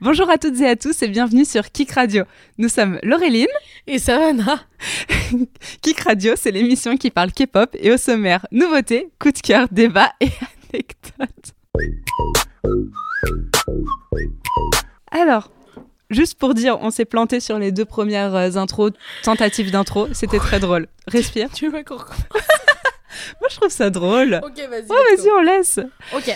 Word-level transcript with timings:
Bonjour 0.00 0.30
à 0.30 0.38
toutes 0.38 0.60
et 0.60 0.68
à 0.68 0.76
tous 0.76 1.02
et 1.02 1.08
bienvenue 1.08 1.44
sur 1.44 1.72
Kik 1.72 1.90
Radio. 1.90 2.22
Nous 2.56 2.68
sommes 2.68 3.00
Laureline. 3.02 3.48
Et 3.88 3.98
Savannah. 3.98 4.60
Kik 5.82 6.00
Radio, 6.02 6.34
c'est 6.36 6.52
l'émission 6.52 6.96
qui 6.96 7.10
parle 7.10 7.32
K-pop 7.32 7.70
et 7.74 7.90
au 7.90 7.96
sommaire, 7.96 8.46
nouveautés, 8.52 9.10
coup 9.18 9.32
de 9.32 9.38
cœur, 9.40 9.66
débat 9.72 10.12
et 10.20 10.30
anecdotes. 10.72 11.52
Alors, 15.10 15.50
juste 16.10 16.38
pour 16.38 16.54
dire, 16.54 16.78
on 16.80 16.90
s'est 16.90 17.04
planté 17.04 17.40
sur 17.40 17.58
les 17.58 17.72
deux 17.72 17.84
premières 17.84 18.36
euh, 18.36 18.54
intros, 18.54 18.92
tentatives 19.24 19.72
d'intro, 19.72 20.06
c'était 20.12 20.38
très 20.38 20.60
drôle. 20.60 20.86
Respire. 21.08 21.50
Tu 21.52 21.70
veux 21.70 21.82
qu'on 21.82 21.96
Moi, 23.40 23.48
je 23.50 23.56
trouve 23.56 23.72
ça 23.72 23.90
drôle. 23.90 24.40
Ok, 24.44 24.58
vas-y. 24.58 24.86
Ouais, 24.86 25.16
vas-y, 25.16 25.30
on 25.32 25.40
laisse. 25.40 25.80
Ok. 26.14 26.32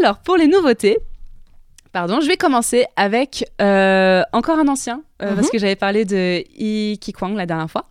Alors, 0.00 0.18
pour 0.18 0.36
les 0.36 0.48
nouveautés, 0.48 0.98
pardon, 1.96 2.20
je 2.20 2.26
vais 2.28 2.36
commencer 2.36 2.84
avec 2.96 3.42
euh, 3.62 4.22
encore 4.34 4.58
un 4.58 4.68
ancien, 4.68 5.02
euh, 5.22 5.30
Mhm. 5.30 5.36
parce 5.36 5.48
que 5.48 5.56
j'avais 5.58 5.76
parlé 5.76 6.04
de 6.04 6.44
Lee 6.58 6.98
Ki-kwang 7.00 7.34
la 7.34 7.46
dernière 7.46 7.70
fois. 7.70 7.86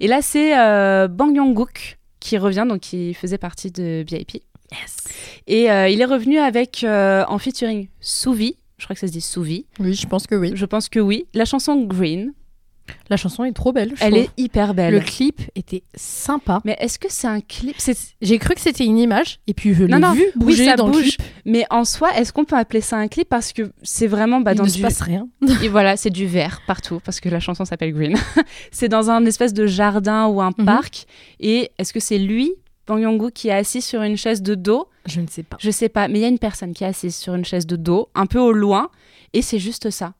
Et 0.00 0.06
là, 0.06 0.22
c'est 0.22 0.58
euh, 0.58 1.08
Bang 1.08 1.36
Yong-guk 1.36 1.98
qui 2.20 2.38
revient, 2.38 2.64
donc 2.66 2.80
qui 2.80 3.12
faisait 3.12 3.36
partie 3.36 3.70
de 3.70 4.02
BIP. 4.02 4.42
Yes. 4.72 4.96
Et 5.46 5.64
il 5.92 6.00
est 6.00 6.04
revenu 6.06 6.38
avec, 6.38 6.86
en 6.88 7.38
featuring, 7.38 7.88
Souvi. 8.00 8.56
Je 8.78 8.84
crois 8.86 8.94
que 8.94 9.00
ça 9.00 9.08
se 9.08 9.12
dit 9.12 9.20
Souvi. 9.20 9.66
Oui, 9.78 9.92
je 9.92 10.06
pense 10.06 10.26
que 10.26 10.34
oui. 10.34 10.52
Je 10.54 10.64
pense 10.64 10.88
que 10.88 10.98
oui. 11.00 11.26
La 11.34 11.44
chanson 11.44 11.82
Green, 11.84 12.32
La 13.08 13.16
chanson 13.16 13.44
est 13.44 13.52
trop 13.52 13.72
belle. 13.72 13.92
je 13.96 14.04
elle 14.04 14.12
trouve. 14.12 14.24
est 14.24 14.30
hyper 14.36 14.74
belle. 14.74 14.94
Le 14.94 15.00
clip 15.00 15.40
était 15.54 15.82
sympa. 15.94 16.60
Mais 16.64 16.76
est-ce 16.80 16.98
que 16.98 17.08
c'est 17.10 17.26
un 17.26 17.40
clip? 17.40 17.76
J'ai 18.20 18.38
cru 18.38 18.54
que 18.54 18.60
c'était 18.60 18.84
une 18.84 18.98
image 18.98 19.40
et 19.46 19.54
puis 19.54 19.74
je 19.74 19.84
l'ai 19.84 19.94
vu 19.96 20.02
oui, 20.12 20.24
bouger 20.36 20.64
ça 20.66 20.76
dans 20.76 20.88
le 20.88 20.92
clip. 21.00 21.22
Mais 21.44 21.64
en 21.70 21.84
soi, 21.84 22.16
est-ce 22.16 22.32
qu'on 22.32 22.44
peut 22.44 22.56
appeler 22.56 22.80
ça 22.80 22.96
un 22.96 23.08
clip? 23.08 23.28
Parce 23.28 23.52
que 23.52 23.72
c'est 23.82 24.06
vraiment 24.06 24.40
bah, 24.40 24.52
Il 24.52 24.58
dans 24.58 24.64
ne 24.64 24.68
du... 24.68 24.74
se 24.78 24.82
passe 24.82 25.00
rien. 25.00 25.28
Et 25.62 25.68
voilà, 25.68 25.96
c'est 25.96 26.10
du 26.10 26.26
vert 26.26 26.62
partout 26.66 27.00
parce 27.04 27.20
que 27.20 27.28
la 27.28 27.40
chanson 27.40 27.64
s'appelle 27.64 27.92
Green. 27.92 28.16
c'est 28.70 28.88
dans 28.88 29.10
un 29.10 29.24
espèce 29.26 29.54
de 29.54 29.66
jardin 29.66 30.26
ou 30.26 30.40
un 30.40 30.50
Mhm. 30.58 30.64
parc. 30.66 31.06
Et 31.38 31.70
est-ce 31.78 31.92
que 31.92 32.00
c'est 32.00 32.18
lui, 32.18 32.52
Bang 32.86 33.00
Yong-guk, 33.00 33.32
qui 33.32 33.48
est 33.48 33.52
assis 33.52 33.80
sur 33.82 34.02
une 34.02 34.16
chaise 34.16 34.42
de 34.42 34.54
dos? 34.54 34.88
Je 35.06 35.20
ne 35.20 35.26
sais 35.28 35.42
pas. 35.44 35.56
Je 35.60 35.70
sais 35.70 35.88
pas, 35.88 36.08
mais 36.08 36.18
il 36.18 36.22
y 36.22 36.24
a 36.24 36.28
une 36.28 36.38
personne 36.38 36.72
qui 36.74 36.84
est 36.84 36.88
assise 36.88 37.16
sur 37.16 37.34
une 37.34 37.44
chaise 37.44 37.66
de 37.66 37.76
dos, 37.76 38.08
un 38.14 38.26
peu 38.26 38.38
au 38.38 38.52
loin, 38.52 38.90
et 39.32 39.42
c'est 39.42 39.58
juste 39.60 39.90
ça. 39.90 40.12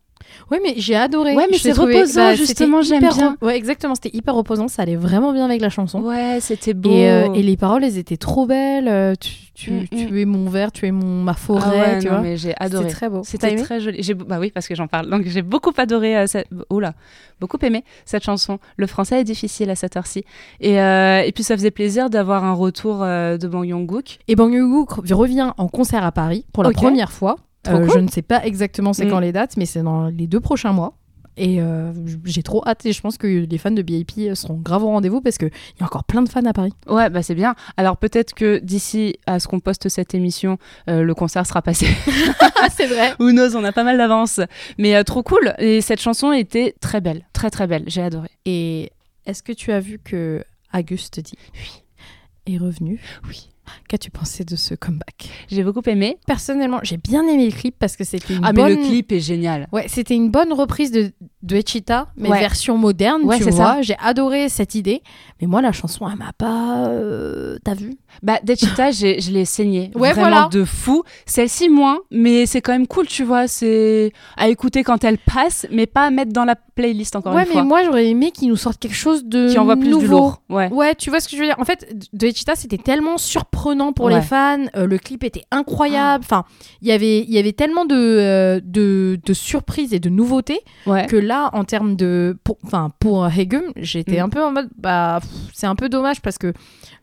Ouais, 0.50 0.60
mais 0.62 0.74
j'ai 0.76 0.96
adoré. 0.96 1.34
Ouais, 1.34 1.46
mais 1.50 1.58
c'est 1.58 1.72
reposant, 1.72 2.20
bah, 2.20 2.34
justement, 2.34 2.82
j'aime 2.82 2.98
hyper 2.98 3.14
bien. 3.16 3.36
Ouais, 3.42 3.56
exactement. 3.56 3.94
C'était 3.94 4.16
hyper 4.16 4.34
reposant. 4.34 4.68
Ça 4.68 4.82
allait 4.82 4.96
vraiment 4.96 5.32
bien 5.32 5.44
avec 5.44 5.60
la 5.60 5.70
chanson. 5.70 6.00
Ouais, 6.02 6.38
c'était 6.40 6.74
beau. 6.74 6.90
Et, 6.90 7.10
euh, 7.10 7.32
et 7.34 7.42
les 7.42 7.56
paroles, 7.56 7.84
elles 7.84 7.98
étaient 7.98 8.16
trop 8.16 8.46
belles. 8.46 8.88
Euh, 8.88 9.14
Tu, 9.18 9.34
tu, 9.54 9.70
Mm, 9.72 9.86
tu 10.08 10.20
es 10.22 10.24
mon 10.24 10.48
verre, 10.48 10.72
tu 10.72 10.86
es 10.86 10.90
mon, 10.90 11.22
ma 11.22 11.32
Ah 11.32 11.34
forêt, 11.34 11.78
ouais, 11.80 11.98
tu 11.98 12.06
non, 12.06 12.12
vois. 12.14 12.20
mais 12.22 12.36
j'ai 12.38 12.54
adoré. 12.58 12.84
C'était 12.84 12.94
très 12.96 13.08
beau. 13.10 13.20
C'était 13.24 13.56
très 13.56 13.78
joli. 13.80 14.14
Bah 14.27 14.38
oui, 14.40 14.50
parce 14.50 14.66
que 14.66 14.74
j'en 14.74 14.86
parle. 14.86 15.10
Donc 15.10 15.24
j'ai 15.27 15.42
beaucoup 15.42 15.72
adoré 15.77 16.16
euh, 16.16 16.27
cette... 16.27 16.46
Oula, 16.70 16.94
beaucoup 17.40 17.58
aimé 17.62 17.84
cette 18.06 18.24
chanson. 18.24 18.58
Le 18.78 18.86
français 18.86 19.20
est 19.20 19.24
difficile 19.24 19.68
à 19.68 19.74
cette 19.74 19.96
heure-ci. 19.98 20.24
Et, 20.60 20.80
euh, 20.80 21.20
et 21.20 21.32
puis 21.32 21.44
ça 21.44 21.56
faisait 21.56 21.70
plaisir 21.70 22.08
d'avoir 22.08 22.44
un 22.44 22.55
retour 22.55 23.02
euh, 23.02 23.36
de 23.36 23.46
Bang 23.48 23.66
Yong-guk. 23.66 24.18
Et 24.28 24.34
Bang 24.34 24.52
Yong-guk 24.55 24.90
revient 25.12 25.50
en 25.58 25.68
concert 25.68 26.05
à 26.05 26.12
Paris 26.12 26.46
pour 26.55 26.62
la 26.64 26.70
première 26.70 27.12
fois. 27.12 27.36
Euh, 27.69 27.86
cool. 27.86 27.91
Je 27.94 27.98
ne 27.98 28.08
sais 28.08 28.22
pas 28.22 28.44
exactement 28.44 28.92
c'est 28.92 29.05
Mm. 29.06 29.11
quand 29.11 29.20
les 29.20 29.33
dates, 29.33 29.56
mais 29.56 29.66
c'est 29.66 29.83
dans 29.83 30.06
les 30.06 30.27
deux 30.27 30.41
prochains 30.41 30.72
mois. 30.72 30.97
Et 31.36 31.61
euh, 31.61 31.92
j'ai 32.25 32.42
trop 32.42 32.62
hâte 32.67 32.84
et 32.84 32.92
je 32.92 33.00
pense 33.00 33.17
que 33.17 33.27
les 33.27 33.58
fans 33.58 33.70
de 33.70 33.80
BIP 33.83 34.34
seront 34.34 34.56
grave 34.58 34.83
au 34.83 34.89
rendez-vous 34.89 35.20
parce 35.22 35.39
qu'il 35.39 35.48
y 35.48 35.83
a 35.83 35.86
encore 35.86 36.05
plein 36.05 36.20
de 36.23 36.29
fans 36.29 36.45
à 36.45 36.52
Paris. 36.52 36.73
Ouais, 36.86 37.08
bah 37.08 37.23
c'est 37.23 37.36
bien. 37.36 37.55
Alors 37.79 37.96
peut-être 37.96 38.34
que 38.34 38.58
d'ici 38.58 39.17
à 39.27 39.39
ce 39.39 39.46
qu'on 39.48 39.61
poste 39.61 39.89
cette 39.89 40.12
émission, 40.12 40.58
euh, 40.90 41.02
le 41.02 41.14
concert 41.14 41.46
sera 41.46 41.62
passé. 41.62 41.86
Ah, 42.62 42.67
c'est 42.70 42.86
vrai. 42.89 43.14
Who 43.20 43.30
knows, 43.30 43.57
on 43.57 43.64
a 43.64 43.73
pas 43.73 43.84
mal 43.84 43.96
d'avance. 43.96 44.40
Mais 44.77 44.95
euh, 44.96 45.02
trop 45.02 45.23
cool. 45.23 45.55
Et 45.58 45.80
cette 45.80 46.01
chanson 46.01 46.30
était 46.33 46.74
très 46.80 47.01
belle, 47.01 47.24
très 47.33 47.48
très 47.48 47.67
belle. 47.67 47.84
J'ai 47.86 48.02
adoré. 48.02 48.29
Et 48.45 48.90
est-ce 49.24 49.42
que 49.42 49.52
tu 49.52 49.73
as 49.73 49.80
vu 49.80 49.98
que 49.98 50.45
Auguste 50.74 51.20
dit 51.20 51.39
Oui. 51.55 52.55
est 52.55 52.58
revenu? 52.58 53.01
Oui. 53.29 53.48
Qu'as-tu 53.89 54.11
pensé 54.11 54.45
de 54.45 54.57
ce 54.57 54.75
comeback? 54.75 55.31
J'ai 55.51 55.63
beaucoup 55.64 55.83
aimé. 55.86 56.19
Personnellement, 56.27 56.81
j'ai 56.83 56.97
bien 56.97 57.27
aimé 57.27 57.47
le 57.47 57.53
clip 57.53 57.75
parce 57.79 57.97
que 57.97 58.05
c'était 58.05 58.35
une 58.35 58.45
Ah, 58.45 58.53
bonne... 58.53 58.64
mais 58.64 58.77
le 58.77 58.86
clip 58.86 59.13
est 59.13 59.20
génial. 59.20 59.69
Ouais, 59.73 59.86
c'était 59.89 60.14
une 60.14 60.31
bonne 60.31 60.53
reprise 60.53 60.92
de, 60.92 61.13
de 61.42 61.57
Echita, 61.57 62.08
mais 62.17 62.29
Ouais. 62.31 62.39
version 62.41 62.77
moderne, 62.79 63.23
Ouais, 63.25 63.39
tu 63.39 63.45
vois. 63.45 63.83
J'ai 63.83 63.97
adoré 63.98 64.48
cette 64.48 64.75
idée. 64.75 65.03
Mais 65.41 65.47
moi, 65.47 65.61
la 65.63 65.73
chanson, 65.73 66.08
elle 66.11 66.19
m'a 66.19 66.33
pas... 66.33 66.89
euh, 66.89 67.58
T'as 67.64 67.75
vu? 67.75 67.97
Bah, 68.22 68.38
Dechita, 68.42 68.90
je 68.90 69.30
l'ai 69.30 69.44
saigné. 69.44 69.90
Ouais, 69.94 70.12
Vraiment 70.12 70.28
voilà. 70.28 70.48
de 70.50 70.64
fou. 70.64 71.02
Celle-ci, 71.26 71.68
moins, 71.68 71.98
mais 72.10 72.46
c'est 72.46 72.60
quand 72.60 72.72
même 72.72 72.86
cool, 72.86 73.06
tu 73.06 73.24
vois. 73.24 73.48
C'est 73.48 74.12
à 74.36 74.48
écouter 74.48 74.82
quand 74.82 75.04
elle 75.04 75.18
passe, 75.18 75.66
mais 75.70 75.86
pas 75.86 76.04
à 76.06 76.10
mettre 76.10 76.32
dans 76.32 76.44
la 76.44 76.54
playlist 76.56 77.16
encore 77.16 77.34
Ouais, 77.34 77.42
une 77.42 77.48
mais 77.48 77.52
fois. 77.54 77.64
moi, 77.64 77.84
j'aurais 77.84 78.06
aimé 78.08 78.30
qu'ils 78.30 78.48
nous 78.48 78.56
sortent 78.56 78.78
quelque 78.78 78.94
chose 78.96 79.24
de 79.24 79.50
Qui 79.50 79.58
envoie 79.58 79.76
plus 79.76 79.88
nouveau. 79.90 80.00
du 80.00 80.08
lourd. 80.08 80.42
Ouais. 80.48 80.68
Ouais, 80.72 80.94
tu 80.94 81.10
vois 81.10 81.20
ce 81.20 81.28
que 81.28 81.36
je 81.36 81.40
veux 81.40 81.46
dire? 81.46 81.56
En 81.58 81.64
fait, 81.64 81.94
de 82.12 82.26
Echita, 82.26 82.54
c'était 82.56 82.78
tellement 82.78 83.18
surprenant 83.18 83.92
pour 83.92 84.06
Ouais. 84.06 84.14
les 84.16 84.22
fans. 84.22 84.58
euh, 84.77 84.86
le 84.86 84.98
clip 84.98 85.24
était 85.24 85.44
incroyable. 85.50 86.24
Enfin, 86.24 86.44
il 86.82 86.88
y 86.88 86.92
avait, 86.92 87.20
il 87.20 87.30
y 87.30 87.38
avait 87.38 87.52
tellement 87.52 87.84
de, 87.84 87.94
euh, 87.96 88.60
de, 88.62 89.18
de 89.24 89.32
surprises 89.32 89.92
et 89.94 90.00
de 90.00 90.08
nouveautés 90.08 90.60
Ouais. 90.86 91.06
que 91.06 91.16
là, 91.16 91.50
en 91.52 91.64
termes 91.64 91.96
de, 91.96 92.36
pour, 92.44 92.56
enfin, 92.64 92.90
pour 92.98 93.27
Hegum, 93.27 93.62
j'étais 93.77 94.18
Mm. 94.20 94.24
un 94.24 94.28
peu 94.28 94.42
en 94.42 94.52
mode, 94.52 94.68
bah, 94.78 95.20
c'est 95.52 95.66
un 95.66 95.74
peu 95.74 95.88
dommage 95.88 96.20
parce 96.20 96.38
que 96.38 96.52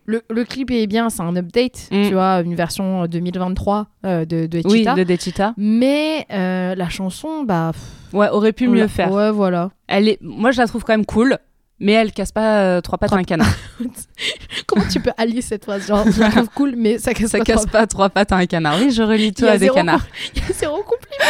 le, 0.07 0.23
le 0.29 0.43
clip 0.45 0.71
est 0.71 0.87
bien, 0.87 1.09
c'est 1.09 1.21
un 1.21 1.35
update, 1.35 1.89
Mm. 1.91 2.07
tu 2.07 2.13
vois, 2.13 2.39
une 2.41 2.55
version 2.55 3.05
2023 3.05 3.87
euh, 4.05 4.25
de, 4.25 4.45
de 4.47 4.61
Oui, 4.65 4.83
de 4.85 5.03
Dechita. 5.03 5.53
Mais 5.57 6.25
euh, 6.31 6.73
la 6.75 6.89
chanson, 6.89 7.43
bah, 7.43 7.71
pff, 7.73 8.13
Ouais, 8.13 8.29
aurait 8.29 8.53
pu 8.53 8.67
mieux 8.69 8.79
l'a- 8.81 8.87
faire. 8.87 9.11
Ouais, 9.11 9.31
voilà. 9.31 9.69
Elle 9.87 10.07
est... 10.07 10.17
Moi, 10.21 10.51
je 10.51 10.59
la 10.61 10.67
trouve 10.67 10.83
quand 10.85 10.93
même 10.93 11.05
cool, 11.05 11.37
mais 11.79 11.91
elle 11.91 12.13
casse 12.13 12.31
pas 12.31 12.61
euh, 12.61 12.81
trois 12.81 12.97
pattes 12.97 13.11
à 13.11 13.17
un 13.17 13.23
canard. 13.23 13.53
Comment 14.65 14.85
tu 14.89 14.99
peux 15.01 15.11
allier 15.17 15.41
cette 15.41 15.65
phrase? 15.65 15.87
Genre, 15.87 16.05
je 16.09 16.19
la 16.21 16.29
trouve 16.31 16.49
cool, 16.55 16.75
mais 16.77 16.97
ça 16.99 17.13
casse 17.13 17.31
Ça 17.31 17.39
pas 17.39 17.43
casse 17.43 17.65
pas 17.65 17.85
trois 17.85 18.09
pattes 18.09 18.31
à 18.31 18.37
un 18.37 18.45
canard. 18.45 18.77
Oui, 18.79 18.91
je 18.91 19.03
relis 19.03 19.33
tout 19.33 19.45
à 19.45 19.57
des 19.57 19.67
canards. 19.69 20.05
Il 20.35 20.41
y 20.41 20.45
a 20.49 20.53
zéro 20.53 20.77
compliment. 20.83 21.25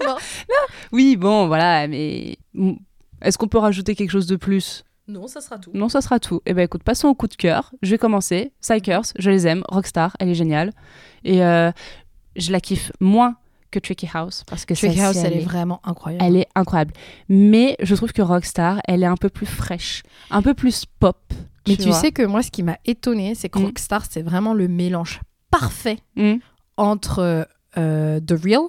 Non. 0.06 0.16
Oui, 0.92 1.16
bon, 1.16 1.46
voilà, 1.46 1.88
mais 1.88 2.36
est-ce 3.22 3.38
qu'on 3.38 3.48
peut 3.48 3.56
rajouter 3.58 3.94
quelque 3.94 4.10
chose 4.10 4.26
de 4.26 4.36
plus? 4.36 4.84
Non, 5.06 5.26
ça 5.26 5.40
sera 5.40 5.58
tout. 5.58 5.70
Non, 5.74 5.88
ça 5.88 6.00
sera 6.00 6.18
tout. 6.18 6.40
Eh 6.46 6.54
ben 6.54 6.62
écoute, 6.62 6.82
passons 6.82 7.08
au 7.08 7.14
coup 7.14 7.26
de 7.28 7.34
cœur. 7.34 7.72
Je 7.82 7.90
vais 7.90 7.98
commencer. 7.98 8.52
Psychers, 8.60 9.12
je 9.18 9.30
les 9.30 9.46
aime. 9.46 9.62
Rockstar, 9.68 10.16
elle 10.18 10.30
est 10.30 10.34
géniale. 10.34 10.72
Et 11.24 11.44
euh, 11.44 11.70
je 12.36 12.50
la 12.52 12.60
kiffe 12.60 12.90
moins 13.00 13.36
que 13.70 13.78
Tricky 13.80 14.08
House 14.14 14.44
parce 14.48 14.64
que 14.64 14.72
Trick 14.74 14.92
celle-ci, 14.92 15.00
House, 15.04 15.16
elle, 15.16 15.32
elle 15.32 15.38
est 15.40 15.44
vraiment 15.44 15.80
incroyable. 15.84 16.24
elle 16.24 16.36
est 16.36 16.48
incroyable. 16.54 16.92
Mais 17.28 17.76
je 17.82 17.94
trouve 17.96 18.12
que 18.12 18.22
Rockstar, 18.22 18.80
elle 18.86 19.02
est 19.02 19.06
un 19.06 19.16
peu 19.16 19.28
plus 19.28 19.46
fraîche, 19.46 20.02
un 20.30 20.42
peu 20.42 20.54
plus 20.54 20.86
pop. 20.86 21.18
Mais 21.66 21.76
tu 21.76 21.90
sais 21.92 22.12
que 22.12 22.22
moi, 22.22 22.42
ce 22.42 22.50
qui 22.50 22.62
m'a 22.62 22.78
étonné, 22.84 23.34
c'est 23.34 23.48
que 23.48 23.58
Mm. 23.58 23.64
Rockstar, 23.64 24.04
c'est 24.08 24.22
vraiment 24.22 24.54
le 24.54 24.68
mélange 24.68 25.20
parfait 25.50 25.98
Hmm. 26.16 26.36
entre 26.76 27.46
euh, 27.78 28.20
The 28.20 28.34
Real 28.42 28.62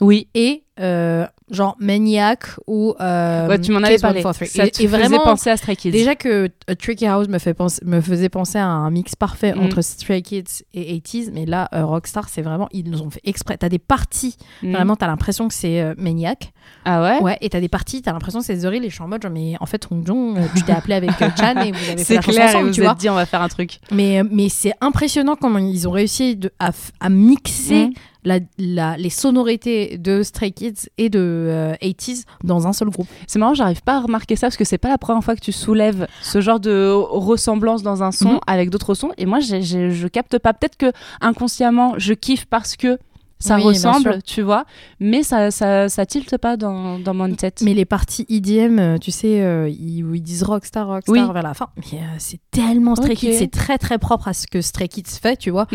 Oui. 0.00 0.28
et 0.34 0.62
euh, 0.80 1.26
genre 1.50 1.74
Maniac 1.80 2.44
ou 2.68 2.94
euh, 3.00 3.48
Ouais, 3.48 3.60
tu 3.60 3.72
m'en 3.72 3.78
avais 3.82 3.98
parlé. 3.98 4.22
143. 4.22 4.32
Ça 4.46 4.66
Et- 4.66 4.70
te 4.70 4.80
et 4.80 4.86
faisait 4.86 4.96
vraiment, 4.98 5.24
penser 5.24 5.50
à 5.50 5.56
Stray 5.56 5.74
Kids. 5.74 5.90
Déjà 5.90 6.14
que 6.14 6.28
euh, 6.70 6.74
Tricky 6.80 7.04
House 7.06 7.26
me, 7.26 7.38
fait 7.40 7.52
penser, 7.54 7.80
me 7.84 8.00
faisait 8.00 8.28
penser 8.28 8.58
à 8.58 8.66
un 8.66 8.88
mix 8.90 9.16
parfait 9.16 9.54
Mm. 9.56 9.60
entre 9.64 9.80
Stray 9.82 10.22
Kids 10.22 10.62
et 10.74 10.94
80s, 11.00 11.30
mais 11.32 11.46
là, 11.46 11.68
euh, 11.74 11.84
Rockstar, 11.84 12.28
c'est 12.28 12.42
vraiment, 12.42 12.68
ils 12.72 12.88
nous 12.88 13.02
ont 13.02 13.10
fait 13.10 13.22
exprès. 13.24 13.56
T'as 13.56 13.68
des 13.68 13.80
parties, 13.80 14.36
Hmm. 14.62 14.72
vraiment, 14.72 14.94
t'as 14.94 15.08
l'impression 15.08 15.48
que 15.48 15.54
c'est 15.54 15.80
euh, 15.80 15.94
Maniac. 15.98 16.52
Ah 16.84 17.02
ouais, 17.02 17.20
Ouais, 17.22 17.38
et 17.40 17.48
t'as 17.48 17.60
des 17.60 17.68
parties, 17.68 18.00
t'as 18.02 18.12
l'impression 18.12 18.38
que 18.38 18.46
c'est 18.46 18.58
The 18.58 18.64
Real, 18.66 18.84
et 18.84 18.88
je 18.88 18.94
suis 18.94 19.02
en 19.02 19.08
mode, 19.08 19.22
genre, 19.22 19.32
mais 19.32 19.54
en 19.58 19.66
fait, 19.66 19.84
Hong 19.90 20.06
Jong, 20.06 20.38
tu 20.54 20.62
t'es 20.62 20.72
appelé 20.72 20.94
avec 20.94 21.10
Chan 21.18 21.60
et 21.60 21.72
vous 21.72 21.90
avez 21.90 22.04
fait 22.04 22.14
la 22.14 22.20
clair, 22.22 22.44
et 22.44 22.48
ensemble, 22.50 22.66
vous 22.68 22.74
tu 22.74 22.80
vous 22.80 22.84
vois. 22.84 22.92
êtes 22.92 22.98
dit 23.00 23.10
on 23.10 23.14
va 23.14 23.26
faire 23.26 23.42
un 23.42 23.48
truc. 23.48 23.78
Mais, 23.90 24.22
mais 24.30 24.48
c'est 24.48 24.74
impressionnant 24.80 25.34
comment 25.34 25.58
ils 25.58 25.88
ont 25.88 25.92
réussi 25.92 26.36
de- 26.36 26.52
à, 26.60 26.70
à 27.00 27.08
mixer 27.08 27.86
Mm. 27.86 27.92
La, 28.28 28.38
la- 28.58 28.96
les 28.96 29.10
sonorités 29.10 29.98
de 29.98 30.22
Stray 30.22 30.52
Kids 30.52 30.88
et 30.98 31.08
de 31.08 31.18
euh, 31.20 31.74
80s 31.82 32.24
dans 32.44 32.66
un 32.66 32.72
seul 32.72 32.90
groupe. 32.90 33.08
C'est 33.26 33.38
marrant, 33.38 33.54
j'arrive 33.54 33.82
pas 33.82 33.96
à 33.96 34.00
remarquer 34.00 34.36
ça 34.36 34.46
parce 34.48 34.56
que 34.56 34.64
c'est 34.64 34.78
pas 34.78 34.88
la 34.90 34.98
première 34.98 35.24
fois 35.24 35.34
que 35.34 35.40
tu 35.40 35.52
soulèves 35.52 36.06
ce 36.22 36.40
genre 36.40 36.60
de 36.60 36.90
ressemblance 36.92 37.82
dans 37.82 38.02
un 38.02 38.12
son 38.12 38.34
Mhm. 38.34 38.40
avec 38.46 38.70
d'autres 38.70 38.94
sons. 38.94 39.10
Et 39.18 39.26
moi, 39.26 39.40
je 39.40 40.06
capte 40.08 40.38
pas. 40.38 40.52
Peut-être 40.52 40.76
que 40.76 40.92
inconsciemment, 41.20 41.94
je 41.98 42.14
kiffe 42.14 42.44
parce 42.46 42.76
que 42.76 42.98
ça 43.38 43.56
Oui, 43.56 43.62
ressemble, 43.64 44.20
tu 44.22 44.42
vois, 44.42 44.64
mais 45.00 45.22
ça, 45.22 45.50
ça, 45.50 45.88
ça 45.88 46.06
tilte 46.06 46.36
pas 46.38 46.56
dans, 46.56 46.98
dans 46.98 47.14
mon 47.14 47.32
tête. 47.34 47.60
Mais 47.64 47.74
les 47.74 47.84
parties 47.84 48.26
EDM, 48.28 48.78
euh, 48.78 48.98
tu 48.98 49.10
sais, 49.10 49.40
euh, 49.42 49.68
ils, 49.68 50.02
où 50.02 50.14
ils 50.14 50.22
disent 50.22 50.42
Rockstar, 50.42 50.86
Rockstar 50.88 51.12
Oui. 51.28 51.32
vers 51.32 51.42
la 51.42 51.54
fin, 51.54 51.68
mais 51.76 51.98
euh, 51.98 52.04
c'est 52.18 52.40
tellement 52.50 52.96
Stray. 52.96 53.14
Kids, 53.16 53.34
c'est 53.34 53.50
très 53.50 53.78
très 53.78 53.98
propre 53.98 54.28
à 54.28 54.32
ce 54.32 54.46
que 54.46 54.60
Stray 54.60 54.88
Kids 54.88 55.04
fait, 55.22 55.36
tu 55.36 55.50
vois, 55.50 55.66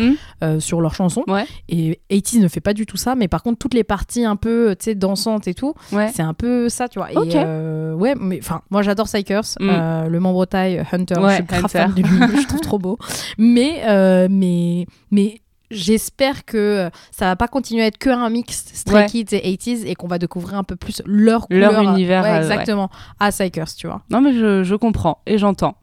euh, 0.42 0.60
sur 0.60 0.80
leurs 0.80 0.94
chansons. 0.94 1.24
Ouais. 1.26 1.46
Et 1.68 2.00
80s 2.10 2.40
ne 2.40 2.48
fait 2.48 2.60
pas 2.60 2.74
du 2.74 2.86
tout 2.86 2.96
ça, 2.96 3.14
mais 3.14 3.28
par 3.28 3.42
contre, 3.42 3.58
toutes 3.58 3.74
les 3.74 3.84
parties 3.84 4.24
un 4.24 4.36
peu, 4.36 4.76
tu 4.78 4.84
sais, 4.84 4.94
dansantes 4.94 5.48
et 5.48 5.54
tout, 5.54 5.74
Ouais. 5.92 6.10
c'est 6.14 6.22
un 6.22 6.34
peu 6.34 6.68
ça, 6.68 6.88
tu 6.88 6.98
vois. 6.98 7.12
Et, 7.12 7.16
Ok. 7.16 7.34
euh, 7.34 7.94
ouais, 7.94 8.14
mais 8.18 8.38
enfin, 8.42 8.60
moi 8.70 8.82
j'adore 8.82 9.06
Psychers, 9.06 9.40
Mm. 9.60 9.68
euh, 9.70 10.08
le 10.08 10.20
membre 10.20 10.44
taille 10.46 10.84
Hunter, 10.92 11.14
Ouais, 11.18 11.30
je 11.30 11.34
suis 11.36 11.44
grave 11.44 11.68
fan 11.70 11.92
de 11.94 12.02
lui, 12.02 12.40
je 12.42 12.46
trouve 12.46 12.60
trop 12.60 12.78
beau. 12.78 12.98
Mais, 13.38 13.82
mais, 14.28 14.86
mais 15.10 15.40
j'espère 15.74 16.44
que 16.44 16.90
ça 17.10 17.26
va 17.26 17.36
pas 17.36 17.48
continuer 17.48 17.82
à 17.82 17.86
être 17.86 17.98
que 17.98 18.10
un 18.10 18.30
mix 18.30 18.64
Stray 18.72 18.94
Ouais. 19.02 19.06
Kids 19.06 19.34
et 19.34 19.56
80s 19.56 19.84
et 19.86 19.94
qu'on 19.94 20.06
va 20.08 20.18
découvrir 20.18 20.56
un 20.56 20.64
peu 20.64 20.76
plus 20.76 21.02
leur 21.04 21.46
Leur 21.50 21.70
couleur, 21.74 21.82
univers, 21.94 22.22
ouais, 22.22 22.30
euh, 22.30 22.38
exactement, 22.38 22.88
à 23.20 23.30
Psychers, 23.30 23.74
tu 23.76 23.86
vois. 23.86 24.02
Non, 24.10 24.20
mais 24.20 24.32
je, 24.32 24.62
je 24.62 24.74
comprends 24.74 25.18
et 25.26 25.36
j'entends. 25.38 25.76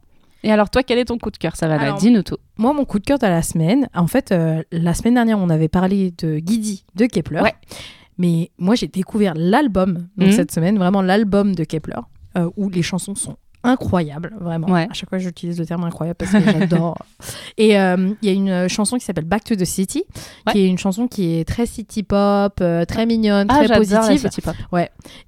Et 0.44 0.50
alors, 0.50 0.70
toi, 0.70 0.82
quel 0.82 0.98
est 0.98 1.04
ton 1.04 1.18
coup 1.18 1.30
de 1.30 1.36
cœur, 1.36 1.54
Savannah 1.54 1.82
Alors, 1.82 1.98
Dis-nous 1.98 2.22
tout. 2.24 2.36
Moi, 2.56 2.72
mon 2.72 2.84
coup 2.84 2.98
de 2.98 3.04
cœur 3.04 3.18
de 3.18 3.26
la 3.26 3.42
semaine, 3.42 3.88
en 3.94 4.08
fait, 4.08 4.32
euh, 4.32 4.62
la 4.72 4.92
semaine 4.94 5.14
dernière, 5.14 5.38
on 5.38 5.48
avait 5.50 5.68
parlé 5.68 6.12
de 6.18 6.38
Guidi 6.40 6.84
de 6.96 7.06
Kepler. 7.06 7.42
Ouais. 7.42 7.54
Mais 8.18 8.50
moi, 8.58 8.74
j'ai 8.74 8.88
découvert 8.88 9.34
l'album, 9.36 10.08
donc 10.16 10.28
Mhm. 10.28 10.32
cette 10.32 10.50
semaine, 10.52 10.78
vraiment 10.78 11.00
l'album 11.00 11.54
de 11.54 11.62
Kepler, 11.64 12.00
euh, 12.36 12.50
où 12.56 12.68
les 12.70 12.82
chansons 12.82 13.14
sont 13.14 13.36
incroyables, 13.64 14.34
vraiment. 14.40 14.68
Ouais. 14.68 14.86
À 14.90 14.92
chaque 14.92 15.08
fois, 15.08 15.18
j'utilise 15.18 15.58
le 15.58 15.66
terme 15.66 15.84
incroyable 15.84 16.16
parce 16.18 16.32
que 16.32 16.40
j'adore. 16.40 16.96
Et 17.58 17.78
euh, 17.78 18.12
il 18.22 18.28
y 18.28 18.32
a 18.32 18.34
une 18.34 18.68
chanson 18.68 18.96
qui 18.96 19.04
s'appelle 19.04 19.24
Back 19.24 19.44
to 19.44 19.54
the 19.54 19.64
City, 19.64 20.04
Ouais. 20.46 20.52
qui 20.52 20.60
est 20.60 20.68
une 20.68 20.78
chanson 20.78 21.06
qui 21.08 21.34
est 21.38 21.44
très 21.46 21.66
city 21.66 22.02
pop, 22.02 22.54
euh, 22.60 22.84
très 22.84 23.06
mignonne, 23.06 23.46
Ah, 23.50 23.58
très 23.58 23.68
j'adore 23.68 23.84
la 23.84 23.98
positive. 24.08 24.30
city 24.30 24.40
pop. 24.40 24.54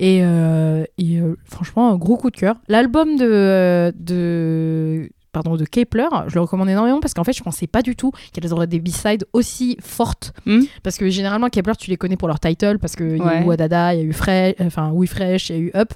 Et, 0.01 0.21
euh, 0.25 0.85
et, 0.99 1.19
euh, 1.21 1.37
franchement, 1.45 1.91
un 1.91 1.97
gros 1.97 2.17
coup 2.17 2.31
de 2.31 2.37
cœur. 2.37 2.57
L'album 2.69 3.17
de, 3.17 3.93
de, 3.99 5.11
pardon, 5.33 5.57
de 5.57 5.65
Kepler, 5.65 6.07
je 6.29 6.35
le 6.35 6.41
recommande 6.41 6.69
énormément 6.69 7.01
parce 7.01 7.15
qu'en 7.15 7.25
fait, 7.25 7.33
je 7.33 7.43
pensais 7.43 7.67
pas 7.67 7.83
du 7.83 7.95
tout 7.97 8.13
qu'elles 8.33 8.53
auraient 8.53 8.67
des 8.67 8.81
B-sides 8.81 9.27
aussi 9.33 9.77
fortes. 9.81 10.33
Hmm. 10.47 10.63
Parce 10.83 10.97
que 10.97 11.09
généralement, 11.11 11.49
Kepler, 11.49 11.75
tu 11.79 11.91
les 11.91 11.97
connais 11.97 12.17
pour 12.17 12.29
leur 12.29 12.41
title 12.41 12.79
parce 12.79 12.97
qu'il 12.97 13.17
y 13.19 13.21
a 13.21 13.25
Ouais. 13.25 13.41
eu 13.43 13.45
Wadada, 13.45 13.95
il 13.95 14.01
y 14.01 14.03
a 14.03 14.05
eu 14.07 14.13
Fresh, 14.13 14.55
enfin, 14.61 14.91
Oui 14.93 15.07
Fresh, 15.07 15.51
il 15.51 15.57
y 15.57 15.59
a 15.59 15.63
eu 15.63 15.71
Up. 15.75 15.93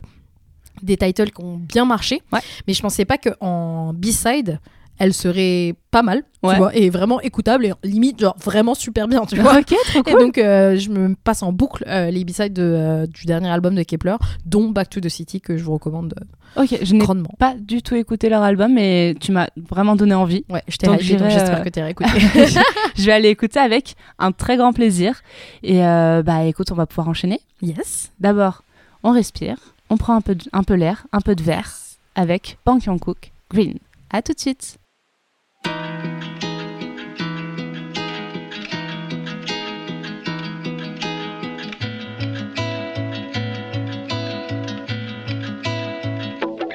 Des 0.83 0.97
titles 0.97 1.31
qui 1.31 1.43
ont 1.43 1.57
bien 1.57 1.85
marché. 1.85 2.23
Ouais. 2.33 2.41
Mais 2.67 2.75
je 2.75 2.83
pensais 2.83 3.05
pas 3.05 3.19
qu'en 3.19 3.93
B-side, 3.95 4.59
elles 5.01 5.15
seraient 5.15 5.75
pas 5.93 6.03
mal, 6.03 6.25
Ouais. 6.43 6.55
tu 6.55 6.59
vois, 6.59 6.75
et 6.75 6.91
vraiment 6.91 7.21
écoutables 7.21 7.67
et 7.67 7.73
limite, 7.85 8.19
genre 8.21 8.37
vraiment 8.45 8.75
super 8.75 9.07
bien, 9.07 9.25
tu 9.27 9.37
vois. 9.41 9.59
Ok, 9.61 9.67
trop 9.87 10.01
Et 10.01 10.03
cool. 10.11 10.21
donc, 10.21 10.39
euh, 10.39 10.77
je 10.77 10.91
me 10.91 11.15
passe 11.15 11.45
en 11.45 11.53
boucle 11.53 11.85
euh, 11.87 12.11
les 12.11 12.25
B-sides 12.25 12.53
de, 12.53 12.63
euh, 12.65 13.07
du 13.07 13.25
dernier 13.25 13.49
album 13.49 13.77
de 13.77 13.83
Kepler, 13.85 14.17
dont 14.45 14.71
Back 14.71 14.91
to 14.91 14.99
the 15.01 15.09
City, 15.09 15.41
que 15.41 15.57
je 15.57 15.63
vous 15.63 15.73
recommande 15.75 16.15
Ok, 16.57 16.77
je 16.83 16.95
n'ai 16.95 17.05
pas 17.39 17.55
du 17.55 17.81
tout 17.81 17.95
écouté 17.95 18.29
leur 18.29 18.43
album, 18.43 18.75
mais 18.75 19.15
tu 19.21 19.31
m'as 19.31 19.47
vraiment 19.71 19.95
donné 19.95 20.15
envie. 20.15 20.45
Ouais, 20.51 20.63
je 20.67 20.77
t'ai 20.79 20.87
Donc, 20.89 20.97
donc 20.99 21.31
j'espère 21.31 21.63
que 21.63 21.69
écouté. 21.91 22.09
je 22.97 23.05
vais 23.07 23.13
aller 23.13 23.29
écouter 23.29 23.61
avec 23.61 23.95
un 24.19 24.33
très 24.33 24.57
grand 24.57 24.73
plaisir. 24.73 25.21
Et 25.63 25.79
bah 25.79 26.43
écoute, 26.45 26.73
on 26.73 26.75
va 26.75 26.87
pouvoir 26.87 27.09
enchaîner. 27.09 27.41
yes. 27.63 28.11
D'abord, 28.19 28.65
on 29.05 29.13
respire, 29.13 29.59
on 29.90 29.98
prend 29.98 30.16
un 30.16 30.22
peu, 30.22 30.36
de- 30.36 30.50
un 30.54 30.64
peu 30.64 30.74
l'air, 30.76 31.06
un 31.12 31.22
peu 31.22 31.36
de 31.36 31.44
verre 31.44 31.72
avec 32.16 32.58
Bang 32.66 32.82
Cook 33.00 33.32
Green. 33.50 33.78
À 34.12 34.22
tout 34.22 34.34
de 34.34 34.40
suite. 34.40 34.78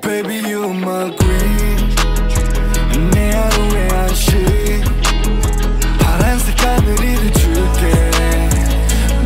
Baby, 0.02 0.37
you're 0.49 0.72
my 0.72 1.10
green. 1.16 3.10
내 3.12 3.31
하루의 3.31 3.88
안식. 3.93 4.84
파란색 6.00 6.60
하늘이를 6.62 7.32
줄게. 7.32 8.10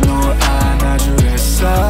널 0.05 0.31
안아줄 0.41 1.19
햇살. 1.27 1.86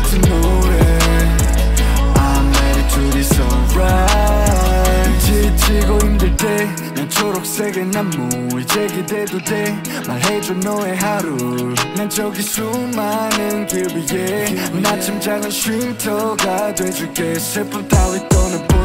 같은 0.00 0.20
노래. 0.22 0.78
I'm 2.14 2.52
ready 2.54 2.88
to 2.88 3.10
be 3.12 3.20
so 3.20 3.44
right. 3.76 5.20
지치고 5.20 5.98
힘들 6.00 6.36
때 6.36 6.90
난 6.94 7.08
초록색의 7.08 7.86
나무 7.86 8.60
이제 8.60 8.86
기대도 8.86 9.38
돼 9.38 9.76
말해줘 10.06 10.54
너의 10.54 10.96
하루 10.96 11.74
난 11.96 12.08
저기 12.08 12.42
수많은 12.42 13.66
길 13.66 13.86
위에 13.94 14.46
마침 14.82 15.20
작은 15.20 15.50
쉼터가 15.50 16.74
돼줄게 16.74 17.38
슬픔 17.38 17.86
따위 17.88 18.18
떠나보 18.28 18.79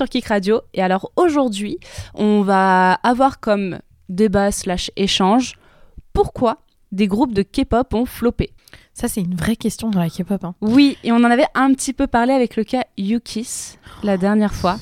sur 0.00 0.08
Kick 0.08 0.26
Radio. 0.28 0.62
Et 0.72 0.80
alors 0.82 1.12
aujourd'hui, 1.16 1.78
on 2.14 2.40
va 2.40 2.94
avoir 3.02 3.38
comme 3.38 3.80
débat 4.08 4.50
slash 4.50 4.90
échange 4.96 5.56
pourquoi 6.14 6.62
des 6.90 7.06
groupes 7.06 7.34
de 7.34 7.42
K-pop 7.42 7.92
ont 7.92 8.06
floppé. 8.06 8.54
Ça, 8.94 9.08
c'est 9.08 9.20
une 9.20 9.34
vraie 9.36 9.56
question 9.56 9.90
dans 9.90 10.00
la 10.00 10.08
K-pop. 10.08 10.42
hein. 10.42 10.54
Oui, 10.62 10.96
et 11.04 11.12
on 11.12 11.16
en 11.16 11.24
avait 11.24 11.46
un 11.54 11.74
petit 11.74 11.92
peu 11.92 12.06
parlé 12.06 12.32
avec 12.32 12.56
le 12.56 12.64
cas 12.64 12.84
Yukis 12.96 13.76
la 14.02 14.16
dernière 14.16 14.54
fois. 14.54 14.78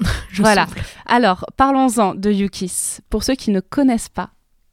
Je 0.30 0.42
Voilà. 0.42 0.66
souffle. 0.66 0.82
Alors, 1.06 1.46
parlons-en 1.56 2.14
de 2.14 2.30
Yukis. 2.30 2.98
Pour 3.08 3.24
ceux 3.24 3.36
qui 3.36 3.50
ne 3.50 3.60
connaissent 3.60 4.10
pas 4.10 4.30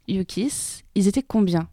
Yukis, 0.10 0.82
ils 0.96 1.08
étaient 1.08 1.24
combien? 1.24 1.70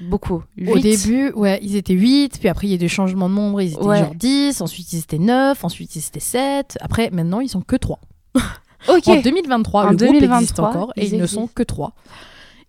Beaucoup. 0.00 0.42
Au 0.68 0.78
début, 0.78 1.30
ouais, 1.32 1.58
ils 1.62 1.76
étaient 1.76 1.94
8, 1.94 2.38
puis 2.38 2.48
après 2.48 2.66
il 2.66 2.70
y 2.70 2.72
a 2.74 2.76
eu 2.76 2.78
des 2.78 2.88
changements 2.88 3.28
de 3.30 3.34
nombre, 3.34 3.62
ils 3.62 3.72
étaient 3.72 3.82
Ouais. 3.82 4.00
genre 4.00 4.14
10, 4.14 4.60
ensuite 4.60 4.92
ils 4.92 4.98
étaient 4.98 5.18
9, 5.18 5.64
ensuite 5.64 5.96
ils 5.96 6.04
étaient 6.06 6.20
7, 6.20 6.76
après 6.80 7.10
maintenant 7.10 7.40
ils 7.40 7.48
sont 7.48 7.62
que 7.62 7.76
3. 7.76 7.98
Ok. 8.88 9.08
En 9.08 9.20
2023, 9.20 9.86
En 9.86 9.90
le 9.90 9.96
groupe 9.96 10.08
existe 10.10 10.22
2023, 10.56 10.68
encore 10.68 10.92
et 10.96 11.06
ils 11.06 11.14
ils 11.14 11.20
ne 11.20 11.26
sont 11.26 11.48
que 11.48 11.62
3. 11.64 11.92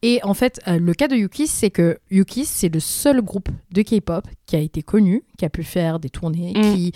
Et 0.01 0.19
en 0.23 0.33
fait, 0.33 0.59
euh, 0.67 0.79
le 0.79 0.93
cas 0.93 1.07
de 1.07 1.15
Yukis, 1.15 1.47
c'est 1.47 1.69
que 1.69 1.97
Yukis, 2.09 2.45
c'est 2.45 2.69
le 2.73 2.79
seul 2.79 3.21
groupe 3.21 3.49
de 3.71 3.81
K-pop 3.81 4.25
qui 4.45 4.55
a 4.55 4.59
été 4.59 4.81
connu, 4.81 5.23
qui 5.37 5.45
a 5.45 5.49
pu 5.49 5.63
faire 5.63 5.99
des 5.99 6.09
tournées, 6.09 6.53
Mm. 6.55 6.61
qui, 6.75 6.91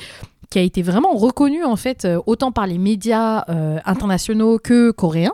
qui 0.50 0.60
a 0.60 0.62
été 0.62 0.82
vraiment 0.82 1.14
reconnu 1.14 1.64
en 1.64 1.76
fait, 1.76 2.06
euh, 2.06 2.20
autant 2.26 2.52
par 2.52 2.66
les 2.68 2.78
médias 2.78 3.44
euh, 3.50 3.80
internationaux 3.86 4.58
que 4.60 4.92
coréens, 4.92 5.34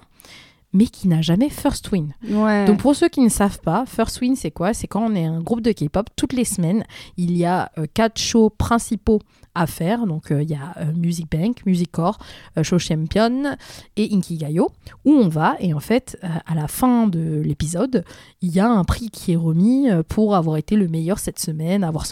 mais 0.74 0.86
qui 0.86 1.08
n'a 1.08 1.22
jamais 1.22 1.50
First 1.50 1.92
Win. 1.92 2.14
Ouais. 2.30 2.66
Donc 2.66 2.80
pour 2.80 2.96
ceux 2.96 3.10
qui 3.10 3.22
ne 3.22 3.30
savent 3.30 3.60
pas, 3.62 3.86
First 3.86 4.22
Win 4.22 4.36
c'est 4.36 4.52
quoi? 4.52 4.74
C'est 4.74 4.88
quand 4.88 5.04
on 5.10 5.16
est 5.16 5.26
un 5.26 5.42
groupe 5.42 5.62
de 5.62 5.72
K-pop, 5.72 6.10
toutes 6.16 6.34
les 6.34 6.46
semaines, 6.46 6.84
il 7.18 7.36
y 7.38 7.46
a 7.46 7.72
euh, 7.78 7.86
quatre 7.94 8.20
shows 8.20 8.50
principaux 8.50 9.20
à 9.56 9.66
faire. 9.66 10.06
Donc 10.06 10.32
euh, 10.32 10.44
il 10.44 10.50
y 10.50 10.54
a 10.56 10.76
euh, 10.78 10.94
Music 10.94 11.32
Bank, 11.32 11.66
Music 11.66 11.92
Core, 11.92 12.20
Show 12.62 12.78
Champion 12.80 13.56
et 13.96 14.14
Inkigayo, 14.14 14.70
où 15.06 15.12
on 15.12 15.28
va 15.30 15.56
et 15.60 15.74
en 15.74 15.80
fait 15.80 16.18
à 16.46 16.54
la 16.54 16.68
fin 16.68 17.08
de 17.08 17.42
l'épisode, 17.44 18.04
il 18.42 18.50
y 18.50 18.60
a 18.60 18.70
un 18.70 18.84
prix 18.84 19.10
qui 19.10 19.32
est 19.34 19.38
remis 19.38 19.88
pour 20.10 20.36
avoir 20.36 20.58
été 20.58 20.76
le 20.76 20.88
meilleur 20.88 21.18
cette 21.20 21.40
semaine, 21.40 21.84
avoir 21.84 22.06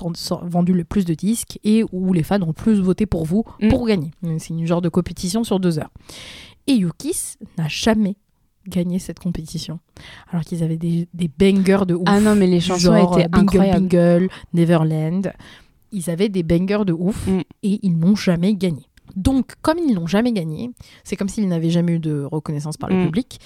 vendu 0.44 0.74
le 0.74 0.84
plus 0.84 1.06
de 1.06 1.14
disques 1.14 1.60
et 1.64 1.84
où 1.92 2.14
les 2.14 2.24
fans 2.24 2.42
ont 2.42 2.54
plus 2.54 2.80
voté 2.80 3.06
pour 3.06 3.26
vous 3.26 3.44
Mm. 3.62 3.70
pour 3.70 3.86
gagner. 3.88 4.12
C'est 4.40 4.50
une 4.50 4.66
genre 4.66 4.82
de 4.82 4.90
compétition 4.90 5.44
sur 5.44 5.60
deux 5.60 5.80
heures. 5.80 5.92
Et 6.68 6.74
Yukis 6.74 7.36
n'a 7.58 7.68
jamais 7.68 8.16
gagné 8.68 9.00
cette 9.00 9.20
compétition. 9.20 9.80
Alors 10.32 10.44
qu'ils 10.44 10.64
avaient 10.64 10.78
des, 10.78 11.08
des 11.14 11.28
bangers 11.30 11.86
de 11.88 11.94
ouf. 11.96 12.04
Ah 12.08 12.20
non, 12.20 12.36
mais 12.36 12.48
les 12.48 12.60
chansons 12.60 12.96
genre, 12.96 13.18
étaient 13.18 13.28
euh, 13.28 13.40
incroyables. 13.40 13.88
Bingle, 13.88 14.30
Neverland. 14.54 15.34
Ils 15.92 16.10
avaient 16.10 16.30
des 16.30 16.44
bangers 16.44 16.84
de 16.86 16.94
ouf 16.94 17.28
Mm. 17.28 17.42
et 17.64 17.80
ils 17.84 17.98
n'ont 17.98 18.16
jamais 18.16 18.54
gagné. 18.56 18.84
Donc, 19.16 19.54
comme 19.62 19.78
ils 19.78 19.94
n'ont 19.94 20.08
jamais 20.08 20.32
gagné, 20.34 20.72
c'est 21.04 21.16
comme 21.16 21.30
s'ils 21.30 21.48
n'avaient 21.48 21.70
jamais 21.70 21.94
eu 21.94 22.00
de 22.00 22.24
reconnaissance 22.30 22.76
par 22.78 22.90
le 22.90 22.96
Mm. 23.02 23.06
public. 23.06 23.40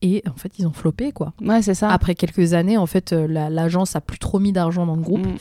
Et 0.00 0.22
en 0.28 0.34
fait, 0.36 0.58
ils 0.58 0.66
ont 0.66 0.72
floppé, 0.72 1.12
quoi. 1.12 1.32
Ouais, 1.40 1.62
c'est 1.62 1.74
ça. 1.74 1.90
Après 1.90 2.14
quelques 2.14 2.54
années, 2.54 2.76
en 2.76 2.86
fait, 2.86 3.12
euh, 3.12 3.26
la- 3.28 3.50
l'agence 3.50 3.94
a 3.94 4.00
plus 4.00 4.18
trop 4.18 4.38
mis 4.40 4.52
d'argent 4.52 4.86
dans 4.86 4.96
le 4.96 5.02
groupe 5.02 5.26
Mm. 5.26 5.36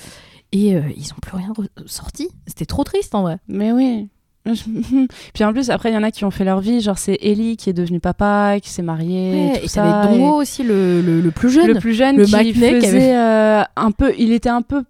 et 0.51 0.75
euh, 0.75 0.81
ils 0.95 1.03
n'ont 1.09 1.19
plus 1.21 1.35
rien 1.37 1.53
sorti. 1.85 2.29
C'était 2.47 2.65
trop 2.65 2.83
triste, 2.83 3.15
en 3.15 3.21
vrai. 3.21 3.37
Mais 3.47 3.71
oui. 3.71 4.09
Puis 5.33 5.43
en 5.43 5.53
plus, 5.53 5.69
après, 5.69 5.91
il 5.91 5.93
y 5.93 5.97
en 5.97 6.03
a 6.03 6.11
qui 6.11 6.25
ont 6.25 6.31
fait 6.31 6.43
leur 6.43 6.59
vie. 6.61 6.81
Genre, 6.81 6.97
c'est 6.97 7.17
Ellie 7.21 7.57
qui 7.57 7.69
est 7.69 7.73
devenu 7.73 7.99
papa, 7.99 8.55
qui 8.61 8.69
s'est 8.69 8.81
marié. 8.81 9.31
Ouais, 9.31 9.55
et 9.55 9.59
tout 9.59 9.65
et 9.65 9.67
ça, 9.67 9.81
t'avais 9.83 10.15
et- 10.15 10.17
Dongo 10.19 10.41
aussi, 10.41 10.63
le, 10.63 11.01
le- 11.01 11.21
le 11.21 11.31
plus 11.31 11.49
jeune. 11.49 11.67
Le 11.67 11.75
plus 11.79 11.93
jeune 11.93 12.17
Le 12.17 12.25
qui 12.25 12.53
faisait 12.53 12.87
avait- 12.87 13.15
euh, 13.15 13.63
un 13.75 13.91
peu. 13.91 14.13
Il 14.17 14.31
était 14.33 14.49
un 14.49 14.61
peu 14.61 14.83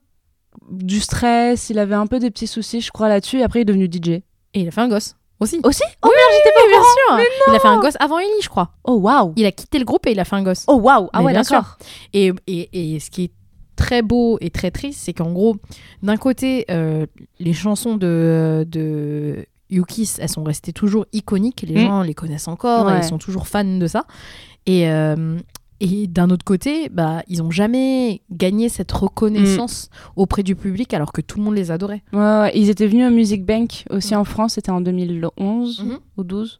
du 0.71 0.99
stress. 0.99 1.69
Il 1.69 1.79
avait 1.79 1.95
un 1.95 2.07
peu 2.07 2.19
des 2.19 2.31
petits 2.31 2.47
soucis, 2.47 2.81
je 2.81 2.91
crois, 2.91 3.09
là-dessus. 3.09 3.39
Et 3.39 3.43
après, 3.43 3.59
il 3.59 3.61
est 3.63 3.65
devenu 3.65 3.85
DJ. 3.91 4.09
Et 4.09 4.23
il 4.61 4.67
a 4.67 4.71
fait 4.71 4.81
un 4.81 4.87
gosse 4.89 5.15
aussi. 5.39 5.59
Aussi? 5.63 5.83
Oh, 6.03 6.09
j'étais 6.33 6.55
pas 6.55 6.67
bien 6.69 6.81
sûr. 6.81 7.27
Il 7.49 7.55
a 7.55 7.59
fait 7.59 7.67
un 7.67 7.79
gosse 7.79 7.95
avant 7.99 8.19
Ellie, 8.19 8.29
je 8.43 8.49
crois. 8.49 8.71
Oh, 8.83 8.95
waouh 8.95 9.33
Il 9.35 9.45
a 9.45 9.51
quitté 9.51 9.79
le 9.79 9.85
groupe 9.85 10.05
et 10.07 10.11
il 10.11 10.19
a 10.19 10.25
fait 10.25 10.35
un 10.35 10.43
gosse. 10.43 10.65
Oh, 10.67 10.75
waouh 10.75 11.09
Ah 11.13 11.19
Mais 11.19 11.25
ouais, 11.25 11.33
d'accord. 11.33 11.77
Et, 12.13 12.31
et, 12.47 12.95
et 12.95 12.99
ce 12.99 13.09
qui 13.09 13.23
est 13.25 13.31
très 13.81 14.01
beau 14.01 14.37
et 14.41 14.49
très 14.49 14.71
triste, 14.71 14.99
c'est 15.03 15.13
qu'en 15.13 15.31
gros, 15.31 15.55
d'un 16.03 16.17
côté, 16.17 16.65
euh, 16.69 17.05
les 17.39 17.53
chansons 17.53 17.95
de, 17.97 18.65
de 18.69 19.45
Yukis, 19.69 20.11
elles 20.19 20.29
sont 20.29 20.43
restées 20.43 20.73
toujours 20.73 21.05
iconiques. 21.13 21.63
Les 21.67 21.75
Mm. 21.75 21.87
gens 21.87 22.01
les 22.03 22.13
connaissent 22.13 22.47
encore 22.47 22.91
et 22.91 22.97
ils 22.97 23.03
sont 23.03 23.17
toujours 23.17 23.47
fans 23.47 23.77
de 23.79 23.87
ça. 23.87 24.05
Et, 24.65 24.89
euh, 24.89 25.37
et 25.79 26.05
d'un 26.07 26.29
autre 26.29 26.45
côté, 26.45 26.89
bah, 26.89 27.23
ils 27.27 27.39
n'ont 27.39 27.49
jamais 27.51 28.21
gagné 28.29 28.69
cette 28.69 28.91
reconnaissance 28.91 29.89
auprès 30.15 30.43
du 30.43 30.55
public 30.55 30.93
alors 30.93 31.11
que 31.11 31.21
tout 31.21 31.39
le 31.39 31.43
monde 31.45 31.55
les 31.55 31.71
adorait. 31.71 32.03
Ouais, 32.13 32.19
ouais. 32.19 32.51
Ils 32.53 32.69
étaient 32.69 32.85
venus 32.87 33.07
au 33.07 33.11
Music 33.11 33.43
Bank 33.45 33.85
aussi 33.89 34.13
en 34.15 34.23
France. 34.25 34.53
C'était 34.55 34.69
en 34.71 34.81
2011 34.81 35.83
Mhm. 35.83 35.97
ou 36.17 36.23
12. 36.23 36.59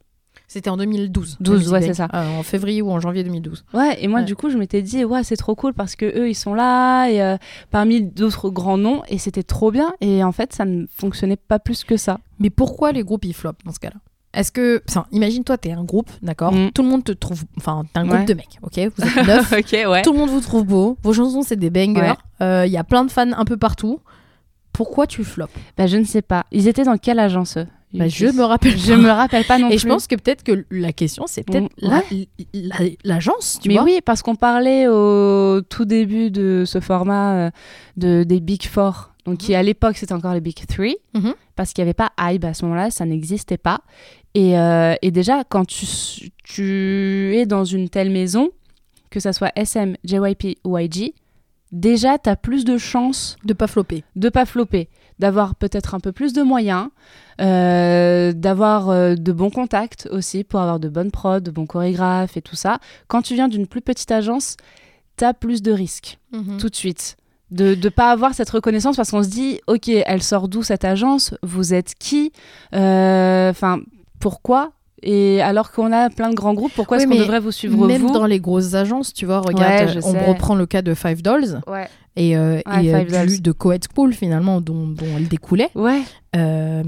C'était 0.52 0.68
en 0.68 0.76
2012. 0.76 1.38
12, 1.40 1.56
Music 1.60 1.72
ouais, 1.72 1.80
c'est 1.82 1.94
ça. 1.94 2.08
euh, 2.12 2.38
en 2.38 2.42
février 2.42 2.82
ou 2.82 2.90
en 2.90 3.00
janvier 3.00 3.24
2012. 3.24 3.64
Ouais, 3.72 3.96
et 4.04 4.06
moi, 4.06 4.18
Ouais. 4.20 4.24
du 4.26 4.36
coup, 4.36 4.50
je 4.50 4.58
m'étais 4.58 4.82
dit, 4.82 5.02
ouais, 5.04 5.24
c'est 5.24 5.36
trop 5.36 5.54
cool 5.54 5.72
parce 5.72 5.96
que 5.96 6.04
eux, 6.04 6.28
ils 6.28 6.34
sont 6.34 6.52
là, 6.52 7.08
et 7.08 7.22
euh, 7.22 7.38
parmi 7.70 8.02
d'autres 8.02 8.50
grands 8.50 8.76
noms, 8.76 9.02
et 9.08 9.16
c'était 9.16 9.42
trop 9.44 9.70
bien. 9.70 9.94
Et 10.02 10.22
en 10.22 10.30
fait, 10.32 10.52
ça 10.52 10.66
ne 10.66 10.84
fonctionnait 10.94 11.36
pas 11.38 11.58
plus 11.58 11.84
que 11.84 11.96
ça. 11.96 12.18
Mais 12.38 12.50
pourquoi 12.50 12.92
les 12.92 13.02
groupes 13.02 13.24
ils 13.24 13.32
flopent 13.32 13.64
dans 13.64 13.72
ce 13.72 13.80
cas-là? 13.80 13.96
Est-ce 14.34 14.52
que, 14.52 14.82
enfin, 14.88 15.06
imagine-toi, 15.12 15.56
t'es 15.56 15.72
un 15.72 15.84
groupe, 15.84 16.10
d'accord? 16.20 16.52
Mm. 16.52 16.70
Tout 16.72 16.82
le 16.82 16.88
monde 16.88 17.04
te 17.04 17.12
trouve, 17.12 17.44
enfin, 17.56 17.84
t'es 17.92 18.00
un 18.00 18.04
groupe 18.06 18.18
Ouais. 18.20 18.24
de 18.26 18.34
mecs, 18.34 18.58
ok? 18.62 18.78
Vous 18.96 19.04
êtes 19.06 19.26
neuf, 19.26 19.52
ok, 19.58 19.90
ouais. 19.90 20.02
tout 20.02 20.12
le 20.12 20.18
monde 20.18 20.30
vous 20.30 20.40
trouve 20.40 20.64
beau, 20.64 20.98
vos 21.02 21.12
chansons 21.14 21.40
c'est 21.42 21.56
des 21.56 21.70
bangers, 21.70 22.12
Ouais. 22.40 22.68
il 22.68 22.72
y 22.72 22.76
a 22.78 22.84
plein 22.84 23.04
de 23.06 23.10
fans 23.10 23.32
un 23.32 23.44
peu 23.46 23.56
partout. 23.56 24.00
Pourquoi 24.72 25.06
tu 25.06 25.22
flops? 25.24 25.52
Bah, 25.76 25.86
je 25.86 25.96
ne 25.98 26.04
sais 26.04 26.22
pas. 26.22 26.44
Ils 26.50 26.66
étaient 26.68 26.84
dans 26.84 26.96
quelle 26.96 27.18
agence 27.18 27.56
eux? 27.58 27.66
Bah, 27.92 28.08
Je 28.08 28.26
me 28.26 28.42
rappelle. 28.42 28.78
Je 28.78 28.92
pas. 28.92 28.96
me 28.98 29.10
rappelle 29.10 29.44
pas 29.44 29.58
non 29.58 29.66
Et 29.68 29.70
plus. 29.70 29.78
je 29.80 29.86
pense 29.88 30.06
que 30.06 30.14
peut-être 30.16 30.42
que 30.42 30.64
la 30.70 30.92
question 30.92 31.24
c'est 31.26 31.42
peut-être 31.44 31.64
Mm, 31.64 31.88
la- 31.88 32.02
la- 32.54 32.90
l'agence, 33.04 33.58
tu 33.62 33.68
Mais 33.68 33.74
vois 33.74 33.84
oui, 33.84 34.00
parce 34.04 34.22
qu'on 34.22 34.34
parlait 34.36 34.86
au 34.88 35.60
tout 35.62 35.84
début 35.84 36.30
de 36.30 36.64
ce 36.66 36.80
format 36.80 37.34
euh, 37.34 37.50
de, 37.96 38.24
des 38.24 38.40
Big 38.40 38.64
Four. 38.66 39.10
Donc, 39.24 39.38
qui 39.38 39.54
à 39.54 39.62
l'époque, 39.62 39.96
c'était 39.96 40.14
encore 40.14 40.34
les 40.34 40.40
Big 40.40 40.56
Three. 40.66 40.96
Mhm. 41.14 41.34
Parce 41.54 41.72
qu'il 41.72 41.84
n'y 41.84 41.88
avait 41.90 41.94
pas 41.94 42.10
Hybe 42.18 42.44
à 42.44 42.54
ce 42.54 42.64
moment-là, 42.64 42.90
ça 42.90 43.04
n'existait 43.04 43.56
pas. 43.58 43.82
Et, 44.34 44.58
euh, 44.58 44.94
et 45.02 45.10
déjà, 45.12 45.44
quand 45.44 45.64
tu, 45.64 45.86
tu 46.42 47.36
es 47.36 47.46
dans 47.46 47.64
une 47.64 47.88
telle 47.88 48.10
maison, 48.10 48.48
que 49.10 49.20
ça 49.20 49.32
soit 49.32 49.52
SM, 49.54 49.94
JYP 50.04 50.58
ou 50.64 50.76
YG, 50.78 51.12
déjà, 51.70 52.18
tu 52.18 52.30
as 52.30 52.36
plus 52.36 52.64
de 52.64 52.78
chances 52.78 53.36
de 53.44 53.52
pas 53.52 53.66
flopper. 53.66 54.02
de 54.16 54.28
pas 54.28 54.44
flopper, 54.46 54.88
d'avoir 55.22 55.54
peut-être 55.54 55.94
un 55.94 56.00
peu 56.00 56.10
plus 56.10 56.32
de 56.32 56.42
moyens, 56.42 56.88
euh, 57.40 58.32
d'avoir 58.32 58.90
euh, 58.90 59.14
de 59.14 59.32
bons 59.32 59.50
contacts 59.50 60.08
aussi 60.10 60.42
pour 60.44 60.60
avoir 60.60 60.80
de 60.80 60.88
bonnes 60.88 61.10
prods, 61.10 61.40
de 61.40 61.50
bons 61.50 61.66
chorégraphes 61.66 62.36
et 62.36 62.42
tout 62.42 62.56
ça. 62.56 62.78
Quand 63.08 63.22
tu 63.22 63.34
viens 63.34 63.48
d'une 63.48 63.66
plus 63.66 63.80
petite 63.82 64.10
agence, 64.10 64.56
t'as 65.16 65.32
plus 65.32 65.62
de 65.62 65.72
risques 65.72 66.18
Mhm. 66.32 66.56
tout 66.58 66.68
de 66.68 66.76
suite. 66.76 67.16
De 67.50 67.74
ne 67.74 67.88
pas 67.88 68.10
avoir 68.10 68.34
cette 68.34 68.50
reconnaissance 68.50 68.96
parce 68.96 69.10
qu'on 69.10 69.22
se 69.22 69.28
dit, 69.28 69.60
ok, 69.66 69.88
elle 69.88 70.22
sort 70.22 70.48
d'où 70.48 70.62
cette 70.62 70.84
agence? 70.84 71.34
Vous 71.42 71.72
êtes 71.74 71.94
qui? 71.98 72.32
Euh, 72.74 73.50
Enfin, 73.50 73.80
pourquoi? 74.20 74.72
Et 75.04 75.42
alors 75.42 75.72
qu'on 75.72 75.92
a 75.92 76.10
plein 76.10 76.30
de 76.30 76.34
grands 76.34 76.54
groupes, 76.54 76.72
pourquoi 76.74 76.96
Oui, 76.96 77.02
est-ce 77.02 77.10
qu'on 77.12 77.18
devrait 77.18 77.40
vous 77.40 77.50
suivre 77.50 77.86
Même 77.86 78.02
vous? 78.02 78.12
dans 78.12 78.24
les 78.24 78.38
grosses 78.40 78.74
agences, 78.74 79.12
tu 79.12 79.26
vois, 79.26 79.40
regarde, 79.40 79.90
Ouais, 79.96 79.98
on 80.04 80.12
sais. 80.12 80.26
reprend 80.26 80.54
le 80.54 80.64
cas 80.64 80.80
de 80.80 80.94
Five 80.94 81.22
Dolls 81.22 81.60
Ouais. 81.66 81.88
Et, 82.16 82.36
euh, 82.36 82.60
Ouais, 82.66 82.84
et, 82.84 82.94
euh, 82.94 83.26
du- 83.26 83.40
de 83.40 83.52
Coed 83.52 83.82
School 83.94 84.12
finalement 84.12 84.60
dont, 84.60 84.86
dont 84.88 85.06
elle 85.16 85.28
découlait. 85.28 85.70
Ouais. 85.74 86.02
Euh, 86.36 86.82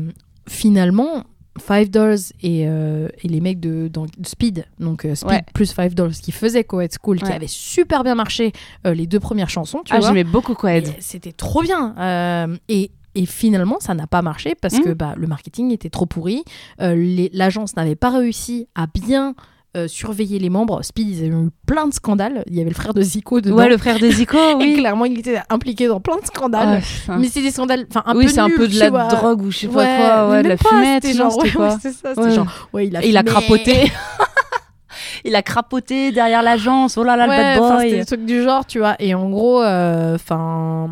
finalement, 0.49 1.25
Five 1.59 1.89
Dollars 1.91 2.19
et, 2.43 2.65
euh, 2.67 3.09
et 3.23 3.29
les 3.29 3.41
mecs 3.41 3.61
de, 3.61 3.87
dans 3.89 4.07
Speed, 4.25 4.65
donc 4.81 5.05
euh, 5.05 5.15
Speed 5.15 5.31
Ouais. 5.31 5.45
plus 5.55 5.73
Five 5.73 5.95
Dollars, 5.95 6.15
qui 6.15 6.33
faisaient 6.33 6.65
Coed 6.65 6.91
School, 7.01 7.21
qui 7.21 7.31
avait 7.31 7.47
super 7.47 8.03
bien 8.03 8.15
marché 8.17 8.53
euh, 8.87 8.93
les 8.95 9.07
deux 9.07 9.21
premières 9.21 9.51
chansons, 9.51 9.83
tu 9.85 9.95
Ah, 9.95 10.01
j'aimais 10.01 10.25
beaucoup 10.25 10.55
Coed. 10.55 10.89
C'était 10.99 11.31
trop 11.33 11.63
bien. 11.63 11.95
Euh, 11.99 12.57
et, 12.69 12.91
et 13.15 13.27
finalement, 13.27 13.77
ça 13.79 13.95
n'a 13.95 14.09
pas 14.09 14.21
marché 14.21 14.57
parce 14.61 14.75
Mm. 14.79 14.83
que 14.83 14.91
bah, 14.91 15.15
le 15.17 15.29
marketing 15.29 15.71
était 15.71 15.91
trop 15.91 16.07
pourri. 16.07 16.43
Euh, 16.81 17.29
L'agence 17.33 17.77
n'avait 17.77 17.95
pas 17.95 18.11
réussi 18.11 18.67
à 18.75 18.89
bien 18.89 19.37
euh, 19.77 19.89
surveiller 19.89 20.39
les 20.39 20.51
membres. 20.51 20.83
Speed, 20.83 21.09
ils 21.09 21.19
avaient 21.25 21.35
eu 21.45 21.51
plein 21.67 21.89
de 21.89 21.95
scandales. 21.95 22.45
Il 22.47 22.55
y 22.55 22.61
avait 22.61 22.71
le 22.71 22.75
frère 22.75 22.95
de 22.95 23.03
Zico 23.03 23.41
dedans. 23.41 23.57
Ouais, 23.57 23.69
le 23.69 23.77
frère 23.77 23.99
des 23.99 24.11
Zico, 24.13 24.37
Et 24.51 24.55
oui. 24.55 24.77
clairement, 24.79 25.05
il 25.05 25.19
était 25.19 25.41
impliqué 25.51 25.87
dans 25.89 26.01
plein 26.01 26.17
de 26.19 26.27
scandales. 26.27 26.83
Ah. 27.09 27.17
Mais 27.19 27.29
c'est 27.29 27.43
des 27.43 27.51
scandales, 27.51 27.87
enfin 27.91 28.03
un 28.07 28.17
oui, 28.17 28.27
peu 28.27 28.31
c'est 28.31 28.41
un 28.41 28.51
peu 28.51 28.69
de 28.69 28.79
la 28.79 28.91
vois. 28.91 29.09
drogue 29.09 29.43
ou 29.43 29.51
je 29.51 29.59
sais 29.59 29.69
pas 29.69 29.97
quoi, 29.97 30.31
ouais, 30.31 30.43
de 30.43 30.49
la 30.49 30.57
fumette, 30.57 31.07
genre, 31.17 31.37
ouais, 31.39 31.51
quoi 31.51 31.79
c'est 31.83 31.93
ça, 31.93 32.13
Ouais. 32.17 32.31
genre, 32.31 32.69
ouais, 32.73 32.87
il 32.89 32.97
a 32.97 33.05
Et 33.05 33.09
il 33.09 33.17
a 33.17 33.23
crapoté. 33.23 33.91
il 35.25 35.35
a 35.35 35.43
crapoté 35.43 36.13
derrière 36.13 36.43
l'agence. 36.43 36.97
Oh 36.99 37.05
là 37.05 37.17
là, 37.17 37.29
Ouais, 37.29 37.37
le 37.55 37.61
bad 37.61 37.77
boy. 37.79 37.83
c'était 37.85 37.99
des 38.01 38.05
trucs 38.05 38.25
du 38.27 38.43
genre, 38.43 38.67
tu 38.67 38.79
vois. 38.79 38.97
Et 38.99 39.15
en 39.15 39.29
gros, 39.31 39.63
euh, 39.63 40.15
enfin. 40.15 40.91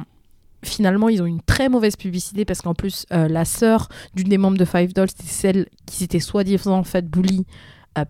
finalement, 0.65 1.09
ils 1.09 1.23
ont 1.23 1.27
une 1.27 1.41
très 1.43 1.69
mauvaise 1.69 1.97
publicité 1.97 2.45
parce 2.45 2.63
qu'en 2.63 2.75
plus, 2.75 3.05
euh, 3.13 3.29
la 3.29 3.45
sœur 3.45 3.89
d'une 4.15 4.29
des 4.29 4.39
membres 4.39 4.57
de 4.59 4.65
Five 4.65 4.93
Dolls, 4.95 5.09
c'était 5.11 5.29
celle 5.31 5.67
qui 5.87 5.97
s'était 5.97 6.21
soi-disant 6.21 6.83
fait 6.85 7.09
bully 7.09 7.45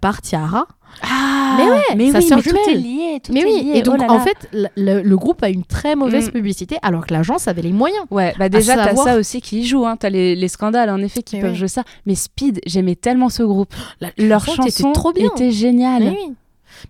par 0.00 0.22
Tiara. 0.22 0.66
Ah, 1.02 1.54
Mais 1.58 1.64
ouais, 1.70 2.12
mais 2.12 2.20
sa 2.20 2.36
oui, 2.36 2.42
mais 2.44 2.52
tout 2.52 2.70
est 2.70 2.74
lié. 2.74 3.20
Tout 3.24 3.32
Mais 3.32 3.40
est 3.40 3.44
oui, 3.44 3.62
lié. 3.64 3.78
et 3.78 3.82
donc 3.82 3.96
Oh 3.98 4.02
là 4.02 4.12
en 4.12 4.20
fait, 4.20 4.48
le, 4.52 5.14
groupe 5.16 5.42
a 5.42 5.48
une 5.48 5.64
très 5.64 5.96
mauvaise 5.96 6.28
Mm. 6.28 6.32
publicité 6.32 6.76
alors 6.82 7.06
que 7.06 7.14
l'agence 7.14 7.48
avait 7.48 7.62
les 7.62 7.72
moyens. 7.72 8.04
Ouais, 8.10 8.34
bah 8.38 8.48
déjà, 8.50 8.74
t'as 8.74 8.88
savoir- 8.88 9.06
ça 9.06 9.16
aussi 9.16 9.40
qui 9.40 9.60
y 9.60 9.64
joue. 9.66 9.86
Hein. 9.86 9.96
T'as 9.96 10.10
les, 10.10 10.36
les 10.36 10.48
scandales, 10.48 10.90
en 10.90 10.98
effet, 10.98 11.22
qui 11.22 11.36
Mais 11.36 11.42
peuvent 11.42 11.52
oui. 11.52 11.56
jouer 11.58 11.68
ça. 11.68 11.82
Mais 12.06 12.14
Speed, 12.14 12.60
j'aimais 12.66 12.94
tellement 12.96 13.28
ce 13.30 13.42
groupe. 13.42 13.74
La, 14.00 14.10
Leur 14.18 14.44
chanson 14.44 14.62
chanson 14.64 14.88
était 14.90 14.92
trop 14.92 15.12
bien. 15.12 15.28
était 15.34 15.50
géniale. 15.50 16.02
Mais 16.04 16.10
oui. 16.26 16.34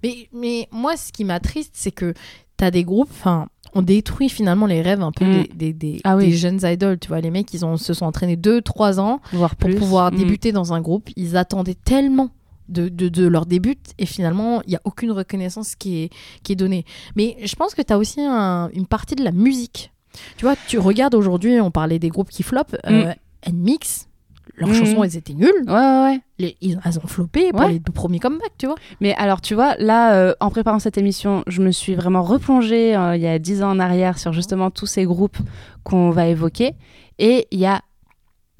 Mais, 0.02 0.28
mais 0.32 0.68
moi, 0.72 0.96
ce 0.96 1.12
qui 1.12 1.24
m'attriste, 1.24 1.72
c'est 1.74 1.90
que 1.92 2.12
tu 2.58 2.64
as 2.64 2.70
des 2.72 2.82
groupes, 2.84 3.10
enfin, 3.10 3.46
on 3.74 3.82
détruit 3.82 4.28
finalement 4.28 4.66
les 4.66 4.82
rêves 4.82 5.02
un 5.02 5.12
peu 5.12 5.24
Mm. 5.24 5.32
des, 5.32 5.48
des, 5.54 5.72
des- 5.72 6.00
Ah 6.04 6.16
oui. 6.16 6.26
des 6.26 6.32
jeunes 6.32 6.60
idoles. 6.64 6.98
Tu 6.98 7.08
vois, 7.08 7.20
les 7.20 7.30
mecs, 7.30 7.52
ils 7.54 7.64
ont, 7.64 7.76
se 7.76 7.94
sont 7.94 8.06
entraînés 8.06 8.36
2-3 8.36 8.98
ans 9.00 9.20
Voire 9.32 9.54
pour 9.56 9.70
pouvoir 9.76 10.12
Mm. 10.12 10.16
débuter 10.16 10.50
dans 10.52 10.72
un 10.72 10.80
groupe. 10.80 11.08
Ils 11.16 11.36
attendaient 11.36 11.76
tellement 11.84 12.30
de, 12.72 12.88
de, 12.88 13.08
de 13.08 13.26
leur 13.26 13.46
début 13.46 13.76
et 13.98 14.06
finalement, 14.06 14.62
il 14.66 14.70
n'y 14.70 14.76
a 14.76 14.80
aucune 14.84 15.12
reconnaissance 15.12 15.74
qui 15.76 16.02
est, 16.04 16.10
qui 16.42 16.52
est 16.52 16.56
donnée. 16.56 16.84
Mais 17.16 17.36
je 17.44 17.54
pense 17.54 17.74
que 17.74 17.82
tu 17.82 17.92
as 17.92 17.98
aussi 17.98 18.20
un- 18.20 18.70
une 18.74 18.86
partie 18.86 19.14
de 19.14 19.22
la 19.24 19.32
musique. 19.32 19.92
Tu 20.36 20.44
vois, 20.44 20.56
tu 20.68 20.78
regardes 20.78 21.14
aujourd'hui, 21.14 21.60
on 21.60 21.70
parlait 21.70 21.98
des 21.98 22.08
groupes 22.08 22.28
qui 22.30 22.42
flopent, 22.42 22.76
euh, 22.86 23.12
NMIX, 23.50 24.08
leurs 24.56 24.68
Mm. 24.68 24.74
chansons, 24.74 25.04
elles 25.04 25.16
étaient 25.16 25.32
nulles. 25.32 25.64
Ouais, 25.66 25.72
ouais, 25.72 26.02
ouais. 26.04 26.20
Les, 26.38 26.56
ils, 26.60 26.78
elles 26.84 26.98
ont 26.98 27.06
floppé 27.06 27.50
pour 27.52 27.60
Ouais. 27.60 27.72
les 27.72 27.78
deux 27.78 27.92
premiers 27.92 28.18
comebacks, 28.18 28.52
tu 28.58 28.66
vois. 28.66 28.74
Mais 29.00 29.14
alors, 29.14 29.40
tu 29.40 29.54
vois, 29.54 29.74
là, 29.78 30.14
euh, 30.14 30.34
en 30.40 30.50
préparant 30.50 30.78
cette 30.80 30.98
émission, 30.98 31.42
je 31.46 31.62
me 31.62 31.70
suis 31.70 31.94
vraiment 31.94 32.22
replongée 32.22 32.94
euh, 32.94 33.16
il 33.16 33.22
y 33.22 33.26
a 33.26 33.38
dix 33.38 33.62
ans 33.62 33.70
en 33.70 33.78
arrière 33.78 34.18
sur 34.18 34.32
justement 34.34 34.70
tous 34.70 34.86
ces 34.86 35.04
groupes 35.06 35.38
qu'on 35.84 36.10
va 36.10 36.26
évoquer. 36.26 36.72
Et 37.18 37.46
il 37.50 37.60
y 37.60 37.66
a 37.66 37.80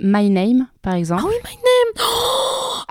My 0.00 0.30
Name, 0.30 0.66
par 0.80 0.94
exemple. 0.94 1.22
Ah 1.26 1.28
oui, 1.28 1.34
My 1.44 1.56
Name 1.56 2.06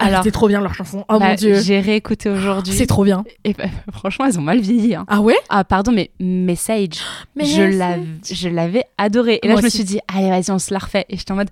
Alors, 0.02 0.10
Alors, 0.14 0.24
c'était 0.24 0.34
trop 0.34 0.48
bien 0.48 0.62
leur 0.62 0.74
chanson. 0.74 1.06
Oh 1.10 1.20
Bah, 1.20 1.30
mon 1.30 1.36
dieu. 1.36 1.60
J'ai 1.62 1.80
réécouté 1.80 2.30
aujourd'hui. 2.30 2.74
C'est 2.74 2.86
trop 2.88 3.04
bien. 3.04 3.24
Et 3.44 3.54
bah, 3.54 3.66
franchement, 3.94 4.26
elles 4.26 4.38
ont 4.40 4.44
mal 4.44 4.60
vieilli. 4.60 4.96
hein. 4.96 5.06
Ah 5.08 5.22
ouais? 5.22 5.38
Ah, 5.50 5.64
pardon, 5.64 5.92
mais 5.92 6.12
Message, 6.20 7.00
Mais 7.36 7.46
je 7.46 8.50
l'avais 8.50 8.84
adoré. 8.98 9.40
Et 9.44 9.48
là, 9.48 9.56
je 9.58 9.64
me 9.64 9.70
suis 9.70 9.84
dit, 9.84 10.00
allez, 10.14 10.30
vas-y, 10.30 10.52
on 10.52 10.60
se 10.60 10.74
la 10.74 10.80
refait. 10.80 11.06
Et 11.10 11.18
j'étais 11.18 11.32
en 11.32 11.36
mode, 11.36 11.50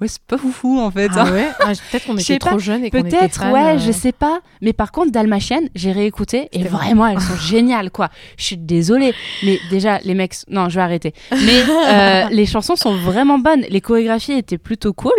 ouais, 0.00 0.08
c'est 0.08 0.20
pas 0.22 0.38
foufou, 0.38 0.78
en 0.80 0.90
fait. 0.90 1.10
Ah 1.14 1.22
hein. 1.22 1.32
ouais? 1.32 1.48
Ah, 1.60 1.72
Peut-être 1.90 2.06
qu'on 2.06 2.16
était 2.16 2.38
trop 2.38 2.58
jeunes 2.58 2.84
et 2.84 2.90
qu'on 2.90 2.98
était 2.98 3.16
Peut-être, 3.18 3.50
ouais, 3.52 3.76
euh. 3.76 3.78
je 3.78 3.92
sais 3.92 4.12
pas. 4.12 4.40
Mais 4.62 4.72
par 4.72 4.92
contre, 4.92 5.12
Dalmatienne, 5.12 5.68
j'ai 5.74 5.92
réécouté 5.92 6.48
et 6.52 6.64
vraiment, 6.64 7.06
elles 7.06 7.20
sont 7.20 7.36
géniales, 7.40 7.90
quoi. 7.90 8.08
Je 8.36 8.44
suis 8.44 8.56
désolée. 8.56 9.14
Mais 9.44 9.58
déjà, 9.70 9.98
les 10.04 10.14
mecs, 10.14 10.34
non, 10.48 10.68
je 10.68 10.76
vais 10.76 10.82
arrêter. 10.82 11.14
Mais 11.32 11.62
euh, 11.88 12.28
les 12.30 12.46
chansons 12.46 12.76
sont 12.76 12.94
vraiment 12.96 13.38
bonnes. 13.38 13.62
Les 13.68 13.80
chorégraphies 13.80 14.32
étaient 14.32 14.58
plutôt 14.58 14.92
cool. 14.92 15.12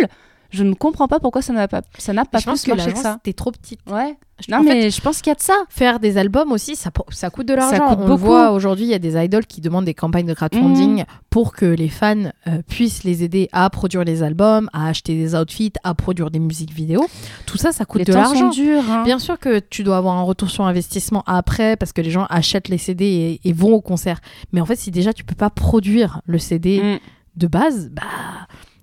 Je 0.52 0.64
ne 0.64 0.74
comprends 0.74 1.08
pas 1.08 1.18
pourquoi 1.18 1.40
ça 1.42 1.52
n'a 1.52 1.66
pas, 1.66 1.82
ça 1.98 2.12
n'a 2.12 2.24
pas 2.24 2.38
je 2.38 2.44
pense 2.44 2.62
plus 2.62 2.72
que 2.72 2.76
marché 2.76 2.92
que 2.92 2.98
ça. 2.98 3.16
était 3.20 3.32
trop 3.32 3.50
petite. 3.50 3.80
Ouais. 3.90 4.16
Non, 4.48 4.58
en 4.58 4.62
fait, 4.64 4.74
mais 4.74 4.90
je 4.90 5.00
pense 5.00 5.22
qu'il 5.22 5.30
y 5.30 5.32
a 5.32 5.36
de 5.36 5.40
ça. 5.40 5.54
faire 5.68 6.00
des 6.00 6.18
albums 6.18 6.50
aussi, 6.50 6.74
ça, 6.74 6.90
ça 7.10 7.30
coûte 7.30 7.46
de 7.46 7.54
l'argent. 7.54 7.78
coûte 7.90 7.98
On 7.98 8.02
le 8.02 8.06
beaucoup. 8.08 8.24
voit 8.24 8.50
aujourd'hui, 8.50 8.84
il 8.86 8.90
y 8.90 8.94
a 8.94 8.98
des 8.98 9.16
idoles 9.16 9.46
qui 9.46 9.60
demandent 9.60 9.84
des 9.84 9.94
campagnes 9.94 10.26
de 10.26 10.34
crowdfunding 10.34 10.96
Mhm. 10.98 11.04
pour 11.30 11.52
que 11.54 11.64
les 11.64 11.88
fans 11.88 12.24
euh, 12.48 12.60
puissent 12.68 13.04
les 13.04 13.22
aider 13.22 13.48
à 13.52 13.70
produire 13.70 14.02
les 14.02 14.24
albums, 14.24 14.68
à 14.72 14.88
acheter 14.88 15.14
des 15.14 15.34
outfits, 15.36 15.72
à 15.84 15.94
produire 15.94 16.30
des 16.32 16.40
musiques 16.40 16.72
vidéo. 16.72 17.06
Tout 17.46 17.56
ça, 17.56 17.70
ça 17.70 17.84
coûte 17.84 18.00
Les 18.00 18.04
de 18.04 18.12
l'argent. 18.14 18.50
hein. 18.90 19.04
Bien 19.04 19.20
sûr 19.20 19.38
que 19.38 19.60
tu 19.60 19.84
dois 19.84 19.96
avoir 19.96 20.16
un 20.16 20.22
retour 20.22 20.50
sur 20.50 20.64
investissement 20.66 21.22
après 21.26 21.76
parce 21.76 21.92
que 21.92 22.00
les 22.00 22.10
gens 22.10 22.26
achètent 22.28 22.68
les 22.68 22.78
CD 22.78 23.04
et, 23.44 23.48
et 23.48 23.52
vont 23.52 23.72
au 23.74 23.80
concert. 23.80 24.18
Mais 24.52 24.60
en 24.60 24.66
fait, 24.66 24.76
si 24.76 24.90
déjà 24.90 25.12
tu 25.12 25.22
peux 25.22 25.36
pas 25.36 25.50
produire 25.50 26.20
le 26.26 26.38
CD 26.38 26.80
Mm. 26.82 26.98
de 27.36 27.46
base, 27.46 27.90
bah 27.92 28.02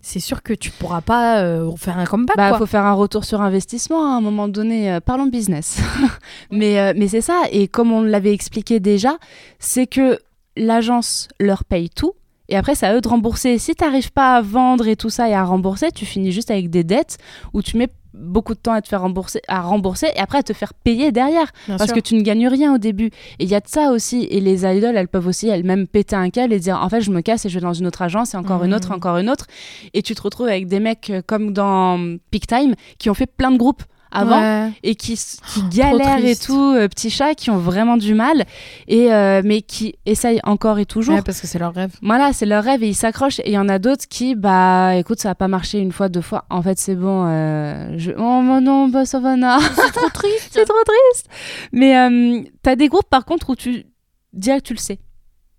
c'est 0.01 0.19
sûr 0.19 0.41
que 0.43 0.53
tu 0.53 0.71
pourras 0.71 1.01
pas 1.01 1.41
euh, 1.41 1.75
faire 1.75 1.97
un 1.97 2.05
comeback. 2.05 2.37
Bah, 2.37 2.49
quoi. 2.49 2.59
faut 2.59 2.65
faire 2.65 2.85
un 2.85 2.93
retour 2.93 3.25
sur 3.25 3.41
investissement 3.41 4.13
à 4.13 4.17
un 4.17 4.21
moment 4.21 4.47
donné. 4.47 4.91
Euh, 4.91 4.99
parlons 4.99 5.27
business. 5.27 5.81
mais 6.51 6.79
euh, 6.79 6.93
mais 6.95 7.07
c'est 7.07 7.21
ça. 7.21 7.43
Et 7.51 7.67
comme 7.67 7.91
on 7.91 8.01
l'avait 8.01 8.33
expliqué 8.33 8.79
déjà, 8.79 9.17
c'est 9.59 9.87
que 9.87 10.19
l'agence 10.55 11.27
leur 11.39 11.65
paye 11.65 11.89
tout. 11.89 12.13
Et 12.47 12.55
après, 12.55 12.73
c'est 12.73 12.87
à 12.87 12.95
eux 12.95 13.01
de 13.01 13.07
rembourser. 13.07 13.59
Si 13.59 13.75
tu 13.75 13.83
n'arrives 13.83 14.11
pas 14.11 14.37
à 14.37 14.41
vendre 14.41 14.87
et 14.87 14.95
tout 14.95 15.11
ça 15.11 15.29
et 15.29 15.33
à 15.33 15.43
rembourser, 15.43 15.91
tu 15.91 16.05
finis 16.05 16.31
juste 16.31 16.49
avec 16.49 16.69
des 16.69 16.83
dettes 16.83 17.17
où 17.53 17.61
tu 17.61 17.77
mets 17.77 17.89
beaucoup 18.13 18.53
de 18.53 18.59
temps 18.59 18.73
à 18.73 18.81
te 18.81 18.87
faire 18.87 19.01
rembourser, 19.01 19.41
à 19.47 19.61
rembourser 19.61 20.07
et 20.15 20.19
après 20.19 20.39
à 20.39 20.43
te 20.43 20.53
faire 20.53 20.73
payer 20.73 21.11
derrière 21.11 21.51
Bien 21.67 21.77
parce 21.77 21.89
sûr. 21.89 21.95
que 21.95 21.99
tu 21.99 22.15
ne 22.15 22.21
gagnes 22.21 22.47
rien 22.47 22.73
au 22.73 22.77
début. 22.77 23.07
Et 23.39 23.43
il 23.43 23.49
y 23.49 23.55
a 23.55 23.59
de 23.59 23.67
ça 23.67 23.91
aussi. 23.91 24.27
Et 24.31 24.39
les 24.39 24.65
idoles, 24.65 24.95
elles 24.97 25.07
peuvent 25.07 25.27
aussi 25.27 25.47
elles-mêmes 25.47 25.87
péter 25.87 26.15
un 26.15 26.29
câble 26.29 26.53
et 26.53 26.59
dire 26.59 26.79
en 26.81 26.89
fait, 26.89 27.01
je 27.01 27.11
me 27.11 27.21
casse 27.21 27.45
et 27.45 27.49
je 27.49 27.55
vais 27.55 27.61
dans 27.61 27.73
une 27.73 27.87
autre 27.87 28.01
agence 28.01 28.33
et 28.33 28.37
encore 28.37 28.63
une 28.63 28.73
autre, 28.73 28.89
Mhm. 28.89 28.95
encore 28.95 29.17
une 29.17 29.29
autre. 29.29 29.45
Et 29.93 30.01
tu 30.01 30.15
te 30.15 30.21
retrouves 30.21 30.47
avec 30.47 30.67
des 30.67 30.79
mecs 30.79 31.09
euh, 31.09 31.21
comme 31.25 31.53
dans 31.53 32.17
Peak 32.31 32.47
Time 32.47 32.73
qui 32.97 33.09
ont 33.09 33.13
fait 33.13 33.27
plein 33.27 33.51
de 33.51 33.57
groupes 33.57 33.83
avant 34.11 34.39
Ouais. 34.41 34.71
et 34.83 34.95
qui, 34.95 35.13
qui 35.15 35.63
galèrent 35.69 36.23
et 36.25 36.35
tout, 36.35 36.73
euh, 36.73 36.87
petits 36.87 37.09
chats 37.09 37.35
qui 37.35 37.49
ont 37.51 37.57
vraiment 37.57 37.97
du 37.97 38.13
mal, 38.13 38.45
et, 38.87 39.13
euh, 39.13 39.41
mais 39.43 39.61
qui 39.61 39.95
essayent 40.05 40.39
encore 40.43 40.79
et 40.79 40.85
toujours. 40.85 41.15
Ouais, 41.15 41.21
parce 41.21 41.39
que 41.41 41.47
c'est 41.47 41.59
leur 41.59 41.73
rêve. 41.73 41.91
Voilà, 42.01 42.33
c'est 42.33 42.45
leur 42.45 42.63
rêve 42.63 42.81
et 42.83 42.87
ils 42.89 42.95
s'accrochent. 42.95 43.39
Et 43.39 43.49
il 43.49 43.53
y 43.53 43.57
en 43.57 43.69
a 43.69 43.79
d'autres 43.79 44.07
qui, 44.07 44.35
bah 44.35 44.95
écoute, 44.95 45.19
ça 45.19 45.29
n'a 45.29 45.35
pas 45.35 45.47
marché 45.47 45.79
une 45.79 45.91
fois, 45.91 46.09
deux 46.09 46.21
fois. 46.21 46.45
En 46.49 46.61
fait, 46.61 46.77
c'est 46.79 46.95
bon. 46.95 47.25
euh, 47.27 47.93
je... 47.97 48.11
Oh 48.11 48.41
bah 48.47 48.59
non, 48.61 48.87
bah 48.87 49.05
ça 49.05 49.19
va. 49.19 49.35
C'est 49.75 49.91
trop 49.91 50.09
triste. 50.09 50.49
c'est 50.51 50.65
trop 50.65 50.83
triste. 50.85 51.27
Mais 51.71 51.97
euh, 51.97 52.41
t'as 52.63 52.75
des 52.75 52.87
groupes 52.87 53.09
par 53.09 53.25
contre 53.25 53.49
où 53.51 53.55
tu 53.55 53.85
direct 54.33 54.65
tu 54.65 54.73
le 54.73 54.79
sais, 54.79 54.99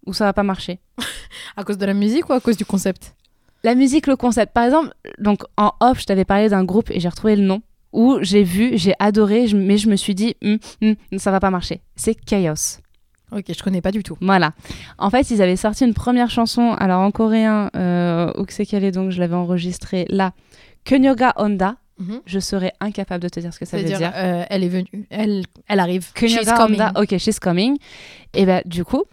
où 0.07 0.13
ça 0.13 0.25
va 0.25 0.33
pas 0.33 0.43
marcher. 0.43 0.81
À 1.57 1.65
cause 1.65 1.79
de 1.79 1.87
la 1.87 1.95
musique 1.95 2.29
ou 2.29 2.33
à 2.33 2.41
cause 2.41 2.57
du 2.57 2.65
concept? 2.65 3.15
La 3.65 3.75
musique, 3.75 4.07
le 4.07 4.17
concept. 4.17 4.53
Par 4.55 4.65
exemple, 4.65 4.93
donc 5.19 5.43
en 5.57 5.73
off, 5.81 6.01
je 6.01 6.07
t'avais 6.07 6.25
parlé 6.25 6.49
d'un 6.49 6.65
groupe 6.65 6.91
et 6.91 6.99
j'ai 7.01 7.09
retrouvé 7.09 7.37
le 7.37 7.43
nom 7.43 7.61
où 7.93 8.19
j'ai 8.23 8.43
vu, 8.43 8.77
j'ai 8.79 8.95
adoré, 8.99 9.47
mais 9.55 9.77
je 9.79 9.89
me 9.89 9.97
suis 9.97 10.15
dit, 10.15 10.37
Hum, 10.45 10.59
hum, 10.83 10.95
ça 11.19 11.31
va 11.31 11.41
pas 11.41 11.51
marcher. 11.51 11.81
C'est 11.97 12.15
Chaos. 12.15 12.79
Ok, 13.33 13.45
je 13.57 13.63
connais 13.63 13.81
pas 13.81 13.93
du 13.93 14.03
tout. 14.03 14.17
Voilà. 14.21 14.53
En 14.99 15.09
fait, 15.09 15.31
ils 15.31 15.41
avaient 15.41 15.55
sorti 15.57 15.85
une 15.85 15.95
première 15.95 16.31
chanson, 16.31 16.73
alors 16.73 17.01
en 17.01 17.13
coréen, 17.13 17.71
euh, 17.77 18.33
où 18.37 18.45
que 18.45 18.53
c'est 18.53 18.67
qu'elle 18.67 18.83
est 18.83 18.91
donc, 18.91 19.11
je 19.13 19.21
l'avais 19.21 19.37
enregistrée 19.37 20.05
là. 20.09 20.33
Kenyoga 20.85 21.33
Honda. 21.37 21.77
Je 22.25 22.41
serais 22.41 22.73
incapable 22.81 23.23
de 23.23 23.29
te 23.29 23.41
dire 23.41 23.53
ce 23.53 23.59
que 23.59 23.67
ça 23.67 23.77
veut 23.77 23.85
dire. 23.85 24.01
euh, 24.17 24.43
elle 24.49 24.65
est 24.65 24.71
venue, 24.71 25.07
elle, 25.11 25.45
elle 25.69 25.81
arrive. 25.81 26.07
She's 26.17 26.35
Kenyoga 26.35 26.57
coming. 26.57 26.81
Honda, 26.81 26.93
ok, 26.99 27.19
she's 27.19 27.39
coming. 27.39 27.77
Et 28.33 28.47
bah, 28.47 28.63
du 28.65 28.85
coup, 28.87 29.05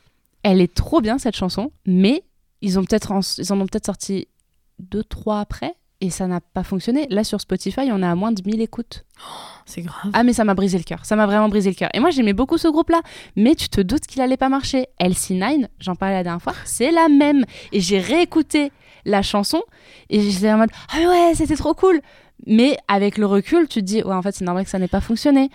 elle 0.41 0.61
est 0.61 0.73
trop 0.73 1.01
bien 1.01 1.17
cette 1.17 1.35
chanson, 1.35 1.73
mais 1.85 2.23
ils, 2.61 2.79
ont 2.79 2.85
peut-être 2.85 3.11
ils 3.39 3.51
en 3.51 3.59
ont 3.59 3.65
peut-être 3.67 3.87
sorti 3.87 4.29
deux, 4.79 5.03
trois 5.03 5.41
après, 5.41 5.73
et 5.99 6.09
ça 6.09 6.27
n'a 6.27 6.39
pas 6.41 6.63
fonctionné. 6.63 7.07
Là, 7.09 7.23
sur 7.23 7.41
Spotify, 7.41 7.89
on 7.91 8.03
a 8.03 8.11
à 8.11 8.15
moins 8.15 8.31
de 8.31 8.41
1000 8.45 8.61
écoutes. 8.61 9.03
C'est 9.65 9.81
grave. 9.81 10.11
Ah, 10.13 10.23
mais 10.23 10.33
ça 10.33 10.43
m'a 10.43 10.53
brisé 10.53 10.77
le 10.77 10.83
cœur. 10.83 11.05
Ça 11.05 11.15
m'a 11.15 11.25
vraiment 11.25 11.49
brisé 11.49 11.69
le 11.69 11.75
cœur. 11.75 11.89
Et 11.93 11.99
moi, 11.99 12.11
j'aimais 12.11 12.33
beaucoup 12.33 12.57
ce 12.57 12.67
groupe-là. 12.67 13.01
Mais 13.35 13.55
tu 13.55 13.67
te 13.67 13.81
doutes 13.81 14.05
qu'il 14.05 14.21
allait 14.21 14.37
pas 14.37 14.49
marcher. 14.49 14.87
LC9, 15.01 15.67
j'en 15.79 15.95
parlais 15.95 16.15
la 16.15 16.23
dernière 16.23 16.41
fois, 16.41 16.53
c'est 16.65 16.91
la 16.91 17.09
même. 17.09 17.45
Et 17.71 17.79
j'ai 17.79 17.99
réécouté 17.99 18.71
la 19.05 19.21
chanson 19.21 19.61
et 20.09 20.21
j'étais 20.21 20.51
en 20.51 20.57
mode 20.57 20.69
Ah 20.93 21.07
ouais, 21.07 21.31
c'était 21.33 21.55
trop 21.55 21.73
cool. 21.73 22.01
Mais 22.45 22.77
avec 22.87 23.17
le 23.17 23.25
recul, 23.25 23.67
tu 23.67 23.79
te 23.79 23.85
dis 23.85 24.03
Ouais, 24.03 24.13
en 24.13 24.21
fait, 24.21 24.33
c'est 24.35 24.45
normal 24.45 24.65
que 24.65 24.69
ça 24.69 24.79
n'ait 24.79 24.87
pas 24.87 25.01
fonctionné. 25.01 25.49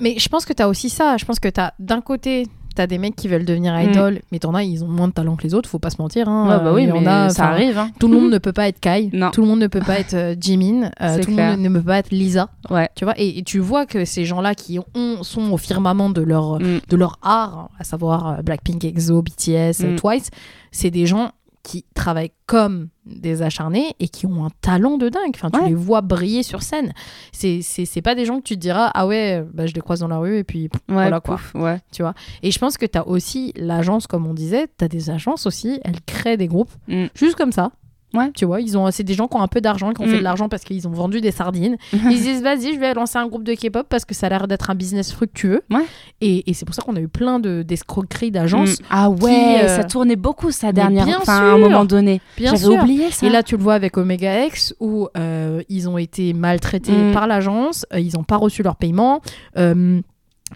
Mais 0.00 0.18
je 0.18 0.28
pense 0.28 0.44
que 0.44 0.52
t'as 0.52 0.68
aussi 0.68 0.90
ça. 0.90 1.16
Je 1.16 1.24
pense 1.24 1.40
que 1.40 1.48
t'as 1.48 1.72
d'un 1.78 2.00
côté, 2.00 2.46
t'as 2.74 2.86
des 2.86 2.98
mecs 2.98 3.16
qui 3.16 3.28
veulent 3.28 3.44
devenir 3.44 3.74
Mm. 3.74 3.90
idol, 3.90 4.20
mais 4.32 4.38
t'en 4.38 4.54
as, 4.54 4.62
ils 4.64 4.82
ont 4.84 4.88
moins 4.88 5.08
de 5.08 5.12
talent 5.12 5.36
que 5.36 5.42
les 5.44 5.54
autres. 5.54 5.68
Faut 5.68 5.78
pas 5.78 5.90
se 5.90 6.00
mentir. 6.00 6.28
Hein. 6.28 6.48
Ouais, 6.48 6.64
bah 6.64 6.72
oui, 6.72 6.82
Il 6.84 6.88
y 6.88 6.92
en 6.92 7.00
mais 7.00 7.06
a, 7.06 7.30
ça 7.30 7.46
arrive. 7.48 7.78
hein. 7.78 7.90
Tout 8.00 8.08
le 8.08 8.18
monde 8.20 8.30
ne 8.32 8.38
peut 8.38 8.52
pas 8.52 8.68
être 8.68 8.80
Kai. 8.80 9.10
Non. 9.14 9.30
Tout 9.30 9.40
le 9.42 9.46
monde 9.48 9.60
ne 9.60 9.66
peut 9.66 9.80
pas 9.80 9.98
être 9.98 10.14
euh, 10.14 10.34
Jimin. 10.40 10.90
euh, 11.00 11.18
tout 11.22 11.30
le 11.30 11.36
monde 11.36 11.60
ne 11.60 11.68
peut 11.68 11.82
pas 11.84 11.98
être 11.98 12.10
Lisa. 12.10 12.48
Ouais. 12.70 12.88
Tu 12.96 13.04
vois. 13.04 13.14
Et, 13.16 13.38
et 13.38 13.42
tu 13.42 13.58
vois 13.60 13.86
que 13.86 14.04
ces 14.04 14.24
gens-là 14.24 14.54
qui 14.54 14.78
ont, 14.94 15.22
sont 15.22 15.52
au 15.52 15.56
firmament 15.56 16.10
de 16.10 16.20
leur 16.22 16.58
Mm. 16.60 16.80
de 16.88 16.96
leur 16.96 17.18
art, 17.22 17.58
hein, 17.58 17.68
à 17.78 17.84
savoir 17.84 18.26
euh, 18.38 18.42
Blackpink, 18.42 18.84
EXO, 18.84 19.22
BTS, 19.22 19.80
Mm. 19.84 19.96
Twice, 19.96 20.30
c'est 20.72 20.90
des 20.90 21.06
gens 21.06 21.30
qui 21.64 21.84
travaillent 21.94 22.30
comme 22.46 22.88
des 23.06 23.42
acharnés 23.42 23.96
et 23.98 24.06
qui 24.08 24.26
ont 24.26 24.44
un 24.44 24.50
talent 24.60 24.98
de 24.98 25.08
dingue. 25.08 25.32
Enfin, 25.34 25.50
tu 25.50 25.58
Ouais. 25.58 25.68
les 25.70 25.74
vois 25.74 26.02
briller 26.02 26.42
sur 26.44 26.62
scène. 26.62 26.92
C'est 27.32 27.60
c'est 27.62 27.86
c'est 27.86 28.02
pas 28.02 28.14
des 28.14 28.26
gens 28.26 28.36
que 28.38 28.42
tu 28.44 28.54
te 28.54 28.60
diras 28.60 28.90
ah 28.94 29.06
ouais, 29.06 29.42
bah, 29.52 29.66
je 29.66 29.72
les 29.74 29.80
croise 29.80 30.00
dans 30.00 30.08
la 30.08 30.18
rue 30.18 30.36
et 30.38 30.44
puis 30.44 30.68
pff, 30.68 30.80
Ouais, 30.88 30.94
voilà 30.94 31.20
quoi. 31.20 31.36
pouf, 31.36 31.54
ouais. 31.54 31.80
Tu 31.90 32.02
vois. 32.02 32.14
Et 32.42 32.50
je 32.50 32.58
pense 32.58 32.76
que 32.76 32.86
tu 32.86 32.98
as 32.98 33.08
aussi 33.08 33.52
l'agence, 33.56 34.06
comme 34.06 34.26
on 34.26 34.34
disait, 34.34 34.68
tu 34.78 34.84
as 34.84 34.88
des 34.88 35.08
agences 35.10 35.46
aussi, 35.46 35.80
elles 35.84 36.00
créent 36.06 36.36
des 36.36 36.48
groupes 36.48 36.70
Mm. 36.86 37.06
juste 37.14 37.34
comme 37.36 37.50
ça. 37.52 37.72
Ouais. 38.14 38.30
Tu 38.34 38.44
vois, 38.44 38.60
ils 38.60 38.76
ont, 38.78 38.90
c'est 38.90 39.02
des 39.02 39.14
gens 39.14 39.28
qui 39.28 39.36
ont 39.36 39.42
un 39.42 39.48
peu 39.48 39.60
d'argent, 39.60 39.92
qui 39.92 40.00
ont 40.02 40.06
fait 40.06 40.14
Mm. 40.14 40.18
de 40.18 40.22
l'argent 40.24 40.48
parce 40.48 40.64
qu'ils 40.64 40.86
ont 40.88 40.92
vendu 40.92 41.20
des 41.20 41.30
sardines. 41.30 41.76
Ils 41.92 42.18
se 42.18 42.22
disent, 42.22 42.42
vas-y, 42.42 42.74
je 42.74 42.78
vais 42.80 42.94
lancer 42.94 43.18
un 43.18 43.26
groupe 43.26 43.44
de 43.44 43.54
K-pop 43.54 43.86
parce 43.88 44.04
que 44.04 44.14
ça 44.14 44.26
a 44.26 44.30
l'air 44.30 44.48
d'être 44.48 44.70
un 44.70 44.74
business 44.74 45.12
fructueux. 45.12 45.62
Ouais. 45.70 45.84
Et, 46.20 46.48
et 46.50 46.54
c'est 46.54 46.64
pour 46.64 46.74
ça 46.74 46.82
qu'on 46.82 46.96
a 46.96 47.00
eu 47.00 47.08
plein 47.08 47.40
de, 47.40 47.62
d'escroqueries 47.62 48.30
d'agences. 48.30 48.80
Mm. 48.80 48.84
Ah 48.90 49.10
ouais, 49.10 49.18
qui, 49.18 49.64
euh, 49.64 49.68
ça 49.76 49.84
tournait 49.84 50.16
beaucoup 50.16 50.50
ça 50.50 50.72
dernière, 50.72 51.06
enfin 51.20 51.38
à 51.38 51.42
un 51.54 51.58
moment 51.58 51.84
donné. 51.84 52.20
Bien 52.36 52.52
J'avais 52.54 52.64
sûr. 52.74 52.82
oublié 52.82 53.10
ça. 53.10 53.26
Et 53.26 53.30
là, 53.30 53.42
tu 53.42 53.56
le 53.56 53.62
vois 53.62 53.74
avec 53.74 53.96
Omega 53.96 54.44
X 54.46 54.74
où 54.80 55.08
euh, 55.16 55.62
ils 55.68 55.88
ont 55.88 55.98
été 55.98 56.32
maltraités 56.32 56.92
Mm. 56.92 57.12
par 57.12 57.26
l'agence, 57.26 57.86
euh, 57.92 57.98
ils 58.00 58.14
n'ont 58.14 58.24
pas 58.24 58.36
reçu 58.36 58.62
leur 58.62 58.76
paiement. 58.76 59.20
euh, 59.58 60.00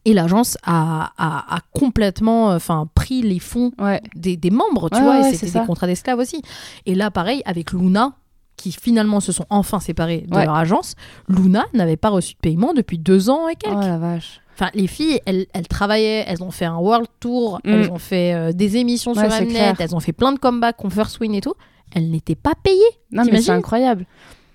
et 0.05 0.13
l'agence 0.15 0.57
a, 0.65 1.13
a- 1.19 1.57
a 1.57 1.61
complètement 1.73 2.49
enfin 2.49 2.89
pris 2.95 3.23
les 3.23 3.39
fonds 3.39 3.73
ouais. 3.79 4.01
des, 4.15 4.37
des 4.37 4.51
membres, 4.51 4.91
tu 4.91 4.99
Ouais, 4.99 5.03
vois, 5.05 5.21
ouais, 5.21 5.31
et 5.31 5.35
c'était 5.35 5.59
des 5.61 5.67
contrats 5.67 5.87
d'esclaves 5.87 6.19
aussi. 6.19 6.43
Et 6.87 6.95
là, 6.95 7.11
pareil, 7.11 7.43
avec 7.47 7.73
Luna, 7.73 8.13
qui 8.57 8.73
finalement 8.73 9.21
se 9.21 9.33
sont 9.33 9.47
enfin 9.51 9.81
séparés 9.81 10.25
de 10.29 10.37
leur 10.37 10.55
agence, 10.55 10.95
Luna 11.29 11.65
n'avait 11.75 11.97
pas 11.97 12.11
reçu 12.11 12.35
de 12.35 12.39
paiement 12.41 12.75
depuis 12.75 12.99
deux 12.99 13.31
ans 13.31 13.49
et 13.49 13.55
quelques. 13.57 13.77
Oh 13.77 13.81
la 13.81 13.99
vache. 13.99 14.41
Enfin, 14.55 14.71
les 14.75 14.89
filles, 14.89 15.21
elles, 15.25 15.47
elles 15.55 15.69
travaillaient, 15.69 16.25
elles 16.27 16.43
ont 16.43 16.51
fait 16.51 16.65
un 16.65 16.77
world 16.79 17.07
tour, 17.21 17.61
Mm. 17.65 17.69
elles 17.71 17.91
ont 17.93 17.99
fait 17.99 18.35
euh, 18.35 18.53
des 18.53 18.77
émissions 18.77 19.15
sur 19.15 19.23
Mnet, 19.23 19.47
clair. 19.47 19.77
elles 19.79 19.95
ont 19.95 20.01
fait 20.01 20.13
plein 20.13 20.33
de 20.33 20.39
comebacks, 20.41 20.77
First 20.91 21.21
Win 21.21 21.33
et 21.35 21.41
tout. 21.41 21.55
Elles 21.95 22.11
n'étaient 22.11 22.35
pas 22.35 22.55
payées. 22.63 22.77
Non, 23.13 23.23
mais 23.31 23.41
c'est 23.41 23.53
incroyable. 23.53 24.05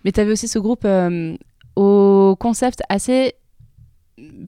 Mais 0.04 0.12
tu 0.12 0.20
avais 0.20 0.32
aussi 0.34 0.50
ce 0.50 0.60
groupe 0.60 0.84
euh, 0.84 1.36
au 1.78 2.36
concept 2.40 2.82
assez 2.90 3.34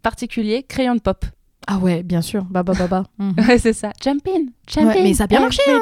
particulier, 0.01 0.63
Crayon 0.63 0.95
de 0.95 0.99
Pop. 1.01 1.25
Ah 1.67 1.80
ouais, 1.80 2.04
bien 2.04 2.21
sûr. 2.21 2.43
Bah 2.51 2.62
bah 2.62 2.73
bah. 2.88 3.06
Ouais, 3.47 3.58
c'est 3.58 3.73
ça. 3.73 3.91
Jump 4.04 4.21
in, 4.28 4.41
jump 4.67 4.86
Ouais, 4.88 4.99
in. 4.99 5.04
mais 5.04 5.13
ça 5.15 5.23
a 5.23 5.28
bien 5.28 5.39
marché, 5.39 5.63
hein. 5.67 5.82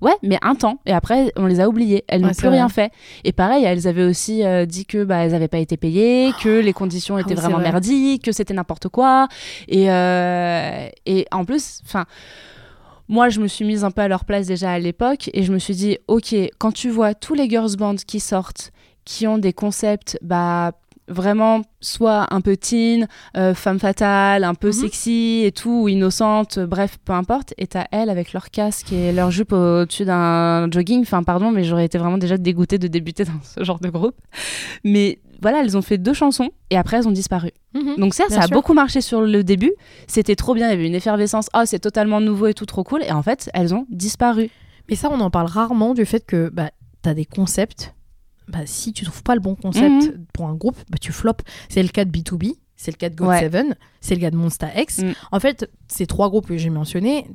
Ouais, 0.00 0.14
mais 0.22 0.38
un 0.40 0.54
temps. 0.54 0.80
Et 0.86 0.92
après, 0.92 1.30
on 1.36 1.44
les 1.44 1.60
a 1.60 1.68
oubliées. 1.68 2.04
Elles 2.08 2.22
n'ont 2.22 2.28
Ouais, 2.28 2.34
plus 2.34 2.48
rien 2.48 2.70
fait. 2.70 2.90
Et 3.22 3.32
pareil, 3.32 3.64
elles 3.64 3.86
avaient 3.86 4.04
aussi 4.04 4.42
euh, 4.42 4.64
dit 4.64 4.86
que 4.86 5.04
bah, 5.04 5.16
elles 5.18 5.32
n'avaient 5.32 5.48
pas 5.48 5.58
été 5.58 5.76
payées, 5.76 6.32
que 6.42 6.60
les 6.60 6.72
conditions 6.72 7.18
étaient 7.18 7.28
oui, 7.30 7.34
c'est 7.36 7.42
vraiment 7.42 7.58
vrai. 7.58 7.70
merdiques, 7.72 8.24
que 8.24 8.32
c'était 8.32 8.54
n'importe 8.54 8.88
quoi. 8.88 9.28
Et, 9.68 9.90
euh, 9.90 10.88
et 11.04 11.26
en 11.30 11.44
plus, 11.44 11.80
enfin. 11.84 12.06
Moi, 13.08 13.28
je 13.28 13.38
me 13.40 13.46
suis 13.46 13.64
mise 13.64 13.84
un 13.84 13.92
peu 13.92 14.00
à 14.02 14.08
leur 14.08 14.24
place 14.24 14.46
déjà 14.48 14.72
à 14.72 14.78
l'époque 14.80 15.30
et 15.32 15.44
je 15.44 15.52
me 15.52 15.58
suis 15.60 15.74
dit, 15.76 15.98
ok, 16.08 16.34
quand 16.58 16.72
tu 16.72 16.88
vois 16.90 17.14
tous 17.14 17.34
les 17.34 17.48
girls 17.48 17.76
bands 17.76 17.94
qui 17.94 18.18
sortent, 18.18 18.72
qui 19.04 19.28
ont 19.28 19.38
des 19.38 19.52
concepts, 19.52 20.18
bah, 20.22 20.72
vraiment 21.08 21.62
soit 21.80 22.26
un 22.34 22.40
peu 22.40 22.56
teen, 22.56 23.06
euh, 23.36 23.54
femme 23.54 23.78
fatale, 23.78 24.44
un 24.44 24.54
peu 24.54 24.68
Mhm. 24.68 24.72
sexy 24.72 25.42
et 25.44 25.52
tout, 25.52 25.82
ou 25.82 25.88
innocente, 25.88 26.58
euh, 26.58 26.66
bref, 26.66 26.98
peu 27.04 27.12
importe. 27.12 27.54
Et 27.58 27.66
t'as 27.66 27.86
elles 27.92 28.10
avec 28.10 28.32
leur 28.32 28.50
casque 28.50 28.92
et 28.92 29.12
leur 29.12 29.30
jupe 29.30 29.52
au-dessus 29.52 30.04
d'un 30.04 30.70
jogging. 30.70 31.02
Enfin, 31.02 31.22
pardon, 31.22 31.50
mais 31.50 31.64
j'aurais 31.64 31.84
été 31.84 31.98
vraiment 31.98 32.18
déjà 32.18 32.36
dégoûtée 32.38 32.78
de 32.78 32.88
débuter 32.88 33.24
dans 33.24 33.40
ce 33.42 33.62
genre 33.64 33.78
de 33.80 33.88
groupe. 33.88 34.16
Mais 34.84 35.18
voilà, 35.42 35.60
elles 35.62 35.76
ont 35.76 35.82
fait 35.82 35.98
deux 35.98 36.14
chansons 36.14 36.50
et 36.70 36.76
après 36.78 36.96
elles 36.96 37.08
ont 37.08 37.12
disparu. 37.12 37.50
Mhm. 37.74 37.96
Donc 37.98 38.14
ça, 38.14 38.24
ça 38.28 38.40
a 38.40 38.46
sûr. 38.46 38.50
beaucoup 38.54 38.72
marché 38.74 39.00
sur 39.00 39.20
le 39.20 39.44
début. 39.44 39.72
C'était 40.06 40.34
trop 40.36 40.54
bien, 40.54 40.68
il 40.68 40.70
y 40.70 40.74
avait 40.74 40.86
une 40.86 40.94
effervescence. 40.94 41.48
Oh, 41.54 41.62
c'est 41.66 41.78
totalement 41.78 42.20
nouveau 42.20 42.46
et 42.46 42.54
tout, 42.54 42.66
trop 42.66 42.84
cool. 42.84 43.02
Et 43.04 43.12
en 43.12 43.22
fait, 43.22 43.50
elles 43.54 43.74
ont 43.74 43.86
disparu. 43.90 44.50
Mais 44.88 44.96
ça, 44.96 45.08
on 45.12 45.20
en 45.20 45.30
parle 45.30 45.46
rarement 45.48 45.94
du 45.94 46.06
fait 46.06 46.24
que 46.24 46.48
bah, 46.48 46.70
tu 47.02 47.08
as 47.08 47.14
des 47.14 47.24
concepts. 47.24 47.92
Bah, 48.48 48.60
si 48.64 48.92
tu 48.92 49.04
trouves 49.04 49.22
pas 49.22 49.34
le 49.34 49.40
bon 49.40 49.54
concept 49.56 50.06
Mhm. 50.06 50.24
pour 50.32 50.46
un 50.46 50.54
groupe, 50.54 50.76
bah, 50.90 50.98
tu 51.00 51.12
flops. 51.12 51.44
C'est 51.68 51.82
le 51.82 51.88
cas 51.88 52.04
de 52.04 52.10
B2B, 52.10 52.54
c'est 52.76 52.90
le 52.92 52.96
cas 52.96 53.08
de 53.08 53.22
Ouais. 53.22 53.48
GOT7, 53.48 53.74
c'est 54.00 54.14
le 54.14 54.20
cas 54.20 54.30
de 54.30 54.36
Monsta 54.36 54.68
X. 54.80 54.98
Mm. 54.98 55.12
En 55.32 55.40
fait, 55.40 55.70
ces 55.88 56.06
trois 56.06 56.28
groupes 56.28 56.46
que 56.46 56.56
j'ai 56.56 56.70
mentionnés, 56.70 57.26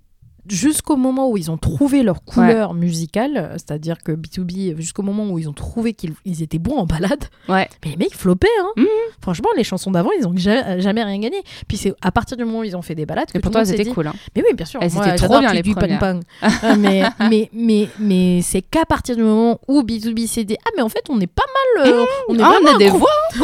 jusqu'au 0.47 0.95
moment 0.95 1.30
où 1.30 1.38
ils 1.38 1.51
ont 1.51 1.58
trouvé 1.58 2.04
leur 2.04 2.23
couleur 2.23 2.73
musicale, 2.73 3.51
c'est-à-dire 3.54 3.97
que 4.04 4.12
B2B, 4.12 4.75
jusqu'au 4.77 5.01
moment 5.04 5.25
où 5.30 5.39
ils 5.39 5.47
ont 5.49 5.54
trouvé 5.54 5.93
qu'ils 5.93 6.13
ils 6.25 6.41
étaient 6.43 6.60
bons 6.60 6.77
en 6.77 6.86
balade, 6.86 7.25
Ouais. 7.47 7.69
mais 7.84 7.91
les 7.91 7.97
mecs 7.97 8.15
floppaient. 8.15 8.47
Hein. 8.62 8.71
Mhm. 8.77 8.86
Franchement, 9.21 9.49
les 9.56 9.63
chansons 9.63 9.91
d'avant, 9.91 10.10
ils 10.19 10.27
ont 10.27 10.34
jamais, 10.36 10.82
jamais 10.82 11.04
rien 11.04 11.19
gagné. 11.19 11.41
Puis 11.67 11.77
c'est 11.77 11.93
à 12.01 12.12
partir 12.12 12.38
du 12.38 12.45
moment 12.45 12.60
où 12.60 12.63
ils 12.63 12.75
ont 12.75 12.82
fait 12.82 12.95
des 12.95 13.06
balades 13.06 13.32
que 13.32 13.38
Et 13.38 13.41
tout 13.41 13.49
monde 13.49 13.58
elles 13.67 13.73
étaient 13.73 13.84
dit, 13.84 13.93
cool. 13.93 14.08
hein. 14.08 14.13
mais 14.36 14.43
oui, 14.47 14.54
bien 14.56 14.65
sûr. 14.65 14.80
Elles 14.82 14.91
moi, 14.93 15.08
étaient 15.08 15.15
trop 15.25 15.39
bien, 15.39 15.54
les 15.54 15.62
du 15.62 15.73
premières. 15.73 15.99
Pang 15.99 16.19
Pang. 16.41 16.51
Euh, 16.63 16.75
mais 16.77 17.04
mais, 17.30 17.49
mais, 17.54 17.88
mais 17.99 18.41
c'est 18.43 18.62
qu'à 18.62 18.86
partir 18.86 19.15
du 19.15 19.23
moment 19.23 19.60
où 19.67 19.82
B2B 19.82 20.27
s'est 20.27 20.43
dit 20.43 20.58
Ah, 20.65 20.69
mais 20.75 20.82
en 20.84 20.89
fait, 20.89 21.04
on 21.10 21.19
est 21.19 21.27
pas 21.27 21.43
mal. 21.77 21.88
euh, 21.88 22.06
on, 22.30 22.38
est 22.38 22.41
Ah, 22.43 22.54
on 22.63 22.75
a 22.75 22.77
des 22.77 22.88
groupe- 22.88 22.99
voix. 22.99 23.10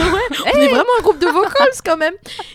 on 0.53 0.57
est 0.59 0.67
vraiment 0.67 0.83
un 0.99 1.01
groupe 1.01 1.19
de 1.19 1.25
vocals 1.27 1.69
quand 1.83 1.97
même. 1.97 2.13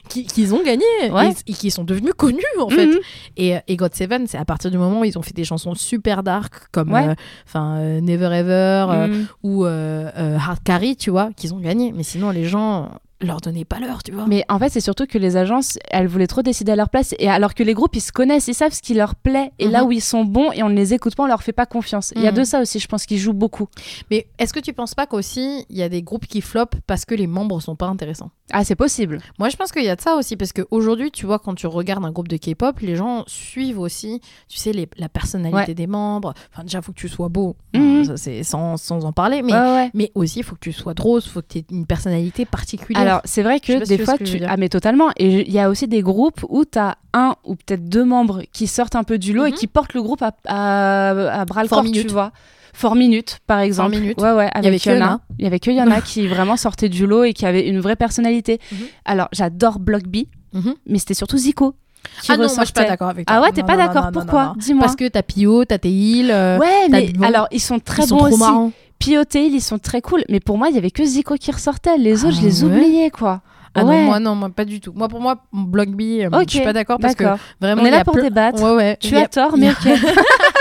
Qui, 0.09 0.25
qu'ils 0.25 0.55
ont 0.55 0.63
gagné 0.63 0.85
et, 1.03 1.51
et 1.51 1.55
qui 1.55 1.71
sont 1.71 1.85
devenus 1.85 2.13
connus 2.17 2.43
en 2.61 2.69
fait. 2.69 2.87
Mhm. 2.87 2.99
Et, 3.37 3.55
et 3.67 3.77
God7, 3.77 4.32
c'est 4.33 4.39
à 4.39 4.45
partir 4.45 4.71
du 4.71 4.79
moment 4.79 5.01
où 5.01 5.05
ils 5.05 5.19
ont 5.19 5.23
fait 5.23 5.35
des 5.35 5.45
chansons 5.45 5.75
super 5.75 6.23
dark 6.23 6.55
comme 6.73 6.93
Ouais. 6.93 7.09
euh, 7.09 7.15
enfin, 7.47 7.77
euh, 7.77 8.01
Never 8.01 8.27
Ever 8.35 8.87
euh, 8.91 9.07
Mhm. 9.09 9.27
ou 9.43 9.65
Hard 9.65 10.63
Carry, 10.65 10.97
tu 10.97 11.11
vois, 11.11 11.31
qu'ils 11.37 11.55
ont 11.55 11.61
gagné. 11.61 11.93
Mais 11.93 12.03
sinon, 12.03 12.31
les 12.31 12.45
gens 12.45 12.89
leur 13.21 13.41
donnaient 13.41 13.65
pas 13.65 13.79
l'heure, 13.79 14.03
tu 14.03 14.11
vois. 14.11 14.27
Mais 14.27 14.45
en 14.49 14.59
fait, 14.59 14.69
c'est 14.71 14.81
surtout 14.81 15.07
que 15.07 15.17
les 15.17 15.37
agences, 15.37 15.79
elles 15.93 16.09
voulaient 16.09 16.27
trop 16.27 16.43
décider 16.43 16.73
à 16.73 16.77
leur 16.77 16.89
place. 16.91 17.15
Et 17.21 17.29
alors 17.31 17.55
que 17.55 17.63
les 17.63 17.73
groupes, 17.73 17.95
ils 17.95 18.01
se 18.01 18.11
connaissent, 18.11 18.49
ils 18.49 18.55
savent 18.55 18.73
ce 18.73 18.83
qui 18.83 18.95
leur 18.95 19.15
plaît. 19.15 19.53
Et 19.61 19.69
là 19.69 19.83
Mhm. 19.83 19.87
où 19.89 19.93
ils 19.93 20.01
sont 20.01 20.25
bons 20.25 20.51
et 20.51 20.63
on 20.65 20.69
ne 20.69 20.75
les 20.75 20.93
écoute 20.93 21.15
pas, 21.15 21.23
on 21.23 21.27
leur 21.29 21.43
fait 21.43 21.53
pas 21.53 21.67
confiance. 21.67 22.13
Il 22.17 22.23
y 22.23 22.27
a 22.27 22.33
Mhm. 22.33 22.39
de 22.39 22.45
ça 22.45 22.61
aussi, 22.61 22.81
je 22.81 22.89
pense 22.89 23.07
qu'ils 23.07 23.19
jouent 23.19 23.33
beaucoup. 23.33 23.69
Mais 24.11 24.27
est-ce 24.41 24.53
que 24.53 24.59
tu 24.59 24.73
penses 24.73 24.95
pas 24.97 25.07
qu'aussi 25.07 25.65
il 25.71 25.77
y 25.77 25.83
a 25.85 25.89
des 25.89 26.03
groupes 26.03 26.27
qui 26.27 26.41
flopent 26.41 26.75
parce 26.89 27.05
que 27.05 27.15
les 27.15 27.29
membres 27.29 27.61
sont 27.61 27.77
pas 27.77 27.87
intéressants? 27.87 28.31
Ah, 28.53 28.65
c'est 28.65 28.75
possible. 28.77 29.19
Moi, 29.39 29.49
je 29.49 29.57
pense 29.57 29.73
qu'il 29.73 29.83
y 29.83 29.89
a 29.89 29.97
de 29.97 30.01
ça 30.01 30.15
aussi, 30.17 30.37
parce 30.37 30.53
qu'aujourd'hui, 30.53 31.11
tu 31.11 31.25
vois, 31.27 31.39
quand 31.39 31.55
tu 31.55 31.67
regardes 31.67 32.05
un 32.05 32.11
groupe 32.11 32.29
de 32.29 32.37
K-pop, 32.37 32.79
les 32.81 32.97
gens 32.97 33.25
suivent 33.27 33.79
aussi, 33.81 34.21
tu 34.49 34.59
sais, 34.59 34.73
les- 34.73 34.89
la 34.99 35.09
personnalité 35.09 35.57
Ouais. 35.71 35.75
des 35.75 35.87
membres. 35.87 36.35
Enfin, 36.53 36.63
déjà, 36.65 36.79
il 36.79 36.85
faut 36.85 36.93
que 36.93 36.99
tu 36.99 37.09
sois 37.09 37.29
beau, 37.29 37.57
Mhm. 37.75 38.05
Ça, 38.05 38.17
c'est 38.17 38.43
sans, 38.43 38.77
sans 38.77 39.05
en 39.05 39.13
parler, 39.13 39.43
mais, 39.43 39.53
Ouais, 39.53 39.59
ouais. 39.59 39.91
mais 39.95 40.11
aussi, 40.15 40.41
il 40.41 40.43
faut 40.45 40.55
que 40.55 40.61
tu 40.61 40.73
sois 40.73 40.93
drôle, 40.95 41.21
il 41.25 41.29
faut 41.31 41.41
que 41.41 41.47
tu 41.49 41.59
aies 41.59 41.65
une 41.71 41.87
personnalité 41.87 42.45
particulière. 42.45 43.01
Alors, 43.03 43.21
c'est 43.25 43.43
vrai 43.43 43.59
que 43.61 43.85
des 43.87 43.99
fois, 43.99 44.19
que 44.19 44.25
tu. 44.25 44.43
Ah, 44.47 44.57
mais 44.57 44.69
totalement. 44.69 45.11
Et 45.17 45.47
il 45.49 45.53
y 45.53 45.59
a 45.59 45.71
aussi 45.71 45.89
des 45.89 46.03
groupes 46.03 46.45
où 46.49 46.65
tu 46.65 46.79
as 46.79 46.97
un 47.15 47.37
ou 47.45 47.55
peut-être 47.55 47.89
deux 47.89 48.05
membres 48.05 48.43
qui 48.53 48.67
sortent 48.67 48.97
un 48.97 49.05
peu 49.05 49.19
du 49.19 49.33
lot 49.33 49.45
et 49.47 49.51
Mhm. 49.51 49.57
qui 49.57 49.67
portent 49.67 49.95
le 49.95 50.03
groupe 50.03 50.23
à, 50.23 50.33
à, 50.47 51.41
à 51.41 51.45
bras 51.45 51.63
le 51.63 51.69
corps, 51.69 51.85
tu 51.85 52.07
vois. 52.09 52.33
Fort 52.73 52.95
Minute, 52.97 53.39
par 53.47 53.61
exemple. 53.61 53.97
Minute. 53.97 54.21
Ouais, 54.21 54.33
ouais. 54.33 54.49
avait 54.53 54.67
Avec. 54.69 54.87
Il 54.87 55.45
y 55.45 55.47
avait 55.47 55.59
que 55.61 55.71
Yana 55.71 56.01
qui 56.05 56.27
vraiment 56.27 56.57
sortait 56.57 56.89
du 56.89 57.07
lot 57.07 57.25
et 57.25 57.33
qui 57.33 57.47
avait 57.47 57.69
une 57.69 57.81
vraie 57.81 57.97
personnalité. 57.97 58.61
Mhm. 58.73 58.79
Alors, 59.05 59.29
j'adore 59.33 59.79
Block 59.79 60.05
B, 60.05 60.25
Mhm. 60.55 60.75
mais 60.87 60.99
c'était 60.99 61.15
surtout 61.15 61.37
Zico. 61.39 61.75
Qui 62.23 62.33
Ah 62.33 62.37
non, 62.37 62.45
moi, 62.45 62.55
je 62.61 62.65
suis 62.65 62.73
pas 62.73 62.85
d'accord 62.85 63.09
avec 63.11 63.27
toi. 63.27 63.37
Ah 63.37 63.43
ouais, 63.43 63.53
t'es 63.53 63.63
pas 63.63 63.77
d'accord 63.77 64.11
Pourquoi. 64.13 64.55
Dis-moi. 64.57 64.83
Parce 64.85 64.97
que 64.97 65.07
t'as 65.09 65.23
Pio, 65.23 65.65
t'as 65.65 65.79
heals, 65.85 66.31
euh, 66.31 66.59
Ouais, 66.59 66.89
mais 66.91 67.13
alors 67.23 67.47
ils 67.53 67.61
sont 67.61 67.79
très 67.79 68.03
ils 68.03 68.09
sont 68.09 68.17
bons 68.17 68.25
trop 68.25 68.35
aussi. 68.35 68.39
marrants. 68.41 68.73
Pio 68.99 69.25
Tail, 69.25 69.53
ils 69.53 69.61
sont 69.61 69.79
très 69.79 70.01
cool. 70.01 70.23
Mais 70.29 70.41
pour 70.41 70.59
moi, 70.59 70.69
il 70.69 70.75
y 70.75 70.79
avait 70.79 70.91
que 70.91 71.05
Zico 71.05 71.35
qui 71.37 71.51
ressortait. 71.53 71.99
Les 71.99 72.25
autres, 72.25 72.37
Ah 72.39 72.41
je 72.41 72.47
les 72.47 72.65
ouais 72.65 72.71
oubliais, 72.71 73.11
quoi. 73.11 73.41
Ah 73.75 73.85
ouais. 73.85 74.01
non, 74.01 74.05
moi, 74.07 74.21
non, 74.21 74.35
moi, 74.35 74.51
pas 74.51 74.65
du 74.65 74.81
tout. 74.81 74.93
Moi, 74.95 75.09
pour 75.09 75.21
moi, 75.21 75.37
Block 75.53 75.89
B, 75.91 76.01
euh, 76.21 76.29
Ok, 76.33 76.43
je 76.47 76.51
suis 76.57 76.61
pas 76.65 76.73
d'accord 76.75 76.99
parce 77.01 77.15
que 77.15 77.25
vraiment, 77.61 77.83
On 77.83 77.87
est 77.87 77.91
là 77.91 78.05
pour 78.05 78.17
débattre. 78.17 78.63
Ouais, 78.63 78.75
ouais. 78.77 78.97
Tu 79.01 79.17
as 79.17 79.29
tort, 79.29 79.57
mais 79.57 79.71
ok. 79.71 79.77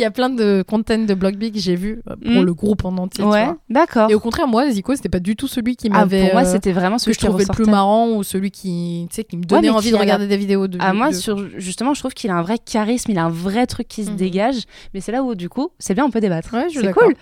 Il 0.00 0.02
y 0.02 0.06
a 0.06 0.10
plein 0.10 0.30
de 0.30 0.64
content 0.66 0.96
de 1.04 1.12
Block 1.12 1.36
B 1.36 1.52
que 1.52 1.58
j'ai 1.58 1.76
vu 1.76 2.00
euh, 2.08 2.16
pour 2.16 2.40
Mm. 2.42 2.46
le 2.46 2.54
groupe 2.54 2.86
en 2.86 2.96
entier. 2.96 3.22
ouais, 3.22 3.48
d'accord. 3.68 4.08
Et 4.10 4.14
au 4.14 4.18
contraire, 4.20 4.48
moi, 4.48 4.70
Zico, 4.70 4.94
c'était 4.96 5.10
pas 5.10 5.20
du 5.20 5.36
tout 5.36 5.46
celui 5.46 5.76
qui 5.76 5.88
Ah, 5.92 5.98
m'avait. 5.98 6.22
pour 6.22 6.32
moi, 6.32 6.40
euh, 6.40 6.50
c'était 6.50 6.72
vraiment 6.72 6.96
que 6.96 7.02
celui 7.02 7.12
je 7.14 7.18
qui 7.18 7.26
trouvais 7.26 7.44
le 7.44 7.52
plus 7.54 7.66
marrant 7.66 8.08
ou 8.08 8.22
celui 8.22 8.50
qui, 8.50 9.06
tu 9.10 9.16
sais, 9.16 9.24
qui 9.24 9.36
me 9.36 9.44
donnait 9.44 9.68
envie 9.68 9.90
de 9.90 9.96
a 9.96 10.00
regarder 10.00 10.26
des 10.26 10.38
vidéos 10.38 10.68
de. 10.68 10.78
Ah, 10.80 10.94
moi, 10.94 11.12
sur, 11.12 11.36
justement, 11.60 11.92
je 11.92 12.00
trouve 12.00 12.14
qu'il 12.14 12.30
a 12.30 12.34
un 12.36 12.40
vrai 12.42 12.56
charisme, 12.58 13.10
il 13.10 13.18
a 13.18 13.24
un 13.24 13.28
vrai 13.30 13.66
truc 13.66 13.88
qui 13.88 14.04
se 14.06 14.10
Mhm. 14.10 14.16
dégage. 14.16 14.62
Mais 14.94 15.00
c'est 15.02 15.12
là 15.12 15.22
où, 15.22 15.34
du 15.34 15.50
coup, 15.50 15.68
c'est 15.78 15.92
bien, 15.92 16.06
on 16.06 16.10
peut 16.10 16.20
débattre. 16.20 16.54
Ouais, 16.54 16.68
je 16.72 16.80
c'est 16.80 16.92
cool. 16.94 17.14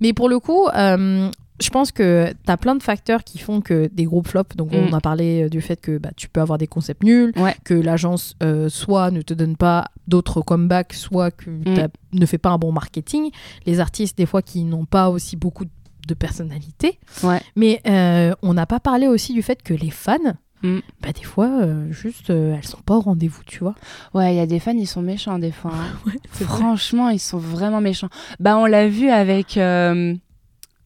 Mais 0.00 0.12
pour 0.12 0.28
le 0.28 0.38
coup, 0.40 0.66
euh, 0.76 1.30
je 1.60 1.68
pense 1.70 1.92
que 1.92 2.30
tu 2.44 2.50
as 2.50 2.56
plein 2.56 2.74
de 2.74 2.82
facteurs 2.82 3.22
qui 3.24 3.38
font 3.38 3.60
que 3.60 3.88
des 3.92 4.04
groupes 4.04 4.28
flop. 4.28 4.44
Donc, 4.56 4.72
Mm. 4.72 4.76
on 4.90 4.92
a 4.92 5.00
parlé 5.00 5.44
euh, 5.44 5.48
du 5.48 5.60
fait 5.60 5.80
que 5.80 5.98
bah, 5.98 6.10
tu 6.16 6.28
peux 6.28 6.40
avoir 6.40 6.58
des 6.58 6.66
concepts 6.66 7.02
nuls, 7.04 7.32
Ouais. 7.36 7.54
que 7.64 7.74
l'agence 7.74 8.34
euh, 8.42 8.68
soit 8.68 9.10
ne 9.10 9.20
te 9.22 9.34
donne 9.34 9.56
pas 9.56 9.88
d'autres 10.08 10.40
comebacks, 10.40 10.94
soit 10.94 11.30
que 11.30 11.50
Mm. 11.50 11.88
ne 12.14 12.26
fait 12.26 12.38
pas 12.38 12.50
un 12.50 12.58
bon 12.58 12.72
marketing. 12.72 13.30
Les 13.66 13.80
artistes, 13.80 14.16
des 14.18 14.26
fois, 14.26 14.42
qui 14.42 14.64
n'ont 14.64 14.86
pas 14.86 15.10
aussi 15.10 15.36
beaucoup 15.36 15.64
de 16.08 16.14
personnalité. 16.14 16.98
Ouais. 17.22 17.40
Mais 17.56 17.80
euh, 17.86 18.34
on 18.42 18.54
n'a 18.54 18.66
pas 18.66 18.80
parlé 18.80 19.06
aussi 19.06 19.32
du 19.34 19.42
fait 19.42 19.62
que 19.62 19.74
les 19.74 19.90
fans, 19.90 20.16
Mm. 20.62 20.78
bah, 21.02 21.12
des 21.12 21.22
fois, 21.22 21.48
euh, 21.62 21.90
juste, 21.92 22.30
elles 22.30 22.64
sont 22.66 22.80
pas 22.84 22.96
au 22.96 23.00
rendez-vous, 23.00 23.42
tu 23.46 23.60
vois. 23.60 23.74
Ouais, 24.12 24.34
il 24.34 24.36
y 24.36 24.40
a 24.40 24.46
des 24.46 24.58
fans, 24.60 24.72
ils 24.76 24.86
sont 24.86 25.02
méchants 25.02 25.38
des 25.38 25.52
fois. 25.52 25.72
hein. 25.74 25.92
vrai. 26.04 26.16
Franchement, 26.32 27.08
ils 27.10 27.18
sont 27.18 27.38
vraiment 27.38 27.80
méchants. 27.80 28.08
Bah, 28.40 28.56
on 28.58 28.66
l'a 28.66 28.88
vu 28.88 29.08
avec 29.10 29.58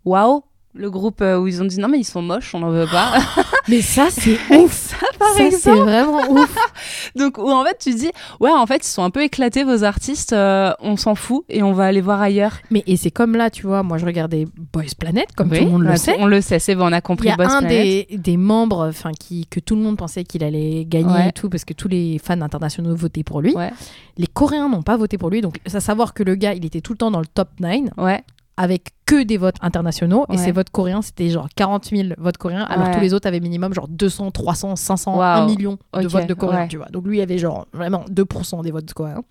Wow, 0.05 0.45
le 0.77 0.91
groupe 0.91 1.21
euh, 1.21 1.39
où 1.39 1.47
ils 1.47 1.63
ont 1.63 1.65
dit 1.65 1.79
non, 1.79 1.89
mais 1.89 1.99
ils 1.99 2.05
sont 2.05 2.21
moches, 2.23 2.55
on 2.55 2.59
n'en 2.59 2.71
veut 2.71 2.87
pas. 2.91 3.13
Mais 3.69 3.81
ça, 3.81 4.09
c'est 4.11 4.39
Ouf, 4.59 4.73
ça, 4.73 4.97
par 5.19 5.29
Ça, 5.35 5.51
c'est 5.53 5.71
vraiment 5.71 6.31
ouf. 6.31 6.55
Donc, 7.17 7.39
où 7.39 7.49
en 7.51 7.65
fait, 7.65 7.79
tu 7.79 7.95
dis, 7.95 8.11
ouais, 8.41 8.51
en 8.51 8.67
fait, 8.67 8.85
ils 8.85 8.91
sont 8.91 9.03
un 9.05 9.11
peu 9.11 9.23
éclatés, 9.23 9.65
vos 9.65 9.85
artistes, 9.85 10.33
euh, 10.33 10.73
on 10.81 10.97
s'en 10.97 11.15
fout 11.15 11.45
et 11.49 11.63
on 11.63 11.73
va 11.73 11.85
aller 11.87 12.01
voir 12.01 12.21
ailleurs. 12.21 12.59
Mais 12.71 12.83
et 12.87 12.97
c'est 12.97 13.11
comme 13.11 13.37
là, 13.37 13.51
tu 13.51 13.67
vois, 13.67 13.83
moi 13.83 13.97
je 13.99 14.05
regardais 14.05 14.47
Boys 14.73 14.83
Planet, 14.99 15.27
comme 15.37 15.51
Oui, 15.51 15.59
tout 15.61 15.65
le 15.65 15.71
monde 15.71 15.83
le 15.85 15.91
ouais, 15.91 15.97
sait. 15.97 16.17
On 16.19 16.27
le 16.27 16.41
sait, 16.41 16.59
c'est 16.59 16.75
bon, 16.75 16.89
on 16.89 16.93
a 16.93 16.99
Il 16.99 17.03
compris 17.03 17.29
y 17.29 17.31
a 17.31 17.35
un 17.35 17.37
Planet. 17.37 17.71
des, 18.11 18.19
des 18.19 18.37
membres 18.37 18.89
enfin 18.89 19.13
qui, 19.19 19.47
que 19.47 19.61
tout 19.61 19.77
le 19.77 19.83
monde 19.83 19.97
pensait 19.97 20.25
qu'il 20.25 20.43
allait 20.45 20.85
gagner 20.85 21.05
Ouais. 21.15 21.29
et 21.29 21.33
tout, 21.33 21.49
parce 21.49 21.65
que 21.65 21.73
tous 21.73 21.89
les 21.89 22.19
fans 22.23 22.41
internationaux 22.41 22.95
votaient 22.97 23.23
pour 23.25 23.41
lui. 23.41 23.55
Ouais. 23.55 23.71
Les 24.19 24.27
Coréens 24.27 24.69
n'ont 24.69 24.83
pas 24.83 24.97
voté 24.97 25.19
pour 25.19 25.31
lui, 25.31 25.41
donc 25.41 25.59
à 25.73 25.81
savoir 25.81 26.15
que 26.15 26.23
le 26.23 26.35
gars, 26.35 26.55
il 26.55 26.65
était 26.65 26.81
tout 26.81 26.93
le 26.93 26.99
temps 26.99 27.11
dans 27.11 27.21
le 27.21 27.27
top 27.27 27.49
9 27.61 27.81
Ouais, 27.97 28.23
avec 28.57 28.90
que 29.07 29.23
des 29.23 29.37
votes 29.37 29.57
internationaux. 29.61 30.27
Et 30.31 30.38
ces 30.38 30.53
votes 30.53 30.71
coréens, 30.71 31.03
c'était 31.03 31.29
genre 31.31 31.49
40 31.57 31.87
000 31.87 32.09
votes 32.19 32.37
coréens, 32.38 32.62
alors 32.62 32.87
Ouais. 32.88 32.95
tous 32.95 33.01
les 33.01 33.12
autres 33.14 33.27
avaient 33.27 33.40
minimum 33.40 33.75
genre 33.75 33.88
200, 33.88 34.31
300, 34.31 34.77
500, 34.77 35.17
Waouh. 35.19 35.43
1 35.43 35.47
million 35.47 35.79
de 36.01 36.07
votes 36.07 36.27
de 36.29 36.35
coréens, 36.35 36.61
ouais. 36.62 36.69
tu 36.69 36.77
vois. 36.77 36.87
Donc 36.87 37.07
lui, 37.07 37.19
il 37.19 37.21
avait 37.21 37.38
genre 37.38 37.67
vraiment 37.73 38.05
2% 38.11 38.62
des 38.62 38.71
votes 38.71 38.93
coréens. 38.95 39.23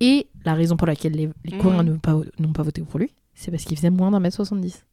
Et 0.00 0.28
la 0.44 0.54
raison 0.54 0.76
pour 0.76 0.86
laquelle 0.86 1.12
les, 1.12 1.28
les 1.44 1.56
Mhm. 1.56 1.62
Coréens 1.62 1.82
n'ont 1.82 1.98
pas, 1.98 2.16
n'ont 2.38 2.52
pas 2.52 2.62
voté 2.62 2.82
pour 2.82 2.98
lui, 2.98 3.12
c'est 3.34 3.50
parce 3.50 3.64
qu'il 3.64 3.76
faisait 3.76 3.90
moins 3.90 4.10
d'un 4.10 4.20
mètre 4.20 4.36
70. 4.36 4.84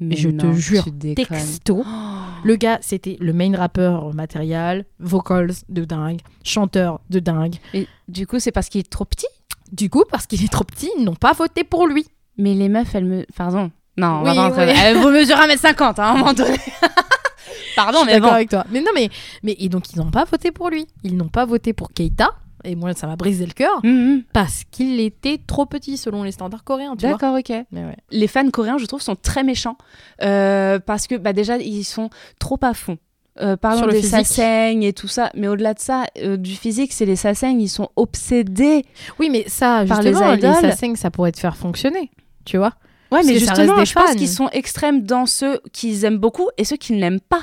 mais 0.00 0.16
je 0.16 0.28
te 0.28 0.52
jure. 0.52 0.84
Texto. 1.14 1.84
Le 2.44 2.56
gars, 2.56 2.78
c'était 2.82 3.16
le 3.20 3.32
main 3.32 3.56
rappeur 3.56 4.12
matériel, 4.12 4.84
vocals 4.98 5.52
de 5.68 5.84
dingue, 5.84 6.20
chanteur 6.42 7.00
de 7.10 7.20
dingue. 7.20 7.54
Et 7.72 7.86
du 8.08 8.26
coup, 8.26 8.38
c'est 8.40 8.50
parce 8.52 8.68
qu'il 8.68 8.80
est 8.80 8.90
trop 8.90 9.04
petit? 9.06 9.28
Du 9.72 9.88
coup, 9.88 10.02
parce 10.10 10.26
qu'il 10.26 10.44
est 10.44 10.52
trop 10.52 10.64
petit, 10.64 10.90
ils 10.98 11.04
n'ont 11.04 11.14
pas 11.14 11.32
voté 11.32 11.64
pour 11.64 11.86
lui. 11.86 12.06
Mais 12.38 12.54
les 12.54 12.68
meufs, 12.68 12.94
elles 12.94 13.04
me. 13.04 13.26
Pardon. 13.36 13.70
Non, 13.96 14.20
on 14.20 14.22
va 14.22 14.30
Oui, 14.32 14.36
pas 14.56 14.66
oui. 14.66 14.72
Elles 14.84 14.96
vous 14.96 15.10
mesurez 15.10 15.46
1m50 15.54 15.82
hein, 15.82 15.94
à 15.98 16.10
un 16.10 16.14
moment 16.16 16.32
donné. 16.32 16.56
Pardon, 17.76 18.00
Je 18.04 18.10
suis 18.10 18.14
mais 18.14 18.20
bon. 18.20 18.28
avec 18.28 18.50
toi. 18.50 18.64
Mais 18.70 18.80
non, 18.80 18.90
mais, 18.94 19.08
mais 19.42 19.56
et 19.58 19.68
donc 19.68 19.92
ils 19.92 19.98
n'ont 19.98 20.10
pas 20.10 20.24
voté 20.24 20.50
pour 20.52 20.70
lui. 20.70 20.86
Ils 21.02 21.16
n'ont 21.16 21.28
pas 21.28 21.44
voté 21.44 21.72
pour 21.72 21.92
Keita. 21.92 22.30
Et 22.66 22.76
moi, 22.76 22.94
ça 22.94 23.06
m'a 23.06 23.16
brisé 23.16 23.44
le 23.44 23.52
cœur 23.52 23.80
Mhm. 23.84 24.22
parce 24.32 24.62
qu'il 24.70 24.98
était 25.00 25.38
trop 25.46 25.66
petit 25.66 25.96
selon 25.98 26.22
les 26.22 26.32
standards 26.32 26.64
coréens. 26.64 26.94
D'accord, 26.96 27.36
ok. 27.36 27.52
Mais 27.72 27.84
ouais. 27.84 27.96
Les 28.10 28.26
fans 28.26 28.48
coréens, 28.50 28.78
je 28.78 28.86
trouve, 28.86 29.02
sont 29.02 29.16
très 29.16 29.42
méchants. 29.44 29.76
Euh, 30.22 30.78
parce 30.78 31.06
que 31.06 31.14
bah, 31.16 31.32
déjà, 31.34 31.58
ils 31.58 31.84
sont 31.84 32.08
trop 32.38 32.58
à 32.62 32.72
fond. 32.72 32.96
euh, 33.40 33.56
parlons 33.56 33.88
des 33.88 34.00
sasaignes 34.00 34.84
et 34.84 34.92
tout 34.94 35.08
ça. 35.08 35.30
Mais 35.34 35.46
au-delà 35.48 35.74
de 35.74 35.80
ça, 35.80 36.04
euh, 36.22 36.36
du 36.38 36.54
physique, 36.54 36.92
c'est 36.92 37.04
les 37.04 37.16
sasaignes, 37.16 37.60
ils 37.60 37.68
sont 37.68 37.88
obsédés. 37.96 38.84
Oui, 39.18 39.28
mais 39.30 39.44
ça, 39.48 39.84
Par 39.86 40.00
les 40.00 40.10
justement, 40.12 40.30
les, 40.32 40.38
idoles. 40.38 40.54
sasaeng, 40.54 40.94
ça 40.96 41.10
pourrait 41.10 41.32
te 41.32 41.40
faire 41.40 41.56
fonctionner, 41.56 42.10
tu 42.44 42.56
vois. 42.56 42.72
Ouais, 43.12 43.20
Parce 43.20 43.26
mais 43.26 43.38
justement, 43.38 43.76
des 43.78 43.84
je 43.86 43.92
pense 43.94 44.10
fans. 44.10 44.16
qu'ils 44.16 44.28
sont 44.28 44.48
extrêmes 44.50 45.02
dans 45.02 45.26
ceux 45.26 45.60
qu'ils 45.72 46.04
aiment 46.04 46.18
beaucoup 46.18 46.48
et 46.58 46.64
ceux 46.64 46.76
qui 46.76 46.92
ne 46.94 46.98
l'aiment 47.00 47.20
pas. 47.20 47.42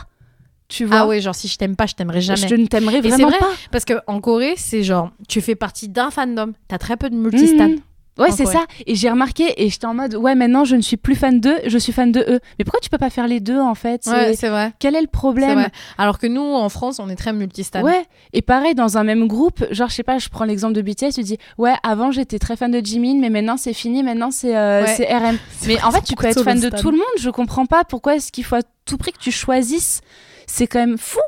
Tu 0.68 0.86
vois 0.86 1.00
Ah 1.00 1.08
ouais, 1.08 1.20
genre 1.22 1.36
si 1.36 1.48
je 1.48 1.58
t'aime 1.58 1.76
pas, 1.76 1.86
je 1.86 1.96
t'aimerais 1.96 2.22
jamais. 2.22 2.48
Je 2.48 2.56
ne 2.56 2.66
t'aimerais 2.66 3.02
vraiment 3.02 3.28
vrai. 3.30 3.40
pas. 3.40 3.50
Parce 3.72 3.84
que 3.86 3.94
en 4.08 4.22
Corée, 4.22 4.54
c'est 4.58 4.84
genre, 4.84 5.12
tu 5.28 5.42
fais 5.42 5.56
partie 5.56 5.90
d'un 5.90 6.12
fandom, 6.12 6.54
t'as 6.68 6.78
très 6.78 6.96
peu 6.98 7.10
de 7.10 7.16
multistats. 7.16 7.68
Mhm. 7.68 7.80
Ouais, 8.18 8.32
c'est 8.32 8.46
ça. 8.46 8.66
Et 8.86 8.96
j'ai 8.96 9.10
remarqué, 9.10 9.54
et 9.58 9.70
j'étais 9.70 9.86
en 9.86 9.94
mode, 9.94 10.16
ouais, 10.16 10.36
maintenant 10.36 10.66
je 10.66 10.76
ne 10.76 10.82
suis 10.82 10.98
plus 10.98 11.16
fan 11.16 11.40
d'eux, 11.40 11.58
je 11.66 11.78
suis 11.78 11.94
fan 11.94 12.12
de 12.12 12.20
eux. 12.28 12.40
Mais 12.60 12.66
pourquoi 12.66 12.80
tu 12.82 12.90
peux 12.90 12.98
pas 12.98 13.10
faire 13.10 13.28
les 13.28 13.40
deux 13.40 13.60
en 13.60 13.74
fait? 13.74 14.06
Ouais, 14.06 14.34
c'est 14.36 14.50
vrai. 14.50 14.74
Quel 14.80 14.96
est 14.96 15.02
le 15.02 15.08
problème? 15.08 15.54
vrai. 15.60 15.70
Alors 15.98 16.20
que 16.20 16.28
nous, 16.28 16.42
en 16.42 16.70
France, 16.70 17.00
on 17.00 17.10
est 17.10 17.16
très 17.16 17.34
multistats. 17.34 17.82
Ouais, 17.82 18.04
et 18.34 18.42
pareil, 18.42 18.76
dans 18.76 18.98
un 18.98 19.04
même 19.04 19.28
groupe, 19.28 19.66
genre, 19.72 19.90
je 19.90 19.96
sais 19.96 20.04
pas, 20.04 20.18
je 20.18 20.30
prends 20.30 20.46
l'exemple 20.46 20.74
de 20.74 20.82
BTS, 20.82 21.14
tu 21.16 21.24
dis, 21.24 21.38
ouais, 21.58 21.74
avant 21.84 22.12
j'étais 22.12 22.38
très 22.40 22.56
fan 22.58 22.72
de 22.72 22.86
Jimin, 22.86 23.20
mais 23.20 23.30
maintenant 23.30 23.58
c'est 23.58 23.74
fini, 23.74 24.04
maintenant 24.04 24.32
c'est 24.32 24.56
euh, 24.56 24.84
Ouais. 24.84 25.18
RM. 25.18 25.38
Mais 25.68 25.76
vrai, 25.76 25.84
en 25.84 25.92
fait, 25.92 26.02
tu 26.02 26.16
peux 26.16 26.26
être 26.28 26.44
fan 26.44 26.60
de 26.60 26.70
tout 26.70 26.92
le 26.92 26.98
monde, 26.98 27.06
je 27.20 27.30
comprends 27.30 27.66
pas 27.66 27.84
pourquoi 27.84 28.16
est-ce 28.16 28.32
qu'il 28.32 28.44
faut 28.44 28.56
à 28.56 28.62
tout 28.86 28.98
prix 28.98 29.12
que 29.14 29.20
tu 29.20 29.32
choisisses. 29.32 30.02
C'est 30.48 30.68
quand 30.68 30.80
même 30.80 30.98
fou. 30.98 31.20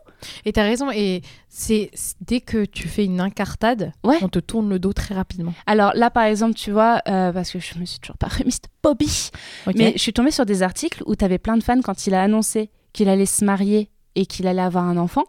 Et 0.45 0.53
t'as 0.53 0.63
raison. 0.63 0.89
Et 0.91 1.21
c'est 1.49 1.91
dès 2.21 2.41
que 2.41 2.65
tu 2.65 2.87
fais 2.87 3.05
une 3.05 3.19
incartade, 3.21 3.91
Ouais. 4.03 4.17
on 4.21 4.29
te 4.29 4.39
tourne 4.39 4.69
le 4.69 4.79
dos 4.79 4.93
très 4.93 5.13
rapidement. 5.15 5.53
Alors 5.65 5.91
là, 5.95 6.09
par 6.09 6.23
exemple, 6.23 6.55
tu 6.55 6.71
vois, 6.71 7.01
euh, 7.07 7.31
parce 7.31 7.51
que 7.51 7.59
je 7.59 7.77
me 7.79 7.85
suis 7.85 7.99
toujours 7.99 8.17
pas 8.17 8.27
remise 8.27 8.61
de 8.61 8.67
Bobby, 8.81 9.29
mais 9.75 9.93
je 9.95 10.01
suis 10.01 10.13
tombée 10.13 10.31
sur 10.31 10.45
des 10.45 10.63
articles 10.63 11.03
où 11.05 11.15
tu 11.15 11.23
avais 11.25 11.37
plein 11.37 11.57
de 11.57 11.63
fans 11.63 11.81
quand 11.81 12.07
il 12.07 12.13
a 12.13 12.23
annoncé 12.23 12.69
qu'il 12.93 13.09
allait 13.09 13.25
se 13.25 13.43
marier 13.45 13.89
et 14.15 14.25
qu'il 14.25 14.47
allait 14.47 14.61
avoir 14.61 14.83
un 14.85 14.97
enfant. 14.97 15.23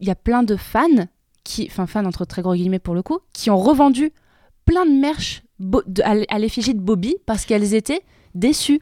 Il 0.00 0.06
y 0.06 0.10
a 0.10 0.14
plein 0.14 0.42
de 0.42 0.56
fans, 0.56 1.06
qui, 1.44 1.66
enfin 1.70 1.86
fans 1.86 2.04
entre 2.04 2.24
très 2.24 2.42
gros 2.42 2.54
guillemets 2.54 2.78
pour 2.78 2.94
le 2.94 3.02
coup, 3.02 3.18
qui 3.32 3.50
ont 3.50 3.58
revendu 3.58 4.12
plein 4.64 4.84
de 4.86 4.92
merch 4.92 5.42
de- 5.58 6.02
à 6.28 6.38
l'effigie 6.38 6.74
de 6.74 6.80
Bobby 6.80 7.16
parce 7.26 7.44
qu'elles 7.46 7.74
étaient 7.74 8.02
déçues. 8.34 8.80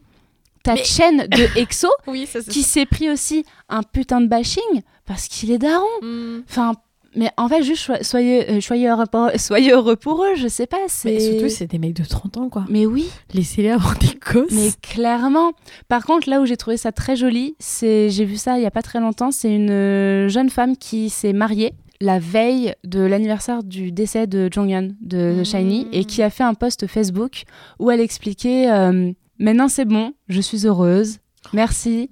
Ta 0.62 0.74
Mais- 0.74 0.84
chaîne 0.84 1.26
de 1.28 1.58
EXO 1.60 1.88
oui, 2.08 2.26
ça 2.26 2.40
c'est 2.42 2.50
qui 2.50 2.62
s'est 2.64 2.86
pris 2.86 3.08
aussi 3.08 3.44
un 3.68 3.82
putain 3.84 4.20
de 4.20 4.26
bashing 4.26 4.82
parce 5.06 5.28
qu'il 5.28 5.50
est 5.50 5.58
daron. 5.58 5.84
Hmm. 6.02 6.40
Enfin, 6.48 6.72
mais 7.14 7.30
en 7.38 7.48
fait, 7.48 7.62
juste 7.62 7.90
soyez, 8.02 8.50
euh, 8.50 8.60
soyez, 8.60 8.88
heureux 8.88 9.06
pour, 9.10 9.30
soyez 9.36 9.72
heureux 9.72 9.96
pour 9.96 10.22
eux, 10.24 10.34
je 10.36 10.48
sais 10.48 10.66
pas. 10.66 10.76
Mais 11.06 11.18
surtout, 11.20 11.48
c'est 11.48 11.66
des 11.66 11.78
mecs 11.78 11.96
de 11.96 12.04
30 12.04 12.36
ans, 12.36 12.48
quoi. 12.50 12.66
Mais 12.68 12.84
oui, 12.84 13.08
Laissez-les 13.32 13.70
avoir 13.70 13.96
des 13.98 14.18
gosses. 14.32 14.52
mais 14.52 14.70
clairement. 14.82 15.52
Par 15.88 16.04
contre, 16.04 16.28
là 16.28 16.40
où 16.42 16.46
j'ai 16.46 16.56
trouvé 16.58 16.76
ça 16.76 16.92
très 16.92 17.16
joli, 17.16 17.56
c'est 17.58 18.10
j'ai 18.10 18.24
vu 18.26 18.36
ça 18.36 18.58
il 18.58 18.62
y 18.62 18.66
a 18.66 18.70
pas 18.70 18.82
très 18.82 19.00
longtemps. 19.00 19.30
C'est 19.30 19.54
une 19.54 19.70
euh, 19.70 20.28
jeune 20.28 20.50
femme 20.50 20.76
qui 20.76 21.08
s'est 21.08 21.32
mariée 21.32 21.72
la 22.02 22.18
veille 22.18 22.74
de 22.84 23.00
l'anniversaire 23.00 23.64
du 23.64 23.90
décès 23.90 24.26
de 24.26 24.50
Jonghyun 24.52 24.88
de 25.00 25.36
Mhm. 25.38 25.44
Shiny 25.46 25.86
et 25.92 26.04
qui 26.04 26.22
a 26.22 26.28
fait 26.28 26.44
un 26.44 26.52
post 26.52 26.86
Facebook 26.86 27.44
où 27.78 27.90
elle 27.90 28.00
expliquait 28.00 28.70
euh, 28.70 29.10
maintenant 29.38 29.68
c'est 29.68 29.86
bon, 29.86 30.12
je 30.28 30.42
suis 30.42 30.66
heureuse, 30.66 31.20
merci. 31.54 32.10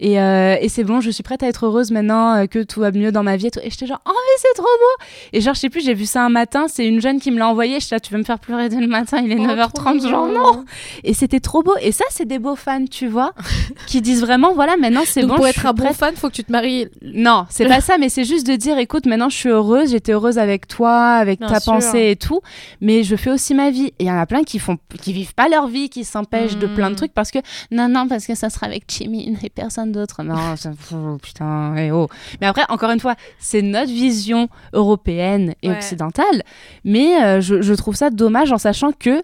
Et, 0.00 0.20
euh, 0.20 0.56
et 0.60 0.68
c'est 0.68 0.84
bon, 0.84 1.00
je 1.00 1.10
suis 1.10 1.22
prête 1.22 1.42
à 1.42 1.46
être 1.48 1.66
heureuse 1.66 1.90
maintenant 1.90 2.34
euh, 2.34 2.46
que 2.46 2.62
tout 2.62 2.80
va 2.80 2.90
mieux 2.90 3.12
dans 3.12 3.22
ma 3.22 3.36
vie. 3.36 3.46
Et, 3.46 3.50
tout. 3.50 3.60
Et 3.62 3.70
j'étais 3.70 3.86
genre, 3.86 4.00
oh 4.06 4.10
mais 4.12 4.38
c'est 4.38 4.54
trop 4.54 4.64
beau 4.64 5.04
Et 5.32 5.40
genre, 5.40 5.54
je 5.54 5.60
sais 5.60 5.70
plus, 5.70 5.84
j'ai 5.84 5.94
vu 5.94 6.06
ça 6.06 6.24
un 6.24 6.28
matin, 6.28 6.66
c'est 6.68 6.86
une 6.86 7.00
jeune 7.00 7.20
qui 7.20 7.30
me 7.30 7.38
l'a 7.38 7.48
envoyé. 7.48 7.80
Je 7.80 7.86
suis 7.86 7.94
là, 7.94 8.00
tu 8.00 8.12
veux 8.12 8.18
me 8.18 8.24
faire 8.24 8.38
pleurer 8.38 8.68
dès 8.68 8.80
le 8.80 8.86
matin, 8.86 9.20
il 9.24 9.32
est 9.32 9.36
Oh, 9.38 9.46
9h30, 9.46 10.08
genre 10.08 10.26
non 10.28 10.64
Et 11.02 11.12
c'était 11.14 11.40
trop 11.40 11.62
beau. 11.62 11.74
Et 11.80 11.92
ça, 11.92 12.04
c'est 12.10 12.24
des 12.26 12.38
beaux 12.38 12.56
fans, 12.56 12.84
tu 12.90 13.06
vois, 13.06 13.32
qui 13.86 14.00
disent 14.00 14.20
vraiment, 14.22 14.52
voilà, 14.54 14.76
maintenant 14.76 15.02
c'est 15.04 15.22
bon. 15.24 15.36
pour 15.36 15.44
je 15.44 15.50
être 15.50 15.58
suis 15.60 15.68
un 15.68 15.72
bon 15.72 15.84
prête. 15.84 15.96
fan, 15.96 16.14
faut 16.16 16.28
que 16.28 16.34
tu 16.34 16.44
te 16.44 16.52
maries. 16.52 16.88
Non, 17.02 17.46
c'est 17.50 17.66
pas 17.66 17.80
ça, 17.80 17.98
mais 17.98 18.08
c'est 18.08 18.24
juste 18.24 18.46
de 18.46 18.56
dire, 18.56 18.78
écoute, 18.78 19.06
maintenant 19.06 19.28
je 19.28 19.36
suis 19.36 19.48
heureuse, 19.48 19.90
j'étais 19.90 20.12
heureuse 20.12 20.38
avec 20.38 20.66
toi, 20.68 20.94
avec 21.14 21.38
Bien 21.40 21.48
ta 21.48 21.60
sûr. 21.60 21.72
pensée 21.74 22.10
et 22.10 22.16
tout, 22.16 22.40
mais 22.80 23.02
je 23.02 23.16
fais 23.16 23.30
aussi 23.30 23.54
ma 23.54 23.70
vie. 23.70 23.86
Et 23.98 24.04
il 24.04 24.06
y 24.06 24.10
en 24.10 24.18
a 24.18 24.26
plein 24.26 24.42
qui 24.44 24.58
font, 24.58 24.78
qui 25.02 25.12
vivent 25.12 25.34
pas 25.34 25.48
leur 25.48 25.66
vie, 25.68 25.88
qui 25.90 26.04
s'empêchent 26.04 26.56
de 26.56 26.66
plein 26.66 26.90
de 26.90 26.94
trucs 26.96 27.12
parce 27.12 27.30
que 27.30 27.38
non, 27.70 27.88
non, 27.88 28.08
parce 28.08 28.26
que 28.26 28.34
ça 28.34 28.50
sera 28.50 28.66
avec 28.66 28.84
Jimin 28.88 29.34
et 29.42 29.50
personne 29.50 29.83
d'autre. 29.92 30.22
Non, 30.22 30.56
ça, 30.56 30.70
pff, 30.70 30.94
putain, 31.22 31.74
eh 31.76 31.90
oh. 31.92 32.08
Mais 32.40 32.46
après, 32.46 32.62
encore 32.68 32.90
une 32.90 33.00
fois, 33.00 33.14
c'est 33.38 33.62
notre 33.62 33.90
vision 33.92 34.48
européenne 34.72 35.54
et 35.62 35.68
Ouais. 35.70 35.76
occidentale, 35.76 36.42
mais 36.84 37.22
euh, 37.22 37.40
je, 37.40 37.62
je 37.62 37.74
trouve 37.74 37.94
ça 37.96 38.10
dommage 38.10 38.52
en 38.52 38.58
sachant 38.58 38.92
que 38.92 39.22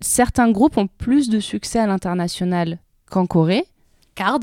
certains 0.00 0.50
groupes 0.50 0.76
ont 0.76 0.86
plus 0.86 1.28
de 1.28 1.40
succès 1.40 1.78
à 1.78 1.86
l'international 1.86 2.78
qu'en 3.10 3.26
Corée. 3.26 3.64
Card. 4.14 4.40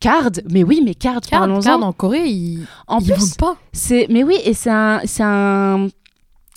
Card, 0.00 0.30
mais 0.50 0.64
oui, 0.64 0.80
mais 0.84 0.94
Card, 0.94 1.20
Card, 1.20 1.40
parlons-en. 1.40 1.60
Card 1.60 1.82
en 1.84 1.92
Corée, 1.92 2.26
ils, 2.28 2.66
En 2.88 2.98
ils 2.98 3.12
plus, 3.12 3.34
pas. 3.34 3.56
c'est, 3.72 4.06
mais 4.10 4.24
oui, 4.24 4.36
et 4.44 4.52
c'est 4.52 4.70
un, 4.70 5.00
c'est 5.04 5.22
un, 5.22 5.86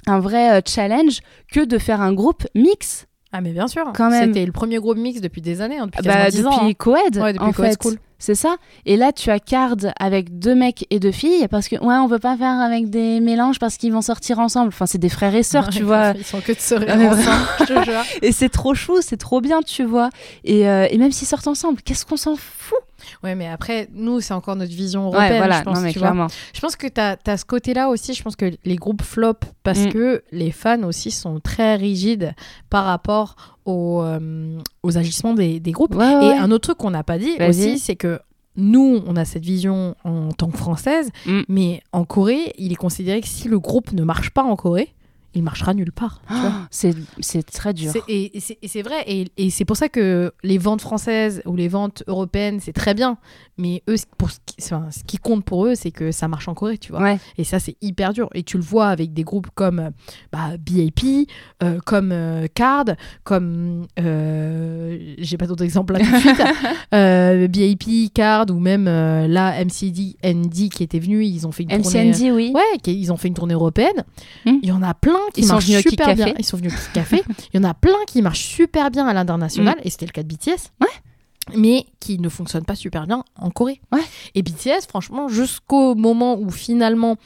un 0.07 0.19
vrai 0.19 0.57
euh, 0.57 0.61
challenge 0.65 1.19
que 1.51 1.63
de 1.63 1.77
faire 1.77 2.01
un 2.01 2.13
groupe 2.13 2.43
mix. 2.55 3.05
Ah 3.31 3.41
mais 3.41 3.51
bien 3.51 3.67
sûr. 3.67 3.83
Quand 3.93 4.09
même. 4.09 4.33
C'était 4.33 4.45
le 4.45 4.51
premier 4.51 4.77
groupe 4.77 4.97
mix 4.97 5.21
depuis 5.21 5.41
des 5.41 5.61
années, 5.61 5.77
hein, 5.77 5.87
depuis 5.87 6.01
Bah, 6.07 6.23
quasiment 6.25 6.49
10 6.49 6.55
depuis 6.55 6.65
ans. 6.65 6.69
hein. 6.69 6.73
Coed, 7.11 7.17
Ouais, 7.17 7.33
depuis 7.33 7.45
en 7.45 7.51
Coed 7.51 7.65
fait. 7.65 7.77
School. 7.83 7.97
C'est 8.19 8.35
ça. 8.35 8.55
Et 8.85 8.97
là, 8.97 9.11
tu 9.11 9.29
as 9.29 9.39
Card 9.39 9.75
avec 9.99 10.39
deux 10.39 10.55
mecs 10.55 10.87
et 10.89 10.99
deux 10.99 11.11
filles 11.11 11.47
parce 11.49 11.67
que, 11.67 11.75
ouais, 11.75 11.95
on 11.95 12.07
veut 12.07 12.19
pas 12.19 12.37
faire 12.37 12.59
avec 12.59 12.89
des 12.89 13.19
mélanges 13.19 13.59
parce 13.59 13.77
qu'ils 13.77 13.91
vont 13.91 14.01
sortir 14.01 14.39
ensemble. 14.39 14.69
Enfin, 14.69 14.85
c'est 14.85 14.97
des 14.97 15.09
frères 15.09 15.35
et 15.35 15.43
sœurs, 15.43 15.69
tu 15.69 15.83
vois. 15.83 16.11
Ils 16.15 16.23
sont 16.23 16.41
que 16.41 16.53
de 16.53 16.59
jure. 17.83 18.03
Et 18.21 18.31
c'est 18.31 18.49
trop 18.49 18.73
chou, 18.73 19.01
c'est 19.01 19.17
trop 19.17 19.41
bien, 19.41 19.61
tu 19.61 19.83
vois. 19.83 20.09
Et, 20.43 20.67
euh, 20.67 20.87
et 20.89 20.97
même 20.97 21.11
s'ils 21.11 21.27
sortent 21.27 21.47
ensemble, 21.47 21.81
qu'est-ce 21.81 22.05
qu'on 22.05 22.17
s'en 22.17 22.35
fout 22.35 22.79
Ouais, 23.23 23.35
mais 23.35 23.47
après, 23.47 23.87
nous, 23.93 24.19
c'est 24.21 24.33
encore 24.33 24.55
notre 24.55 24.73
vision 24.73 25.03
européenne, 25.05 25.31
Ouais, 25.33 25.37
voilà. 25.37 25.59
je 25.59 25.63
pense, 25.63 25.75
non, 25.77 25.81
mais 25.83 25.91
tu 25.93 25.99
vois. 25.99 26.07
clairement. 26.09 26.27
Je 26.53 26.59
pense 26.61 26.75
que 26.75 26.87
tu 26.87 26.99
as, 27.01 27.37
ce 27.37 27.45
côté-là 27.45 27.89
aussi. 27.89 28.13
Je 28.13 28.23
pense 28.23 28.35
que 28.35 28.51
les 28.63 28.75
groupes 28.75 29.01
flop 29.01 29.33
parce 29.63 29.79
Mm. 29.85 29.91
que 29.93 30.23
les 30.31 30.51
fans 30.51 30.83
aussi 30.83 31.11
sont 31.11 31.39
très 31.39 31.75
rigides 31.75 32.33
par 32.69 32.85
rapport 32.85 33.35
aux, 33.65 34.01
euh, 34.03 34.59
aux 34.83 34.97
agissements 34.97 35.33
des, 35.33 35.59
des 35.59 35.71
groupes. 35.71 35.95
Ouais, 35.95 36.05
Et 36.27 36.31
un 36.37 36.51
autre 36.51 36.67
truc 36.69 36.77
qu'on 36.77 36.91
n'a 36.91 37.03
pas 37.03 37.17
dit 37.17 37.33
aussi, 37.47 37.79
c'est 37.79 37.95
que 37.95 38.19
nous, 38.57 39.01
on 39.05 39.15
a 39.17 39.25
cette 39.25 39.43
vision 39.43 39.95
en 40.05 40.29
tant 40.31 40.49
que 40.49 40.57
française, 40.57 41.09
Mm. 41.25 41.41
mais 41.49 41.81
en 41.91 42.05
Corée, 42.05 42.53
il 42.57 42.71
est 42.71 42.75
considéré 42.77 43.19
que 43.21 43.27
si 43.27 43.47
le 43.49 43.59
groupe 43.59 43.91
ne 43.91 44.03
marche 44.03 44.29
pas 44.29 44.43
en 44.43 44.55
Corée, 44.55 44.93
il 45.35 45.43
marchera 45.43 45.73
nulle 45.73 45.91
part. 45.91 46.21
Ah, 46.29 46.67
c'est, 46.71 46.95
très 47.51 47.73
dur. 47.73 47.91
Et, 48.07 48.37
et 48.37 48.67
c'est- 48.67 48.81
vrai, 48.81 49.03
et, 49.05 49.27
et 49.37 49.49
c'est 49.49 49.65
pour 49.65 49.77
ça 49.77 49.89
que 49.89 50.33
les 50.43 50.57
ventes 50.57 50.81
françaises 50.81 51.41
ou 51.45 51.55
les 51.55 51.67
ventes 51.67 52.03
européennes, 52.07 52.59
c'est 52.61 52.73
très 52.73 52.93
bien. 52.93 53.17
Mais 53.57 53.83
eux, 53.89 53.95
pour 54.17 54.29
enfin, 54.61 54.87
ce 54.91 55.03
qui 55.03 55.17
compte 55.17 55.43
pour 55.45 55.65
eux, 55.65 55.75
c'est 55.75 55.91
que 55.91 56.11
ça 56.11 56.27
marche 56.27 56.47
en 56.47 56.53
Corée, 56.53 56.77
tu 56.77 56.91
vois. 56.91 57.01
Ouais. 57.01 57.19
Et 57.37 57.43
ça, 57.43 57.59
c'est 57.59 57.75
hyper 57.81 58.13
dur. 58.13 58.29
Et 58.33 58.43
tu 58.43 58.57
le 58.57 58.63
vois 58.63 58.87
avec 58.87 59.13
des 59.13 59.23
groupes 59.23 59.47
comme 59.55 59.91
bah, 60.31 60.51
BAP, 60.59 61.27
euh, 61.63 61.79
comme 61.85 62.11
euh, 62.11 62.47
Card, 62.53 62.85
comme. 63.23 63.85
euh, 63.99 65.15
J'ai 65.17 65.37
pas 65.37 65.47
d'autres 65.47 65.63
exemples 65.63 65.93
là 65.93 65.99
tout 65.99 66.11
de 66.11 66.17
suite. 66.17 66.37
BAP, 66.91 68.13
Card, 68.13 68.45
ou 68.49 68.59
même 68.59 68.85
là, 68.85 69.63
MCD, 69.63 70.15
ND 70.23 70.69
qui 70.69 70.83
était 70.83 70.99
venu, 70.99 71.23
ils 71.25 71.45
ont 71.47 71.51
fait 71.51 71.63
une 71.63 71.81
tournée. 71.81 72.09
MCND, 72.11 72.31
oui. 72.31 72.51
Ouais, 72.53 72.77
qui- 72.81 72.97
ils 72.99 73.11
ont 73.11 73.17
fait 73.17 73.27
une 73.27 73.33
tournée 73.33 73.53
européenne. 73.53 74.03
Hmm. 74.45 74.57
Il 74.61 74.69
y 74.69 74.71
en 74.71 74.81
a 74.83 74.93
plein 74.93 75.13
qui 75.33 75.41
Ils 75.41 75.45
sont 75.47 75.53
marchent 75.53 75.65
venus 75.67 75.81
super 75.83 76.07
Café. 76.07 76.23
bien. 76.25 76.33
Ils 76.39 76.45
sont 76.45 76.57
venus 76.57 76.73
au 76.73 76.93
Café. 76.93 77.21
Il 77.53 77.61
y 77.61 77.65
en 77.65 77.67
a 77.69 77.73
plein 77.73 77.93
qui 78.07 78.21
marchent 78.21 78.45
super 78.45 78.91
bien 78.91 79.07
à 79.07 79.13
l'international, 79.13 79.75
et 79.83 79.89
c'était 79.89 80.05
le 80.05 80.11
cas 80.11 80.23
de 80.23 80.27
BTS. 80.27 80.71
Ouais. 80.81 80.87
Mais 81.53 81.85
qui 81.99 82.17
ne 82.19 82.29
fonctionnent 82.29 82.65
pas 82.65 82.75
super 82.75 83.05
bien 83.05 83.23
en 83.37 83.49
Corée. 83.51 83.79
Ouais. 83.91 84.01
Et 84.33 84.41
BTS, 84.41 84.87
franchement, 84.89 85.27
jusqu'au 85.27 85.93
moment 85.95 86.39
où 86.39 86.49
finalement 86.49 87.17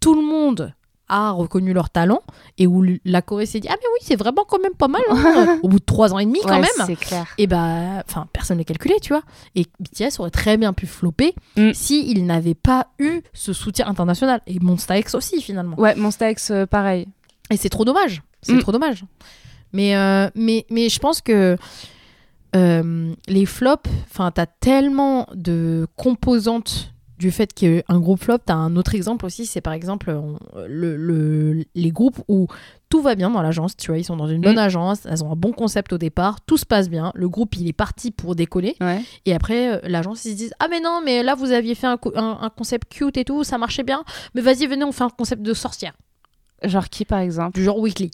tout 0.00 0.14
le 0.14 0.22
monde 0.22 0.74
a 1.12 1.32
reconnu 1.32 1.72
leur 1.72 1.90
talent 1.90 2.20
et 2.56 2.68
où 2.68 2.84
la 3.04 3.20
Corée 3.20 3.44
s'est 3.44 3.58
dit 3.58 3.66
ah 3.68 3.74
mais 3.76 3.86
oui 3.94 3.98
c'est 4.00 4.14
vraiment 4.14 4.44
quand 4.48 4.60
même 4.60 4.74
pas 4.74 4.86
mal 4.86 5.02
hein, 5.10 5.58
au 5.64 5.68
bout 5.68 5.80
de 5.80 5.84
trois 5.84 6.14
ans 6.14 6.20
et 6.20 6.24
demi 6.24 6.38
quand 6.42 6.50
Ouais, 6.50 6.60
même 6.60 6.86
C'est 6.86 6.94
clair. 6.94 7.26
et 7.36 7.48
bah 7.48 8.00
enfin 8.06 8.28
personne 8.32 8.58
n'est 8.58 8.64
calculé 8.64 8.94
tu 9.02 9.12
vois 9.12 9.22
et 9.56 9.66
BTS 9.80 10.20
aurait 10.20 10.30
très 10.30 10.56
bien 10.56 10.72
pu 10.72 10.86
flopper 10.86 11.34
Mm. 11.56 11.72
si 11.74 12.08
il 12.12 12.26
n'avait 12.26 12.54
pas 12.54 12.86
eu 13.00 13.22
ce 13.32 13.52
soutien 13.52 13.88
international 13.88 14.40
et 14.46 14.60
Monsta 14.60 14.96
X 15.00 15.16
aussi 15.16 15.42
finalement 15.42 15.76
Ouais, 15.80 15.96
Monsta 15.96 16.30
X, 16.30 16.52
euh, 16.52 16.66
pareil. 16.66 17.08
et 17.50 17.56
c'est 17.56 17.70
trop 17.70 17.84
dommage 17.84 18.22
c'est 18.42 18.52
Mm. 18.54 18.60
trop 18.60 18.70
dommage 18.70 19.04
mais 19.72 19.96
euh, 19.96 20.30
mais 20.36 20.64
mais 20.70 20.88
je 20.88 21.00
pense 21.00 21.20
que 21.22 21.56
euh, 22.56 23.12
les 23.28 23.46
flops 23.46 23.88
enfin 24.10 24.30
t'as 24.30 24.46
tellement 24.46 25.26
de 25.34 25.86
composantes 25.96 26.92
du 27.18 27.30
fait 27.30 27.52
qu'un 27.52 28.00
groupe 28.00 28.18
flop, 28.22 28.38
t'as 28.46 28.54
un 28.54 28.76
autre 28.76 28.94
exemple 28.94 29.26
aussi, 29.26 29.44
c'est 29.44 29.60
par 29.60 29.74
exemple 29.74 30.08
on- 30.10 30.38
le, 30.66 30.96
le- 30.96 31.64
les 31.74 31.90
groupes 31.90 32.18
où 32.28 32.46
tout 32.88 33.02
va 33.02 33.14
bien 33.14 33.28
dans 33.28 33.42
l'agence, 33.42 33.76
tu 33.76 33.88
vois, 33.90 33.98
ils 33.98 34.04
sont 34.04 34.16
dans 34.16 34.26
une 34.26 34.40
bonne 34.40 34.54
Mm. 34.56 34.58
agence, 34.58 35.00
elles 35.04 35.22
ont 35.22 35.30
un 35.30 35.36
bon 35.36 35.52
concept 35.52 35.92
au 35.92 35.98
départ, 35.98 36.40
tout 36.46 36.56
se 36.56 36.64
passe 36.64 36.88
bien, 36.88 37.12
le 37.14 37.28
groupe 37.28 37.54
il 37.56 37.68
est 37.68 37.74
parti 37.74 38.10
pour 38.10 38.34
décoller, 38.34 38.74
Ouais. 38.80 39.02
et 39.26 39.34
après 39.34 39.74
euh, 39.74 39.80
l'agence 39.84 40.24
ils 40.24 40.30
se 40.32 40.36
disent 40.36 40.54
ah 40.60 40.68
mais 40.70 40.80
non 40.80 41.02
mais 41.04 41.22
là 41.22 41.34
vous 41.34 41.52
aviez 41.52 41.74
fait 41.74 41.86
un, 41.88 41.98
co- 41.98 42.16
un- 42.16 42.38
un 42.40 42.48
concept 42.48 42.90
cute 42.90 43.18
et 43.18 43.24
tout, 43.26 43.44
ça 43.44 43.58
marchait 43.58 43.84
bien, 43.84 44.02
mais 44.34 44.40
vas-y 44.40 44.66
venez 44.66 44.84
on 44.84 44.92
fait 44.92 45.04
un 45.04 45.10
concept 45.10 45.42
de 45.42 45.52
sorcière, 45.52 45.92
Genre 46.62 46.88
qui, 46.88 47.04
par 47.06 47.20
exemple? 47.20 47.54
Du 47.58 47.64
genre 47.64 47.78
weekly. 47.78 48.10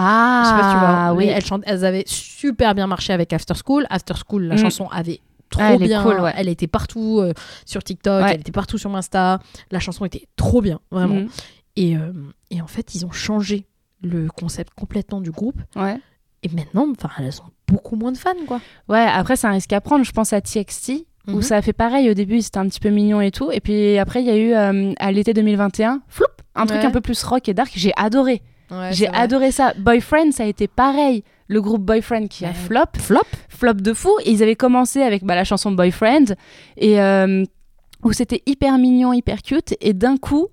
Ah, 0.00 0.42
Je 0.44 0.48
sais 0.48 0.54
pas 0.60 0.68
si 0.68 0.74
tu 0.74 0.80
vois. 0.80 1.12
oui. 1.14 1.26
Elles, 1.26 1.44
chantent- 1.44 1.64
elles 1.66 1.84
avaient 1.84 2.04
super 2.06 2.74
bien 2.74 2.86
marché 2.86 3.12
avec 3.12 3.32
After 3.32 3.54
School. 3.64 3.86
After 3.90 4.14
School, 4.28 4.44
la 4.44 4.54
Mm. 4.54 4.58
chanson 4.58 4.86
avait 4.88 5.20
trop 5.50 5.62
Ah, 5.62 5.72
elle 5.74 5.80
bien. 5.82 6.02
cool, 6.02 6.20
ouais. 6.20 6.32
Elle 6.36 6.48
était 6.48 6.66
partout 6.66 7.18
euh, 7.20 7.32
sur 7.64 7.82
TikTok, 7.82 8.22
Ouais. 8.24 8.34
elle 8.34 8.40
était 8.40 8.52
partout 8.52 8.78
sur 8.78 8.94
Insta. 8.94 9.40
La 9.70 9.80
chanson 9.80 10.04
était 10.04 10.26
trop 10.36 10.60
bien, 10.62 10.78
vraiment. 10.90 11.14
Mhm. 11.16 11.28
Et, 11.76 11.96
euh, 11.96 12.12
et 12.50 12.60
en 12.62 12.66
fait, 12.66 12.94
ils 12.94 13.04
ont 13.06 13.10
changé 13.12 13.66
le 14.02 14.28
concept 14.28 14.72
complètement 14.74 15.20
du 15.20 15.30
groupe. 15.30 15.60
Ouais. 15.74 15.98
Et 16.44 16.48
maintenant, 16.50 16.86
enfin, 16.96 17.10
elles 17.18 17.40
ont 17.40 17.50
beaucoup 17.66 17.96
moins 17.96 18.12
de 18.12 18.16
fans, 18.18 18.30
quoi. 18.46 18.60
Ouais, 18.88 19.04
après, 19.12 19.34
c'est 19.36 19.46
un 19.48 19.52
risque 19.52 19.72
à 19.72 19.80
prendre. 19.80 20.04
Je 20.04 20.12
pense 20.12 20.32
à 20.32 20.40
TXT, 20.40 21.06
où 21.26 21.32
Mhm. 21.36 21.42
ça 21.42 21.56
a 21.56 21.62
fait 21.62 21.72
pareil. 21.72 22.08
Au 22.10 22.14
début, 22.14 22.40
c'était 22.42 22.58
un 22.58 22.68
petit 22.68 22.78
peu 22.80 22.90
mignon 22.90 23.20
et 23.20 23.30
tout. 23.32 23.50
Et 23.50 23.60
puis 23.60 23.98
après, 23.98 24.22
il 24.22 24.26
y 24.26 24.30
a 24.30 24.36
eu, 24.36 24.54
euh, 24.54 24.92
à 25.00 25.10
l'été 25.12 25.34
2021, 25.34 26.00
floup, 26.08 26.26
un 26.54 26.66
truc 26.66 26.84
un 26.84 26.90
peu 26.92 27.00
plus 27.00 27.22
rock 27.24 27.48
et 27.48 27.54
dark. 27.54 27.72
J'ai 27.74 27.92
adoré. 27.96 28.42
Ouais, 28.70 28.90
J'ai 28.92 29.08
adoré 29.08 29.50
ça. 29.50 29.72
Boyfriend, 29.78 30.32
ça 30.32 30.44
a 30.44 30.46
été 30.46 30.68
pareil. 30.68 31.24
Le 31.48 31.62
groupe 31.62 31.82
Boyfriend 31.82 32.26
qui 32.28 32.44
a 32.44 32.48
Ouais. 32.48 32.54
flop. 32.54 32.98
Flop 32.98 33.20
Flop 33.48 33.74
de 33.74 33.92
fou. 33.94 34.10
Et 34.24 34.30
ils 34.32 34.42
avaient 34.42 34.56
commencé 34.56 35.02
avec 35.02 35.24
bah, 35.24 35.34
la 35.34 35.44
chanson 35.44 35.72
Boyfriend. 35.72 36.34
Et 36.76 37.00
euh, 37.00 37.44
où 38.04 38.12
c'était 38.12 38.42
hyper 38.46 38.76
mignon, 38.78 39.12
hyper 39.12 39.42
cute. 39.42 39.74
Et 39.80 39.92
d'un 39.94 40.16
coup, 40.16 40.48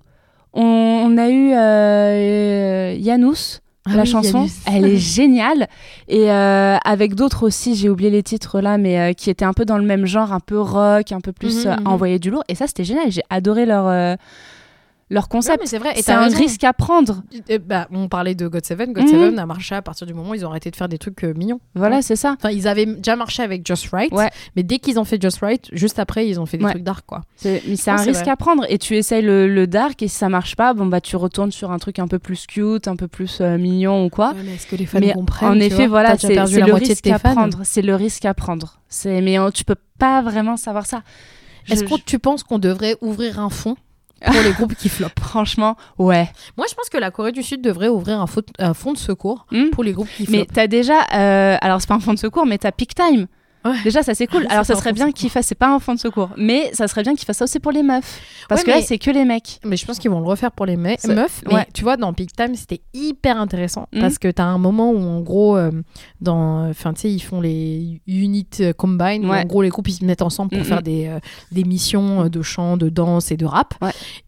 on, 0.52 0.62
on 0.62 1.18
a 1.18 1.28
eu 1.28 1.52
euh, 1.52 3.02
Janus. 3.02 3.60
Ah 3.88 3.94
la 3.94 4.02
oui, 4.02 4.08
chanson, 4.08 4.46
elle 4.66 4.84
est 4.84 4.96
géniale. 4.96 5.68
Et 6.08 6.28
euh, 6.32 6.76
avec 6.84 7.14
d'autres 7.14 7.46
aussi, 7.46 7.76
j'ai 7.76 7.88
oublié 7.88 8.10
les 8.10 8.24
titres 8.24 8.60
là, 8.60 8.78
mais 8.78 8.98
euh, 8.98 9.12
qui 9.12 9.30
étaient 9.30 9.44
un 9.44 9.52
peu 9.52 9.64
dans 9.64 9.78
le 9.78 9.84
même 9.84 10.06
genre, 10.06 10.32
un 10.32 10.40
peu 10.40 10.58
rock, 10.60 11.12
un 11.12 11.20
peu 11.20 11.30
plus 11.30 11.66
euh, 11.66 11.76
mhm. 11.76 11.86
envoyer 11.86 12.18
du 12.18 12.30
lourd. 12.30 12.42
Et 12.48 12.56
ça, 12.56 12.66
c'était 12.66 12.82
génial. 12.82 13.12
J'ai 13.12 13.22
adoré 13.30 13.64
leur, 13.64 13.86
euh, 13.86 14.16
leur 15.08 15.28
concept. 15.28 15.62
c'est 15.66 15.78
vrai. 15.78 15.94
C'est 15.96 16.10
un 16.12 16.20
raison. 16.24 16.38
risque 16.38 16.64
à 16.64 16.72
prendre. 16.72 17.22
Eh 17.48 17.58
bah, 17.58 17.86
on 17.92 18.08
parlait 18.08 18.34
de 18.34 18.48
God 18.48 18.64
Seven. 18.64 18.92
God 18.92 19.04
Mhm. 19.04 19.10
Seven 19.10 19.38
a 19.38 19.46
marché 19.46 19.74
à 19.76 19.82
partir 19.82 20.06
du 20.06 20.14
moment 20.14 20.30
où 20.30 20.34
ils 20.34 20.44
ont 20.44 20.50
arrêté 20.50 20.70
de 20.70 20.76
faire 20.76 20.88
des 20.88 20.98
trucs 20.98 21.22
euh, 21.24 21.32
mignons. 21.34 21.60
Voilà, 21.74 22.02
c'est 22.02 22.16
ça. 22.16 22.34
Enfin, 22.38 22.50
ils 22.50 22.66
avaient 22.66 22.86
déjà 22.86 23.14
marché 23.14 23.42
avec 23.42 23.64
Just 23.66 23.88
Right, 23.92 24.12
Ouais. 24.12 24.30
mais 24.56 24.62
dès 24.64 24.78
qu'ils 24.78 24.98
ont 24.98 25.04
fait 25.04 25.20
Just 25.22 25.38
Right, 25.40 25.68
juste 25.72 25.98
après, 26.00 26.26
ils 26.28 26.40
ont 26.40 26.46
fait 26.46 26.58
des 26.58 26.64
trucs 26.64 26.82
dark, 26.82 27.04
quoi. 27.06 27.22
C'est, 27.36 27.62
mais 27.68 27.76
c'est 27.76 27.90
un 27.90 27.96
risque 27.96 28.22
vrai. 28.22 28.30
à 28.32 28.36
prendre. 28.36 28.64
Et 28.68 28.78
tu 28.78 28.96
essayes 28.96 29.22
le, 29.22 29.46
le 29.46 29.66
dark, 29.66 30.02
et 30.02 30.08
si 30.08 30.16
ça 30.16 30.28
marche 30.28 30.56
pas, 30.56 30.74
bon 30.74 30.86
bah 30.86 31.00
tu 31.00 31.14
retournes 31.16 31.52
sur 31.52 31.70
un 31.70 31.78
truc 31.78 31.98
un 31.98 32.08
peu 32.08 32.18
plus 32.18 32.46
cute, 32.46 32.88
un 32.88 32.96
peu 32.96 33.06
plus 33.08 33.40
euh, 33.40 33.58
mignon 33.58 34.04
ou 34.06 34.08
quoi. 34.08 34.34
Mais 34.44 34.54
est-ce 34.54 34.66
que 34.66 34.74
les 34.76 34.86
fans 34.86 34.98
mais 35.00 35.12
comprennent 35.12 35.50
en 35.50 35.60
effet, 35.60 35.86
voilà, 35.86 36.18
c'est, 36.18 36.34
c'est 36.46 36.60
le 36.60 36.74
risque 36.74 37.06
à 37.06 37.18
prendre. 37.18 37.60
C'est 37.62 37.82
le 37.82 37.94
risque 37.94 38.24
à 38.24 38.34
prendre. 38.34 38.80
C'est, 38.88 39.20
mais 39.20 39.38
euh, 39.38 39.50
tu 39.50 39.64
peux 39.64 39.76
pas 39.98 40.20
vraiment 40.22 40.56
savoir 40.56 40.86
ça. 40.86 41.02
Est-ce 41.70 41.84
que 41.84 42.00
tu 42.04 42.18
penses 42.18 42.42
qu'on 42.44 42.58
devrait 42.58 42.96
ouvrir 43.00 43.40
un 43.40 43.50
fonds 43.50 43.76
pour 44.24 44.42
les 44.42 44.52
groupes 44.52 44.74
qui 44.74 44.88
flopent 44.88 45.20
Franchement, 45.20 45.76
ouais. 45.98 46.28
Moi, 46.56 46.66
je 46.68 46.74
pense 46.74 46.88
que 46.88 46.96
la 46.98 47.10
Corée 47.10 47.32
du 47.32 47.42
Sud 47.42 47.60
devrait 47.62 47.88
ouvrir 47.88 48.20
un, 48.20 48.24
fo- 48.24 48.46
un 48.58 48.74
fonds 48.74 48.92
de 48.92 48.98
secours 48.98 49.46
Hmm. 49.50 49.70
pour 49.70 49.84
les 49.84 49.92
groupes 49.92 50.08
qui 50.16 50.24
Mais 50.30 50.38
flopent. 50.38 50.52
t'as 50.54 50.66
déjà, 50.66 51.00
euh, 51.14 51.56
alors 51.60 51.80
c'est 51.80 51.88
pas 51.88 51.94
un 51.96 52.00
fonds 52.00 52.14
de 52.14 52.18
secours, 52.18 52.46
mais 52.46 52.58
t'as 52.58 52.72
Peak 52.72 52.94
Time. 52.94 53.26
Ouais. 53.66 53.76
Déjà, 53.84 54.02
ça 54.02 54.14
c'est 54.14 54.26
cool. 54.26 54.42
C'est 54.42 54.52
alors 54.52 54.64
ça 54.64 54.74
serait 54.76 54.92
bien 54.92 55.10
qu'ils 55.12 55.30
fassent, 55.30 55.46
c'est 55.46 55.54
pas 55.54 55.68
un 55.74 55.78
fonds 55.78 55.94
de 55.94 55.98
secours, 55.98 56.30
mais 56.36 56.70
ça 56.72 56.88
serait 56.88 57.02
bien 57.02 57.14
qu'ils 57.14 57.24
fassent 57.26 57.38
ça 57.38 57.44
aussi 57.44 57.60
pour 57.60 57.72
les 57.72 57.82
meufs. 57.82 58.20
Parce 58.48 58.62
Ouais, 58.62 58.66
que 58.66 58.70
là, 58.78 58.82
c'est 58.82 58.98
que 58.98 59.10
les 59.10 59.24
mecs. 59.24 59.60
Mais 59.64 59.76
je 59.76 59.84
pense 59.86 59.98
qu'ils 59.98 60.10
vont 60.10 60.20
le 60.20 60.26
refaire 60.26 60.52
pour 60.52 60.66
les 60.66 60.76
me- 60.76 60.96
meufs. 61.14 61.42
Mais 61.48 61.54
ouais. 61.54 61.66
tu 61.74 61.82
vois, 61.82 61.96
dans 61.96 62.12
Peak 62.12 62.34
Time, 62.36 62.54
c'était 62.54 62.80
hyper 62.94 63.40
intéressant 63.40 63.88
Mhm. 63.92 64.00
parce 64.00 64.18
que 64.18 64.28
t'as 64.30 64.44
un 64.44 64.58
moment 64.58 64.90
où, 64.92 64.98
en 65.00 65.20
gros, 65.20 65.56
euh, 65.56 65.70
dans, 66.20 66.68
enfin, 66.68 66.92
tu 66.94 67.02
sais, 67.02 67.10
ils 67.12 67.20
font 67.20 67.40
les 67.40 68.00
unit 68.06 68.46
euh, 68.60 68.72
combine. 68.72 69.26
où, 69.26 69.32
en 69.32 69.44
gros, 69.44 69.62
les 69.62 69.68
groupes 69.68 69.88
ils 69.88 69.92
se 69.94 70.04
mettent 70.04 70.22
ensemble 70.22 70.56
pour 70.56 70.64
faire 70.66 70.82
des, 70.82 71.06
euh, 71.08 71.18
des 71.52 71.64
missions 71.64 72.28
de 72.28 72.42
chant, 72.42 72.76
de 72.76 72.88
danse 72.88 73.30
et 73.30 73.36
de 73.36 73.44
rap. 73.46 73.74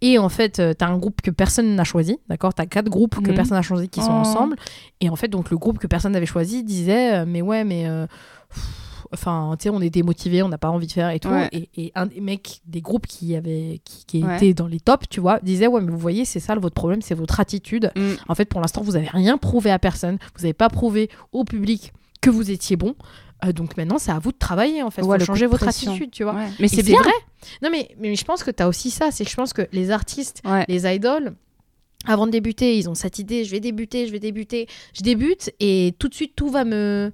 Et 0.00 0.18
en 0.18 0.28
fait, 0.28 0.60
t'as 0.76 0.86
un 0.86 0.96
groupe 0.98 1.20
que 1.22 1.30
personne 1.30 1.74
n'a 1.74 1.84
choisi. 1.84 2.18
D'accord, 2.28 2.54
t'as 2.54 2.66
quatre 2.66 2.88
groupes 2.88 3.16
que 3.22 3.30
Mhm. 3.30 3.36
personne 3.36 3.56
n'a 3.56 3.62
choisi 3.62 3.88
qui 3.88 4.00
sont 4.00 4.08
Oh. 4.10 4.20
ensemble. 4.20 4.56
Et 5.00 5.08
en 5.10 5.16
fait, 5.16 5.28
donc 5.28 5.50
le 5.50 5.56
groupe 5.58 5.78
que 5.78 5.86
personne 5.86 6.12
n'avait 6.12 6.26
choisi 6.26 6.62
disait, 6.64 7.24
mais 7.26 7.40
ouais, 7.42 7.64
mais 7.64 7.86
euh, 7.86 8.06
pff, 8.52 8.64
Enfin, 9.12 9.54
tu 9.58 9.64
sais, 9.64 9.70
on 9.70 9.80
était 9.80 10.02
motivés, 10.02 10.42
on 10.42 10.48
n'a 10.48 10.58
pas 10.58 10.68
envie 10.70 10.86
de 10.86 10.92
faire 10.92 11.10
et 11.10 11.18
tout. 11.20 11.28
Ouais. 11.28 11.48
Et, 11.52 11.68
et 11.76 11.92
un 11.94 12.06
des 12.06 12.20
mecs 12.20 12.60
des 12.66 12.80
groupes 12.80 13.06
qui 13.06 13.34
avait, 13.36 13.80
qui, 13.84 14.04
qui 14.06 14.24
Ouais. 14.24 14.36
était 14.36 14.54
dans 14.54 14.66
les 14.66 14.80
tops, 14.80 15.08
tu 15.08 15.20
vois, 15.20 15.38
disait 15.40 15.66
ouais, 15.66 15.80
mais 15.80 15.90
vous 15.90 15.98
voyez, 15.98 16.24
c'est 16.24 16.40
ça 16.40 16.54
votre 16.56 16.74
problème, 16.74 17.02
c'est 17.02 17.14
votre 17.14 17.40
attitude. 17.40 17.90
Mm. 17.96 18.12
En 18.28 18.34
fait, 18.34 18.44
pour 18.46 18.60
l'instant, 18.60 18.82
vous 18.82 18.96
avez 18.96 19.08
rien 19.08 19.38
prouvé 19.38 19.70
à 19.70 19.78
personne, 19.78 20.18
vous 20.36 20.42
n'avez 20.42 20.52
pas 20.54 20.68
prouvé 20.68 21.08
au 21.32 21.44
public 21.44 21.92
que 22.20 22.30
vous 22.30 22.50
étiez 22.50 22.76
bon. 22.76 22.94
Euh, 23.44 23.52
donc 23.52 23.76
maintenant, 23.76 23.98
c'est 23.98 24.10
à 24.10 24.18
vous 24.18 24.32
de 24.32 24.36
travailler 24.38 24.82
en 24.82 24.90
fait, 24.90 25.02
Ouais, 25.02 25.18
faut 25.20 25.24
changer 25.26 25.46
votre 25.46 25.62
pression. 25.64 25.92
attitude, 25.92 26.10
tu 26.10 26.24
vois. 26.24 26.34
Ouais. 26.34 26.48
Mais 26.58 26.66
c'est 26.68 26.82
vrai. 26.82 27.12
Non 27.62 27.68
mais, 27.70 27.88
mais 28.00 28.16
je 28.16 28.24
pense 28.24 28.42
que 28.42 28.50
tu 28.50 28.62
as 28.62 28.68
aussi 28.68 28.90
ça, 28.90 29.10
c'est 29.12 29.24
que 29.24 29.30
je 29.30 29.36
pense 29.36 29.52
que 29.52 29.62
les 29.72 29.90
artistes, 29.92 30.42
Ouais. 30.44 30.64
les 30.68 30.86
idoles, 30.92 31.36
avant 32.04 32.26
de 32.26 32.32
débuter, 32.32 32.76
ils 32.78 32.88
ont 32.88 32.94
cette 32.94 33.18
idée, 33.20 33.44
je 33.44 33.50
vais 33.52 33.60
débuter, 33.60 34.06
je 34.06 34.12
vais 34.12 34.18
débuter, 34.18 34.66
je 34.92 35.02
débute 35.02 35.52
et 35.60 35.94
tout 36.00 36.08
de 36.08 36.14
suite 36.14 36.34
tout 36.34 36.48
va 36.48 36.64
me 36.64 37.12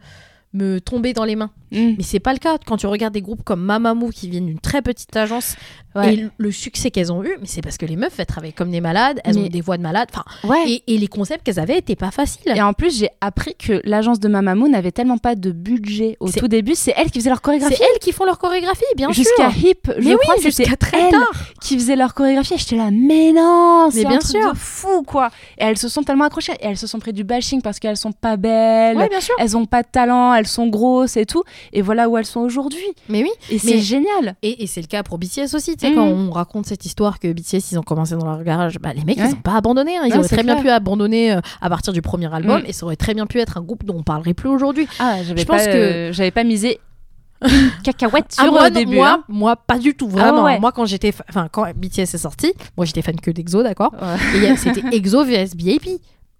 me 0.55 0.81
tomber 0.81 1.13
dans 1.13 1.25
les 1.25 1.37
mains. 1.37 1.51
Mm. 1.73 1.95
Mais 1.99 2.03
c'est 2.03 2.21
pas 2.21 2.33
le 2.33 2.39
cas 2.39 2.57
quand 2.65 2.77
tu 2.79 2.87
regardes 2.87 3.13
des 3.13 3.21
groupes 3.21 3.43
comme 3.45 3.61
Mamamoo 3.61 4.09
qui 4.11 4.31
viennent 4.31 4.47
d'une 4.47 4.61
très 4.61 4.81
petite 4.81 5.15
agence 5.17 5.57
Ouais. 5.95 6.15
et 6.15 6.27
le 6.37 6.51
succès 6.51 6.91
qu'elles 6.91 7.13
ont 7.13 7.23
eu, 7.23 7.37
mais 7.41 7.47
c'est 7.47 7.61
parce 7.63 7.77
que 7.79 7.87
les 7.87 7.97
meufs 7.97 8.15
elles 8.19 8.27
travaillent 8.27 8.53
comme 8.53 8.71
des 8.71 8.81
malades, 8.81 9.21
elles 9.25 9.35
Mais- 9.37 9.45
ont 9.45 9.49
des 9.49 9.61
voix 9.61 9.77
de 9.77 9.83
malades, 9.83 10.09
Ouais. 10.45 10.65
et, 10.69 10.83
et 10.95 10.99
les 10.99 11.07
concepts 11.07 11.45
qu'elles 11.45 11.61
avaient 11.61 11.79
étaient 11.79 11.97
pas 11.97 12.11
faciles. 12.11 12.53
Et 12.55 12.61
en 12.63 12.73
plus, 12.73 12.99
j'ai 12.99 13.09
appris 13.21 13.55
que 13.55 13.81
l'agence 13.85 14.19
de 14.21 14.29
Mamamoo 14.29 14.69
n'avait 14.69 14.93
tellement 14.93 15.19
pas 15.19 15.35
de 15.35 15.51
budget 15.53 16.17
au 16.21 16.29
C'est- 16.29 16.41
tout 16.41 16.49
début. 16.49 16.75
C'est 16.75 16.95
elle 16.97 17.11
qui 17.11 17.19
faisait 17.21 17.31
leur 17.31 17.39
C'est 17.39 17.43
chorégraphie. 17.45 17.81
elles 17.81 17.99
qui 18.01 18.13
font 18.13 18.25
leur 18.25 18.39
chorégraphie, 18.39 18.83
bien 18.97 19.13
sûr. 19.13 19.23
Jusqu'à 19.25 19.49
Hip, 19.51 19.91
je 19.99 20.09
Mais 20.09 20.15
crois 20.17 20.35
oui, 20.39 20.45
que 20.45 20.51
c'était 20.51 20.65
jusqu'à 20.65 20.77
très 20.77 21.11
tard. 21.11 21.21
qui 21.61 21.75
faisait 21.79 21.97
leur 21.97 22.15
chorégraphie. 22.15 22.55
Et 22.55 22.59
J'étais 22.59 22.77
là, 22.77 22.91
mais 22.93 23.33
non, 23.33 23.89
c'est 23.91 24.01
Mais 24.01 24.07
un 24.07 24.09
bien 24.11 24.19
truc 24.19 24.37
sûr. 24.41 24.53
de 24.53 24.57
fou, 24.57 25.03
quoi. 25.03 25.31
Et 25.59 25.65
elles 25.65 25.79
se 25.79 25.89
sont 25.89 26.03
tellement 26.03 26.25
accrochées. 26.25 26.53
Et 26.61 26.67
elles 26.67 26.77
se 26.79 26.87
sont 26.87 26.99
pris 26.99 27.13
du 27.13 27.25
bashing 27.25 27.63
parce 27.63 27.79
qu'elles 27.79 27.97
sont 27.97 28.13
pas 28.13 28.37
belles. 28.37 28.97
Ouais, 28.97 29.09
bien 29.09 29.21
sûr. 29.21 29.35
Elles 29.39 29.57
ont 29.57 29.67
pas 29.67 29.83
de 29.83 29.89
talent, 29.91 30.35
elles 30.35 30.47
sont 30.47 30.67
grosses 30.69 31.17
et 31.17 31.27
tout. 31.27 31.43
Et 31.73 31.83
voilà 31.83 32.09
où 32.09 32.17
elles 32.17 32.27
sont 32.27 32.41
aujourd'hui. 32.41 32.85
Mais 33.09 33.23
oui. 33.23 33.31
Et 33.51 33.59
c'est 33.59 33.75
Mais- 33.75 33.79
génial. 33.81 34.35
Et, 34.43 34.63
et 34.63 34.67
c'est 34.67 34.81
le 34.81 34.87
cas 34.87 35.03
pour 35.03 35.19
BTS 35.19 35.55
aussi, 35.55 35.77
tu 35.85 35.95
sais, 35.95 35.95
Mhm. 35.95 35.97
quand 35.97 36.07
on 36.07 36.31
raconte 36.31 36.67
cette 36.67 36.85
histoire 36.87 37.19
que 37.19 37.33
BTS, 37.33 37.73
ils 37.73 37.79
ont 37.79 37.83
commencé 37.83 38.15
dans 38.17 38.27
leur 38.27 38.43
garage, 38.43 38.79
bah, 38.79 38.93
les 38.95 39.05
mecs, 39.05 39.19
Ouais. 39.19 39.27
ils 39.29 39.35
ont 39.35 39.41
pas 39.43 39.55
abandonné, 39.57 39.97
hein. 39.97 40.03
ils 40.07 40.13
Ouais, 40.13 40.19
auraient 40.19 40.29
très 40.29 40.43
bien 40.43 40.57
pu 40.61 40.69
abandonner 40.71 41.33
euh, 41.33 41.41
à 41.61 41.69
partir 41.69 41.93
du 41.93 42.03
premier 42.03 42.33
album, 42.35 42.61
Mhm. 42.61 42.67
et 42.67 42.73
ça 42.73 42.87
aurait 42.87 42.97
très 42.97 43.15
bien 43.15 43.27
pu 43.27 43.39
être 43.41 43.59
un 43.59 43.63
groupe 43.63 43.85
dont 43.85 43.97
on 43.99 44.03
parlerait 44.03 44.35
plus 44.35 44.49
aujourd'hui. 44.49 44.87
Ah, 44.99 45.17
Je 45.23 45.33
pense 45.45 45.65
que- 45.65 45.71
euh, 45.71 46.13
j'avais 46.13 46.31
pas 46.31 46.45
misé 46.45 46.79
cacahuète 47.85 48.27
Ah, 48.39 48.43
sur 48.45 48.53
moi, 48.53 48.69
le 48.69 48.75
non, 48.75 48.81
début. 48.81 48.97
moi, 48.97 49.09
hein. 49.19 49.25
moi, 49.29 49.57
pas 49.57 49.79
du 49.79 49.95
tout, 49.95 50.09
vraiment. 50.09 50.45
ouais. 50.45 50.59
Moi, 50.61 50.73
quand 50.73 50.87
j'étais, 50.87 51.13
enfin, 51.29 51.49
quand 51.51 51.65
BTS 51.77 52.15
est 52.15 52.19
sorti, 52.19 52.53
moi, 52.77 52.87
j'étais 52.87 53.03
fan 53.03 53.17
que 53.21 53.31
d'EXO, 53.31 53.63
d'accord 53.63 53.93
Ouais. 54.01 54.49
Et 54.53 54.57
C'était 54.57 54.81
EXO 54.97 55.25
vs. 55.25 55.55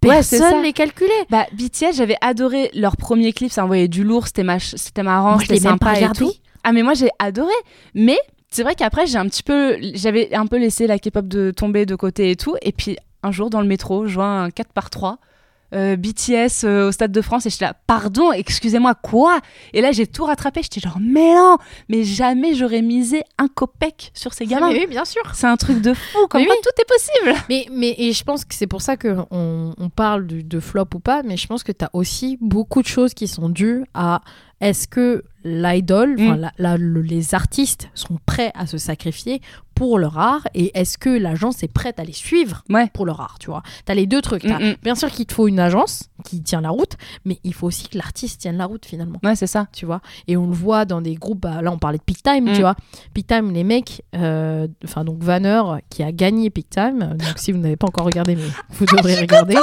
Ouais, 0.03 0.21
c'est 0.21 0.37
Personne 0.37 0.57
ça. 0.57 0.61
les 0.61 0.73
calculait. 0.73 1.09
Bah, 1.31 1.45
BTS, 1.53 1.95
j'avais 1.95 2.15
adoré 2.21 2.69
leur 2.75 2.95
premier 2.95 3.33
clip, 3.33 3.51
ça 3.51 3.63
envoyait 3.63 3.87
du 3.87 4.03
lourd, 4.03 4.27
c'était 4.27 4.43
mach- 4.43 4.75
c'était 4.77 5.01
marrant, 5.03 5.39
c'était 5.39 5.57
sympa 5.59 5.99
et 5.99 6.07
tout. 6.15 6.31
Ah, 6.63 6.71
mais 6.73 6.83
moi 6.83 6.93
j'ai 6.95 7.09
adoré. 7.19 7.53
Mais 7.95 8.17
c'est 8.55 8.63
vrai 8.63 8.75
qu'après, 8.75 9.05
j'ai 9.05 9.17
un 9.17 9.27
petit 9.27 9.43
peu. 9.43 9.77
J'avais 9.95 10.33
un 10.33 10.47
peu 10.47 10.57
laissé 10.57 10.87
la 10.87 10.97
K-pop 10.97 11.27
de 11.27 11.51
tomber 11.51 11.85
de 11.85 11.95
côté 11.95 12.31
et 12.31 12.37
tout. 12.37 12.55
Et 12.61 12.71
puis 12.71 12.95
un 13.21 13.31
jour, 13.31 13.49
dans 13.49 13.59
le 13.59 13.67
métro, 13.67 14.07
je 14.07 14.13
vois 14.15 14.27
un 14.27 14.49
4 14.49 14.71
par 14.71 14.89
3 14.89 15.17
euh, 15.73 15.97
BTS 15.97 16.63
euh, 16.63 16.87
au 16.87 16.91
Stade 16.93 17.11
de 17.11 17.21
France 17.21 17.45
et 17.47 17.49
j'étais 17.49 17.65
là, 17.65 17.73
pardon, 17.85 18.31
excusez-moi, 18.31 18.95
quoi? 18.95 19.41
Et 19.73 19.81
là, 19.81 19.91
j'ai 19.91 20.07
tout 20.07 20.23
rattrapé. 20.23 20.61
J'étais 20.63 20.79
genre, 20.79 20.99
mais 21.01 21.35
non, 21.35 21.57
mais 21.89 22.05
jamais 22.05 22.53
j'aurais 22.53 22.81
misé 22.81 23.23
un 23.37 23.49
copec 23.49 24.11
sur 24.13 24.33
ces 24.33 24.45
gamins. 24.45 24.69
Mais 24.71 24.79
oui, 24.79 24.87
bien 24.87 25.03
sûr. 25.03 25.23
C'est 25.33 25.47
un 25.47 25.57
truc 25.57 25.81
de 25.81 25.93
fou, 25.93 26.27
comme 26.29 26.39
Mais 26.39 26.47
quoi 26.47 26.55
oui. 26.55 26.61
tout 26.63 26.81
est 26.81 26.87
possible? 26.87 27.43
Mais, 27.49 27.65
mais 27.71 27.93
et 27.97 28.13
je 28.13 28.23
pense 28.23 28.45
que 28.45 28.55
c'est 28.55 28.67
pour 28.67 28.81
ça 28.81 28.95
qu'on 28.95 29.27
on 29.77 29.89
parle 29.89 30.27
de, 30.27 30.39
de 30.39 30.59
flop 30.61 30.87
ou 30.93 30.99
pas, 30.99 31.23
mais 31.23 31.35
je 31.35 31.47
pense 31.47 31.63
que 31.63 31.73
tu 31.73 31.83
as 31.83 31.89
aussi 31.91 32.37
beaucoup 32.39 32.81
de 32.81 32.87
choses 32.87 33.13
qui 33.13 33.27
sont 33.27 33.49
dues 33.49 33.83
à 33.93 34.21
est-ce 34.61 34.87
que 34.87 35.23
l'idol, 35.43 36.15
Mm. 36.19 36.49
les 37.03 37.35
artistes 37.35 37.89
sont 37.93 38.17
prêts 38.25 38.51
à 38.55 38.65
se 38.65 38.77
sacrifier 38.79 39.41
pour 39.75 39.99
leur 39.99 40.17
art 40.17 40.47
et 40.55 40.71
est-ce 40.79 40.97
que 40.97 41.09
l'agence 41.09 41.61
est 41.61 41.67
prête 41.67 41.99
à 41.99 42.03
les 42.03 42.13
suivre 42.13 42.63
Ouais. 42.69 42.89
pour 42.93 43.05
leur 43.05 43.19
art, 43.21 43.37
tu 43.39 43.51
vois? 43.51 43.61
Tu 43.85 43.91
as 43.91 43.95
les 43.95 44.07
deux 44.07 44.21
trucs. 44.21 44.41
T'as- 44.41 44.57
Mm, 44.57 44.69
mm. 44.71 44.75
Bien 44.81 44.95
sûr 44.95 45.11
qu'il 45.11 45.25
te 45.27 45.33
faut 45.33 45.47
une 45.47 45.59
agence 45.59 46.09
qui 46.23 46.41
tient 46.41 46.61
la 46.61 46.69
route, 46.69 46.93
mais 47.25 47.39
il 47.43 47.53
faut 47.53 47.67
aussi 47.67 47.87
que 47.89 47.97
l'artiste 47.97 48.41
tienne 48.41 48.57
la 48.57 48.65
route 48.65 48.85
finalement 48.87 49.19
Ouais, 49.23 49.35
c'est 49.35 49.45
ça. 49.47 49.67
tu 49.71 49.85
vois? 49.85 50.01
Et 50.27 50.35
on 50.37 50.47
le 50.47 50.53
voit 50.53 50.85
dans 50.85 51.01
des 51.01 51.13
groupes, 51.15 51.41
bah, 51.41 51.61
là 51.61 51.71
on 51.71 51.77
parlait 51.77 51.97
de 51.99 52.03
Peak 52.03 52.23
Time, 52.23 52.51
tu 52.53 52.61
vois? 52.61 52.75
Peak 53.13 53.27
Time, 53.27 53.51
les 53.51 53.63
mecs, 53.65 54.01
euh, 54.15 54.67
enfin 54.83 55.03
donc 55.03 55.21
Vanner 55.21 55.61
qui 55.91 56.01
a 56.01 56.11
gagné 56.11 56.49
Peak 56.49 56.69
Time, 56.71 57.01
euh, 57.03 57.13
donc 57.13 57.37
si 57.37 57.51
vous 57.51 57.59
n'avez 57.59 57.75
pas 57.75 57.87
encore 57.87 58.05
regardé, 58.05 58.35
mais 58.35 58.43
vous 58.71 58.85
devrez 59.03 59.19
regarder. 59.19 59.57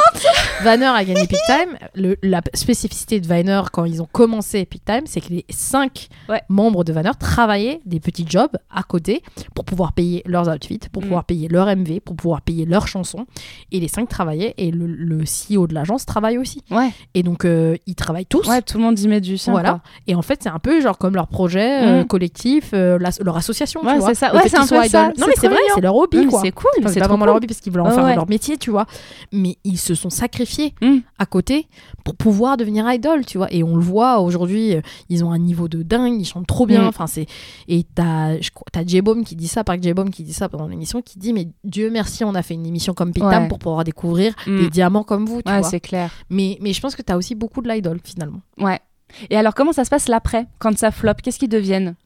Vanner 0.62 0.84
a 0.86 1.02
gagné 1.04 1.26
Peak 1.26 1.40
Time. 1.46 1.76
Le- 1.96 2.18
la 2.22 2.40
spécificité 2.54 3.18
de 3.20 3.26
Vanner 3.26 3.62
quand 3.72 3.84
ils 3.86 4.00
ont 4.02 4.08
commencé 4.12 4.64
Peak 4.66 4.81
Time, 4.84 5.02
c'est 5.06 5.20
que 5.20 5.28
les 5.30 5.44
cinq 5.50 6.08
Ouais. 6.28 6.42
membres 6.48 6.82
de 6.84 6.92
Vanner 6.92 7.10
travaillaient 7.18 7.80
des 7.86 8.00
petits 8.00 8.26
jobs 8.28 8.50
à 8.70 8.82
côté 8.82 9.22
pour 9.54 9.64
pouvoir 9.64 9.92
payer 9.92 10.22
leurs 10.26 10.48
outfits, 10.48 10.80
pour 10.92 11.02
Mm. 11.02 11.06
pouvoir 11.06 11.24
payer 11.24 11.48
leur 11.48 11.68
MV, 11.68 12.00
pour 12.00 12.16
pouvoir 12.16 12.42
payer 12.42 12.64
leurs 12.64 12.88
chansons. 12.88 13.26
Et 13.70 13.78
les 13.80 13.88
cinq 13.88 14.08
travaillaient 14.08 14.54
et 14.58 14.70
le, 14.70 14.86
le 14.86 15.24
CEO 15.24 15.66
de 15.66 15.74
l'agence 15.74 16.04
travaille 16.04 16.38
aussi. 16.38 16.62
Ouais, 16.70 16.90
Et 17.14 17.22
donc 17.22 17.44
euh, 17.44 17.76
ils 17.86 17.94
travaillent 17.94 18.26
tous. 18.26 18.48
ouais, 18.48 18.60
tout 18.62 18.78
le 18.78 18.84
monde 18.84 18.98
y 18.98 19.06
met 19.08 19.20
du 19.20 19.38
sien. 19.38 19.52
Voilà. 19.52 19.70
quoi. 19.70 19.80
Et 20.08 20.14
en 20.14 20.22
fait, 20.22 20.40
c'est 20.42 20.48
un 20.48 20.58
peu 20.58 20.80
genre 20.80 20.98
comme 20.98 21.14
leur 21.14 21.28
projet 21.28 21.84
euh, 21.84 22.02
Mm. 22.02 22.06
collectif, 22.06 22.70
euh, 22.74 22.98
la- 22.98 23.10
leur 23.24 23.36
association, 23.36 23.82
Ouais, 23.84 24.00
c'est 24.00 24.14
ça. 24.14 24.34
Ouais, 24.34 24.48
c'est 24.48 24.56
un 24.58 24.66
peu 24.66 24.88
ça. 24.88 25.12
Non, 25.18 25.26
mais 25.28 25.34
c'est 25.36 25.48
vrai, 25.48 25.58
c'est 25.74 25.80
leur 25.80 25.94
hobby, 25.94 26.26
Mm. 26.26 26.30
C'est 26.42 26.50
cool, 26.52 26.70
Enfin, 26.80 26.88
c'est 26.88 27.00
pas 27.00 27.06
vraiment 27.08 27.24
leur 27.26 27.36
hobby 27.36 27.46
parce 27.46 27.60
qu'ils 27.60 27.72
veulent 27.72 27.82
en 27.82 27.90
faire 27.90 28.04
ouais. 28.04 28.14
leur 28.16 28.28
métier, 28.28 28.56
tu 28.56 28.70
vois. 28.70 28.86
Mais 29.32 29.56
ils 29.64 29.78
se 29.78 29.94
sont 29.94 30.10
sacrifiés 30.10 30.32
sacrifié 30.32 30.72
à 31.18 31.26
côté 31.26 31.66
pour 32.04 32.14
pouvoir 32.16 32.56
devenir 32.56 32.90
idol, 32.90 33.26
tu 33.26 33.36
vois. 33.38 33.52
Et 33.52 33.62
on 33.62 33.76
le 33.76 33.82
voit 33.82 34.20
aujourd'hui, 34.20 34.71
ils 35.08 35.24
ont 35.24 35.32
un 35.32 35.38
niveau 35.38 35.68
de 35.68 35.82
dingue, 35.82 36.20
ils 36.20 36.24
chantent 36.24 36.46
trop 36.46 36.66
bien. 36.66 36.82
Mm. 36.82 36.86
Enfin, 36.86 37.06
c'est 37.06 37.26
et 37.68 37.84
t'as 37.94 38.36
t'as 38.72 38.84
J-Bomb 38.86 39.24
qui 39.24 39.36
dit 39.36 39.48
ça, 39.48 39.64
Park 39.64 39.82
J-Bomb 39.82 40.10
qui 40.10 40.22
dit 40.22 40.32
ça 40.32 40.48
pendant 40.48 40.66
l'émission, 40.68 41.02
qui 41.02 41.18
dit 41.18 41.32
mais 41.32 41.48
Dieu 41.64 41.90
merci, 41.90 42.24
on 42.24 42.34
a 42.34 42.42
fait 42.42 42.54
une 42.54 42.66
émission 42.66 42.94
comme 42.94 43.12
Pitam 43.12 43.42
Ouais. 43.42 43.48
pour 43.48 43.58
pouvoir 43.58 43.84
découvrir 43.84 44.34
Mm. 44.46 44.58
des 44.58 44.70
diamants 44.70 45.04
comme 45.04 45.26
vous, 45.26 45.42
tu 45.42 45.50
Ouais, 45.52 45.62
c'est 45.62 45.80
clair. 45.80 46.10
Mais 46.30 46.58
mais 46.60 46.72
je 46.72 46.80
pense 46.80 46.96
que 46.96 47.02
t'as 47.02 47.16
aussi 47.16 47.34
beaucoup 47.34 47.60
de 47.62 47.68
l'idol 47.70 47.98
finalement. 48.04 48.40
Ouais. 48.58 48.80
Et 49.28 49.36
alors, 49.36 49.54
comment 49.54 49.72
ça 49.72 49.84
se 49.84 49.90
passe 49.90 50.08
l'après, 50.08 50.46
quand 50.58 50.76
ça 50.78 50.90
flop 50.90 51.12
Qu'est-ce 51.22 51.38
qu'ils 51.38 51.50
deviennent? 51.50 51.96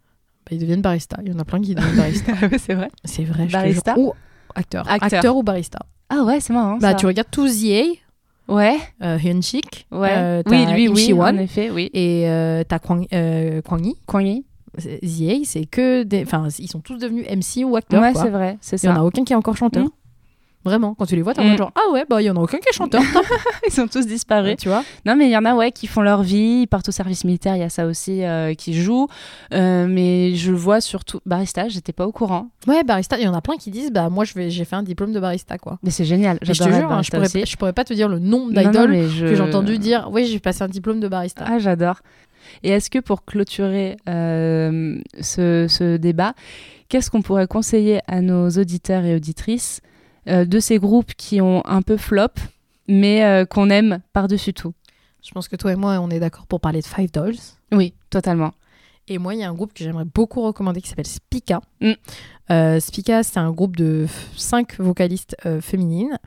Bah, 0.44 0.50
ils 0.52 0.58
deviennent 0.58 0.82
barista. 0.82 1.16
Il 1.24 1.32
y 1.32 1.34
en 1.34 1.38
a 1.38 1.44
plein 1.44 1.60
qui 1.60 1.74
deviennent 1.74 1.96
barista. 1.96 2.32
C'est 2.58 2.74
vrai. 2.74 2.90
c'est 3.04 3.24
vrai. 3.24 3.46
Barista? 3.46 3.94
Ou 3.98 4.12
acteur. 4.54 4.88
Acteur. 4.90 5.18
acteur. 5.18 5.36
ou 5.36 5.42
barista. 5.42 5.78
Ah 6.08 6.22
ouais, 6.24 6.38
c'est 6.40 6.52
marrant. 6.52 6.78
Bah 6.78 6.90
ça. 6.90 6.94
tu 6.94 7.06
regardes 7.06 7.30
tous 7.30 7.62
Ouais, 8.48 8.76
euh, 9.02 9.18
Hyunchik, 9.22 9.86
ouais. 9.90 10.08
euh, 10.12 10.42
oui, 10.46 10.66
lui, 10.66 10.86
Im 10.88 10.92
oui, 10.94 11.12
en 11.12 11.36
effet, 11.38 11.70
oui. 11.70 11.90
et 11.92 12.28
euh, 12.28 12.62
t'as 12.66 12.78
Kwang, 12.78 13.06
euh, 13.12 13.60
Kwang 13.62 13.84
Yi. 13.84 13.96
Kwang 14.06 14.24
Yi 14.26 14.44
C'est- 14.78 15.00
ZA, 15.04 15.44
c'est 15.44 15.64
que 15.66 16.02
des. 16.02 16.22
Enfin, 16.22 16.48
ils 16.58 16.68
sont 16.70 16.80
tous 16.80 16.98
devenus 16.98 17.24
MC 17.28 17.64
ou 17.64 17.76
acteurs. 17.76 18.02
Ouais, 18.02 18.12
c'est 18.14 18.28
vrai, 18.30 18.58
c'est 18.60 18.80
Il 18.82 18.86
y 18.86 18.88
en 18.90 18.94
ça. 18.94 19.00
a 19.00 19.04
aucun 19.04 19.24
qui 19.24 19.32
est 19.32 19.36
encore 19.36 19.56
chanteur. 19.56 19.84
Mm. 19.84 19.90
Vraiment, 20.66 20.94
quand 20.94 21.06
tu 21.06 21.16
les 21.16 21.22
vois, 21.22 21.32
t'es 21.32 21.40
en 21.40 21.44
Mm. 21.44 21.48
mode 21.50 21.58
genre 21.58 21.72
Ah 21.76 21.90
ouais, 21.92 22.04
bah 22.10 22.20
il 22.20 22.24
y 22.26 22.30
en 22.30 22.36
a 22.36 22.40
aucun 22.40 22.58
qui 22.58 22.68
est 22.68 22.72
chanteur. 22.76 23.00
Ils 23.66 23.72
sont 23.72 23.86
tous 23.86 24.06
disparus. 24.06 24.56
tu 24.58 24.68
vois 24.68 24.82
Non, 25.06 25.16
mais 25.16 25.26
il 25.26 25.30
y 25.30 25.36
en 25.38 25.44
a, 25.46 25.54
ouais, 25.54 25.70
qui 25.72 25.86
font 25.86 26.02
leur 26.02 26.22
vie, 26.22 26.62
ils 26.62 26.66
partent 26.66 26.88
au 26.88 26.92
service 26.92 27.24
militaire, 27.24 27.56
il 27.56 27.60
y 27.60 27.64
a 27.64 27.68
ça 27.70 27.86
aussi 27.86 28.24
euh, 28.24 28.52
qui 28.54 28.74
joue. 28.74 29.06
Euh, 29.54 29.86
mais 29.88 30.34
je 30.34 30.52
vois 30.52 30.80
surtout. 30.80 31.20
Barista, 31.24 31.68
j'étais 31.68 31.92
pas 31.92 32.06
au 32.06 32.12
courant. 32.12 32.48
Ouais, 32.66 32.82
barista, 32.84 33.16
il 33.18 33.24
y 33.24 33.28
en 33.28 33.34
a 33.34 33.40
plein 33.40 33.56
qui 33.56 33.70
disent 33.70 33.92
Bah 33.92 34.08
moi 34.10 34.24
je 34.24 34.34
vais, 34.34 34.50
j'ai 34.50 34.64
fait 34.64 34.76
un 34.76 34.82
diplôme 34.82 35.12
de 35.12 35.20
barista 35.20 35.56
quoi. 35.56 35.78
Mais 35.82 35.90
c'est 35.90 36.04
génial. 36.04 36.38
Je 36.42 36.52
te 36.52 36.62
jure, 36.64 36.90
hein, 36.92 37.02
je, 37.02 37.10
pourrais, 37.10 37.46
je 37.46 37.56
pourrais 37.56 37.72
pas 37.72 37.84
te 37.84 37.94
dire 37.94 38.08
le 38.08 38.18
nombre 38.18 38.52
d'idoles 38.52 39.08
je- 39.08 39.26
que 39.26 39.34
j'ai 39.34 39.42
entendu 39.42 39.78
dire 39.78 40.08
Oui, 40.10 40.26
j'ai 40.26 40.40
passé 40.40 40.62
un 40.62 40.68
diplôme 40.68 41.00
de 41.00 41.08
barista. 41.08 41.44
Ah, 41.48 41.58
j'adore. 41.58 42.00
Et 42.62 42.70
est-ce 42.70 42.90
que 42.90 42.98
pour 42.98 43.24
clôturer 43.24 43.96
euh, 44.08 44.98
ce, 45.20 45.66
ce 45.68 45.96
débat, 45.96 46.34
qu'est-ce 46.88 47.10
qu'on 47.10 47.22
pourrait 47.22 47.46
conseiller 47.48 48.00
à 48.06 48.20
nos 48.20 48.48
auditeurs 48.50 49.04
et 49.04 49.14
auditrices 49.16 49.80
de 50.26 50.60
ces 50.60 50.78
groupes 50.78 51.14
qui 51.14 51.40
ont 51.40 51.64
un 51.66 51.82
peu 51.82 51.96
flop, 51.96 52.32
mais 52.88 53.24
euh, 53.24 53.44
qu'on 53.44 53.70
aime 53.70 54.00
par-dessus 54.12 54.54
tout 54.54 54.74
Je 55.22 55.30
pense 55.32 55.48
que 55.48 55.56
toi 55.56 55.72
et 55.72 55.76
moi, 55.76 55.98
on 56.00 56.10
est 56.10 56.20
d'accord 56.20 56.46
pour 56.46 56.60
parler 56.60 56.80
de 56.80 56.86
Five 56.86 57.10
Dolls. 57.10 57.36
Oui, 57.72 57.94
totalement. 58.10 58.52
Et 59.08 59.18
moi, 59.18 59.34
il 59.34 59.40
y 59.40 59.44
a 59.44 59.48
un 59.48 59.54
groupe 59.54 59.72
que 59.72 59.84
j'aimerais 59.84 60.04
beaucoup 60.04 60.42
recommander 60.42 60.80
qui 60.80 60.88
s'appelle 60.88 61.06
Spika. 61.06 61.60
Mm. 61.80 61.92
Euh, 62.50 62.80
Spika, 62.80 63.22
c'est 63.22 63.38
un 63.38 63.52
groupe 63.52 63.76
de 63.76 64.06
cinq 64.36 64.78
vocalistes 64.80 65.36
euh, 65.46 65.60
féminines 65.60 66.18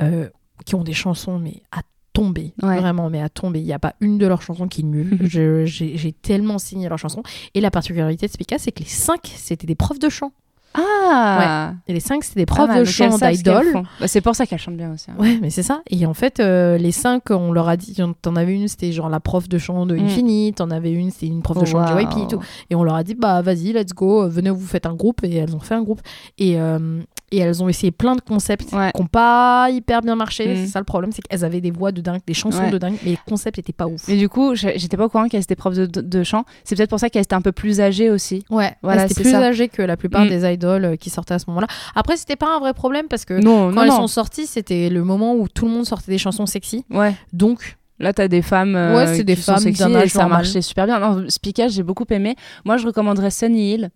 euh, 0.00 0.28
qui 0.64 0.74
ont 0.76 0.84
des 0.84 0.92
chansons, 0.92 1.38
mais 1.38 1.62
à 1.72 1.80
tomber. 2.12 2.52
Ouais. 2.62 2.78
Vraiment, 2.78 3.10
mais 3.10 3.20
à 3.20 3.28
tomber. 3.28 3.60
Il 3.60 3.66
n'y 3.66 3.72
a 3.72 3.78
pas 3.80 3.94
une 4.00 4.18
de 4.18 4.26
leurs 4.26 4.42
chansons 4.42 4.68
qui 4.68 4.82
est 4.82 4.84
nulle. 4.84 5.18
J'ai 5.66 6.12
tellement 6.12 6.58
signé 6.58 6.88
leurs 6.88 6.98
chansons. 6.98 7.22
Et 7.54 7.60
la 7.60 7.72
particularité 7.72 8.26
de 8.26 8.32
Spika, 8.32 8.58
c'est 8.58 8.70
que 8.70 8.80
les 8.80 8.88
cinq, 8.88 9.32
c'était 9.36 9.66
des 9.66 9.74
profs 9.74 9.98
de 9.98 10.08
chant. 10.08 10.32
Ah 10.74 11.72
Et 11.86 11.92
les 11.92 12.00
cinq, 12.00 12.22
c'était 12.22 12.40
des 12.40 12.46
profs 12.46 12.68
mal, 12.68 12.80
de 12.80 12.84
chant 12.84 13.16
qu'elles 13.18 13.36
d'idol. 13.36 13.72
Bah, 14.00 14.06
c'est 14.06 14.20
pour 14.20 14.36
ça 14.36 14.46
qu'elle 14.46 14.58
chante 14.58 14.76
bien 14.76 14.92
aussi. 14.92 15.10
hein. 15.10 15.14
Ouais, 15.18 15.38
mais 15.40 15.50
c'est 15.50 15.62
ça. 15.62 15.80
Et 15.90 16.06
en 16.06 16.14
fait, 16.14 16.40
euh, 16.40 16.76
les 16.78 16.92
cinq, 16.92 17.30
on 17.30 17.52
leur 17.52 17.68
a 17.68 17.76
dit, 17.76 17.96
t'en 18.22 18.36
avais 18.36 18.54
une, 18.54 18.68
c'était 18.68 18.92
genre 18.92 19.08
la 19.08 19.20
prof 19.20 19.48
de 19.48 19.58
chant 19.58 19.86
de 19.86 19.96
Mm. 19.96 20.04
Infinite, 20.04 20.56
t'en 20.56 20.70
avais 20.70 20.92
une, 20.92 21.10
c'était 21.10 21.26
une 21.26 21.42
prof 21.42 21.58
de 21.58 21.64
chant 21.64 21.80
de. 21.82 21.98
JYP 21.98 22.18
et 22.24 22.26
tout. 22.28 22.40
Et 22.70 22.74
on 22.74 22.84
leur 22.84 22.94
a 22.94 23.02
dit, 23.02 23.14
bah 23.14 23.42
vas-y, 23.42 23.72
let's 23.72 23.92
go, 23.94 24.28
venez, 24.28 24.50
vous 24.50 24.66
faites 24.66 24.86
un 24.86 24.94
groupe. 24.94 25.24
Et 25.24 25.34
elles 25.36 25.56
ont 25.56 25.60
fait 25.60 25.74
un 25.74 25.82
groupe. 25.82 26.00
Et, 26.38 26.60
euh, 26.60 27.00
et 27.30 27.38
elles 27.38 27.62
ont 27.62 27.68
essayé 27.68 27.90
plein 27.90 28.14
de 28.16 28.20
concepts 28.20 28.72
Ouais. 28.72 28.90
qui 28.94 29.00
n'ont 29.02 29.06
pas 29.08 29.68
hyper 29.70 30.00
bien 30.02 30.16
marché. 30.16 30.46
Mm. 30.48 30.56
C'est 30.56 30.66
ça 30.68 30.78
le 30.78 30.84
problème, 30.84 31.12
c'est 31.12 31.22
qu'elles 31.22 31.44
avaient 31.44 31.60
des 31.60 31.70
voix 31.70 31.92
de 31.92 32.00
dingue, 32.00 32.20
des 32.26 32.34
chansons 32.34 32.62
Ouais. 32.64 32.70
de 32.70 32.78
dingue, 32.78 32.96
mais 33.04 33.10
les 33.12 33.18
concepts 33.28 33.58
étaient 33.58 33.72
pas 33.72 33.86
ouf. 33.86 34.08
Mais 34.08 34.16
du 34.16 34.28
coup, 34.28 34.54
j'étais 34.54 34.96
pas 34.96 35.04
au 35.04 35.08
courant 35.08 35.28
qu'elle 35.28 35.42
était 35.42 35.56
prof 35.56 35.74
de, 35.74 35.86
de- 35.86 36.00
de 36.00 36.22
chant. 36.22 36.44
C'est 36.64 36.74
peut-être 36.76 36.90
pour 36.90 37.00
ça 37.00 37.10
qu'elle 37.10 37.22
était 37.22 37.34
un 37.34 37.40
peu 37.42 37.52
plus 37.52 37.80
âgée 37.80 38.10
aussi. 38.10 38.44
Ouais, 38.50 38.74
Voilà, 38.82 39.02
elles 39.04 39.12
étaient 39.12 39.22
plus 39.22 39.30
ça. 39.32 39.40
âgées 39.42 39.68
que 39.68 39.82
la 39.82 39.96
plupart 39.96 40.24
Mm. 40.24 40.28
des 40.28 40.52
idoles 40.52 40.84
euh, 40.84 40.96
qui 40.96 41.10
sortaient 41.10 41.34
à 41.34 41.38
ce 41.38 41.44
moment-là. 41.48 41.66
Après, 41.94 42.16
c'était 42.16 42.36
pas 42.36 42.56
un 42.56 42.60
vrai 42.60 42.72
problème 42.74 43.06
parce 43.08 43.24
que 43.24 43.34
Non, 43.34 43.68
quand 43.68 43.72
non, 43.72 43.82
elles 43.82 43.88
non. 43.88 43.96
sont 43.96 44.06
sorties, 44.08 44.46
c'était 44.46 44.88
le 44.88 45.04
moment 45.04 45.34
où 45.34 45.48
tout 45.48 45.66
le 45.66 45.70
monde 45.72 45.84
sortait 45.86 46.10
des 46.12 46.18
chansons 46.18 46.46
sexy. 46.46 46.84
Ouais. 46.90 47.14
Donc, 47.32 47.76
Là, 48.00 48.12
t'as 48.12 48.28
des 48.28 48.42
femmes. 48.42 48.76
euh, 48.76 48.94
Ouais, 48.96 49.06
c'est 49.16 49.24
des 49.24 49.34
qui 49.34 49.42
sont 49.42 49.54
femmes 49.54 49.62
sexy 49.64 49.82
d'un 49.82 50.00
et 50.02 50.08
ça 50.08 50.26
marchait 50.28 50.62
super 50.62 50.86
bien. 50.86 51.00
Non, 51.00 51.24
Speakage, 51.28 51.72
j'ai 51.72 51.82
beaucoup 51.82 52.04
aimé. 52.10 52.36
Moi, 52.64 52.76
je 52.76 52.86
recommanderais 52.86 53.32
Sunny 53.32 53.72
Hill. 53.74 53.90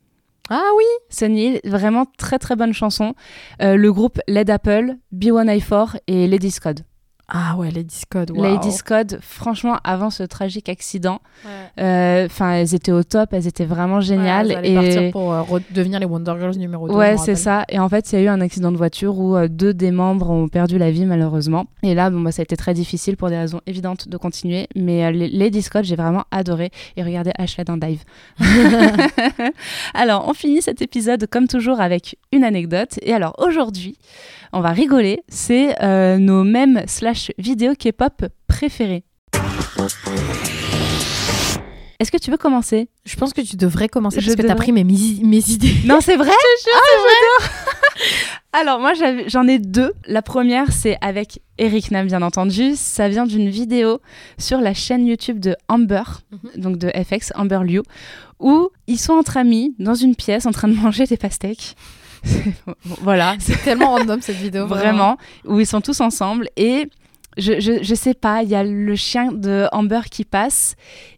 Ah 0.50 0.70
oui, 0.76 0.84
Sunny 1.08 1.46
Hill, 1.46 1.60
vraiment 1.64 2.04
très 2.18 2.38
très 2.38 2.56
bonne 2.56 2.72
chanson. 2.72 3.14
Euh, 3.62 3.76
le 3.76 3.92
groupe 3.92 4.20
Led 4.26 4.50
Apple, 4.50 4.96
B1I4 5.14 5.98
et 6.08 6.26
Lady 6.26 6.50
Scott. 6.50 6.82
Ah 7.34 7.56
ouais, 7.56 7.70
les 7.70 7.82
Discord. 7.82 8.30
wow. 8.30 8.42
Lady 8.42 8.70
Scott, 8.72 9.16
franchement, 9.22 9.78
avant 9.84 10.10
ce 10.10 10.22
tragique 10.22 10.68
accident, 10.68 11.22
euh, 11.80 12.26
enfin, 12.26 12.52
elles 12.52 12.74
étaient 12.74 12.92
au 12.92 13.02
top, 13.02 13.32
elles 13.32 13.46
étaient 13.46 13.64
vraiment 13.64 14.02
géniales. 14.02 14.48
Ouais, 14.48 14.52
elles 14.52 14.58
allaient 14.58 14.70
et 14.72 14.74
partir 14.74 15.10
pour 15.12 15.32
euh, 15.32 15.40
redevenir 15.40 15.98
les 15.98 16.04
Wonder 16.04 16.34
Girls 16.38 16.56
numéro 16.56 16.88
2. 16.88 16.94
Ouais, 16.94 17.16
c'est 17.16 17.34
ça. 17.34 17.64
Et 17.70 17.78
en 17.78 17.88
fait, 17.88 18.12
il 18.12 18.16
y 18.16 18.18
a 18.18 18.24
eu 18.24 18.28
un 18.28 18.42
accident 18.42 18.70
de 18.70 18.76
voiture 18.76 19.18
où 19.18 19.34
euh, 19.34 19.48
deux 19.48 19.72
des 19.72 19.92
membres 19.92 20.28
ont 20.28 20.48
perdu 20.48 20.76
la 20.76 20.90
vie 20.90 21.06
malheureusement. 21.06 21.64
Et 21.82 21.94
là, 21.94 22.10
bon, 22.10 22.20
bah, 22.20 22.32
ça 22.32 22.42
a 22.42 22.44
été 22.44 22.56
très 22.56 22.74
difficile 22.74 23.16
pour 23.16 23.30
des 23.30 23.38
raisons 23.38 23.62
évidentes 23.66 24.08
de 24.08 24.16
continuer. 24.18 24.68
Mais 24.76 25.06
euh, 25.06 25.10
les- 25.10 25.30
Lady 25.30 25.62
Scott, 25.62 25.84
j'ai 25.84 25.96
vraiment 25.96 26.24
adoré. 26.32 26.70
Et 26.98 27.02
regardez 27.02 27.32
Ashley 27.38 27.64
dans 27.64 27.78
Dive. 27.78 28.02
alors, 29.94 30.28
on 30.28 30.34
finit 30.34 30.60
cet 30.60 30.82
épisode 30.82 31.26
comme 31.28 31.48
toujours 31.48 31.80
avec 31.80 32.18
une 32.30 32.44
anecdote. 32.44 32.98
Et 33.00 33.14
alors 33.14 33.34
aujourd'hui, 33.38 33.96
on 34.52 34.60
va 34.60 34.70
rigoler. 34.70 35.22
C'est 35.28 35.82
euh, 35.82 36.18
nos 36.18 36.44
mèmes 36.44 36.82
slash 36.86 37.21
vidéos 37.38 37.74
K-pop 37.74 38.24
préférés. 38.46 39.04
Est-ce 42.02 42.10
que 42.10 42.18
tu 42.18 42.32
veux 42.32 42.36
commencer? 42.36 42.88
Je 43.04 43.14
pense 43.14 43.32
que 43.32 43.40
tu 43.42 43.56
devrais 43.56 43.88
commencer 43.88 44.20
Je 44.20 44.26
parce 44.26 44.34
que 44.34 44.42
t'as 44.42 44.56
pris 44.56 44.72
mes, 44.72 44.80
idées. 44.80 45.74
Non, 45.84 46.00
c'est 46.00 46.16
vrai? 46.16 46.30
Ah, 46.74 46.78
j'adore 46.96 47.50
Alors, 48.52 48.80
moi, 48.80 48.92
j'en 49.28 49.46
ai 49.46 49.60
deux. 49.60 49.92
La 50.06 50.20
première, 50.20 50.72
c'est 50.72 50.98
avec 51.00 51.40
Eric 51.58 51.92
Nam, 51.92 52.08
bien 52.08 52.22
entendu. 52.22 52.72
Ça 52.74 53.08
vient 53.08 53.24
d'une 53.24 53.48
vidéo 53.48 54.00
sur 54.36 54.60
la 54.60 54.74
chaîne 54.74 55.06
YouTube 55.06 55.38
de 55.38 55.54
Amber, 55.68 56.02
donc 56.56 56.76
de 56.76 56.88
FX, 56.90 57.32
Amber 57.36 57.60
Liu, 57.62 57.82
où 58.40 58.70
ils 58.88 58.98
sont 58.98 59.12
entre 59.12 59.36
amis 59.36 59.74
dans 59.78 59.94
une 59.94 60.16
pièce 60.16 60.44
en 60.44 60.50
train 60.50 60.66
de 60.66 60.74
manger 60.74 61.06
des 61.06 61.16
pastèques. 61.16 61.76
Bon, 62.66 62.96
voilà, 63.00 63.36
C'est 63.38 63.62
tellement 63.62 63.90
random 63.90 64.20
cette 64.22 64.36
vidéo. 64.36 64.66
vraiment, 64.66 65.18
où 65.44 65.60
ils 65.60 65.66
sont 65.66 65.80
tous 65.80 66.00
ensemble 66.00 66.48
et 66.56 66.88
je, 67.38 67.94
sais 67.94 68.14
pas, 68.14 68.42
il 68.42 68.48
y 68.50 68.54
a 68.54 68.62
le 68.64 68.94
chien 68.96 69.32
de 69.32 69.66
Amber 69.72 70.00
qui 70.10 70.24
passe 70.24 70.74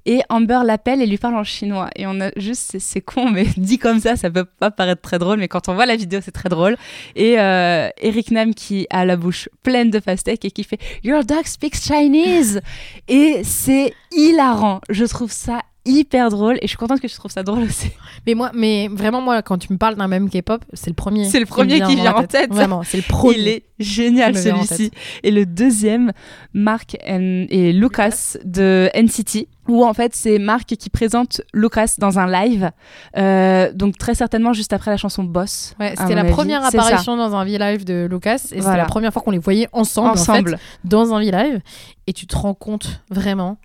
et 0.06 0.20
Amber 0.28 0.60
l'appelle 0.64 1.02
et 1.02 1.06
lui 1.06 1.18
parle 1.18 1.34
en 1.36 1.44
chinois. 1.44 1.90
Et 1.96 2.06
on 2.06 2.20
a 2.20 2.30
juste 2.36 2.62
c'est- 2.70 2.78
c'est 2.78 3.00
con 3.00 3.30
mais 3.30 3.44
dit 3.56 3.78
comme 3.78 4.00
ça 4.00 4.16
ça 4.16 4.30
peut 4.30 4.44
pas 4.44 4.70
paraître 4.70 5.02
très 5.02 5.18
drôle 5.18 5.38
mais 5.38 5.48
quand 5.48 5.68
on 5.68 5.74
voit 5.74 5.86
la 5.86 5.96
vidéo 5.96 6.20
c'est 6.22 6.30
très 6.32 6.48
drôle. 6.48 6.76
Et 7.16 7.38
euh, 7.40 7.88
Eric 8.00 8.30
Nam 8.30 8.54
qui 8.54 8.86
a 8.90 9.04
la 9.04 9.16
bouche 9.16 9.48
pleine 9.62 9.90
de 9.90 9.98
pastèques 9.98 10.44
et 10.44 10.50
qui 10.50 10.64
fait 10.64 10.78
Your 11.02 11.24
dog 11.24 11.44
speaks 11.46 11.76
Chinese. 11.76 12.60
Et 13.08 13.42
c'est 13.44 13.92
hilarant, 14.12 14.80
je 14.88 15.04
trouve 15.04 15.32
ça 15.32 15.60
hyper 15.87 16.30
drôle 16.30 16.57
et 16.57 16.62
je 16.62 16.68
suis 16.68 16.76
contente 16.76 17.01
que 17.01 17.07
tu 17.07 17.14
trouves 17.14 17.30
ça 17.30 17.43
drôle 17.43 17.64
aussi. 17.64 17.91
Mais 18.26 18.35
moi, 18.35 18.51
mais 18.55 18.89
vraiment 18.91 19.20
moi, 19.20 19.43
quand 19.43 19.59
tu 19.59 19.72
me 19.72 19.78
parles 19.78 19.97
d'un 19.97 20.09
même 20.09 20.30
K-pop, 20.30 20.64
c'est 20.72 20.89
le 20.91 20.95
premier. 20.95 21.24
C'est 21.26 21.41
le 21.41 21.47
premier 21.47 21.80
qui 21.82 21.97
vient 21.97 22.14
en 22.14 22.24
tête. 22.24 22.51
Vraiment, 22.53 22.82
c'est 22.82 22.97
le 22.97 23.03
premier. 23.03 23.39
Il 23.39 23.49
est 23.49 23.62
génial 23.78 24.37
celui-ci. 24.37 24.91
Et 25.22 25.30
le 25.30 25.45
deuxième, 25.47 26.12
Marc 26.55 26.97
and- 27.07 27.47
et 27.51 27.72
Lucas 27.72 28.37
de 28.45 28.89
NCT, 28.95 29.49
où 29.68 29.85
en 29.85 29.93
fait 29.95 30.14
c'est 30.14 30.39
Marc 30.39 30.66
qui 30.76 30.91
présente 30.91 31.41
Lucas 31.53 31.95
dans 31.99 32.18
un 32.18 32.30
live, 32.30 32.70
euh, 33.16 33.72
donc 33.72 33.99
très 33.99 34.14
certainement 34.14 34.53
juste 34.53 34.72
après 34.72 34.91
la 34.91 34.97
chanson 34.97 35.24
Boss. 35.24 35.74
Ouais, 35.80 35.95
c'était 35.99 36.14
la 36.14 36.20
avis. 36.22 36.30
première 36.32 36.64
apparition 36.64 37.16
dans 37.16 37.35
un 37.35 37.45
V-Live 37.45 37.85
de 37.85 38.07
Lucas 38.11 38.35
et 38.37 38.39
c'était 38.39 38.61
Voilà. 38.61 38.78
la 38.78 38.85
première 38.87 39.12
fois 39.12 39.22
qu'on 39.22 39.30
les 39.30 39.39
voyait 39.39 39.68
ensemble, 39.72 40.11
en 40.11 40.14
fait, 40.14 40.20
ensemble. 40.32 40.59
dans 40.85 41.12
un 41.14 41.18
V-Live 41.20 41.61
et 42.07 42.12
tu 42.12 42.26
te 42.26 42.37
rends 42.37 42.55
compte 42.55 43.01
vraiment 43.11 43.57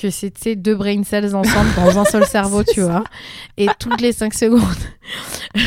que 0.00 0.10
c'était 0.10 0.56
deux 0.56 0.74
brain 0.74 1.02
cells 1.04 1.34
ensemble 1.34 1.70
dans 1.74 1.98
un 1.98 2.04
seul 2.04 2.26
cerveau, 2.26 2.62
tu 2.62 2.82
vois. 2.82 3.04
Et 3.56 3.66
toutes 3.78 4.00
les 4.00 4.12
5 4.12 4.34
secondes 4.34 4.62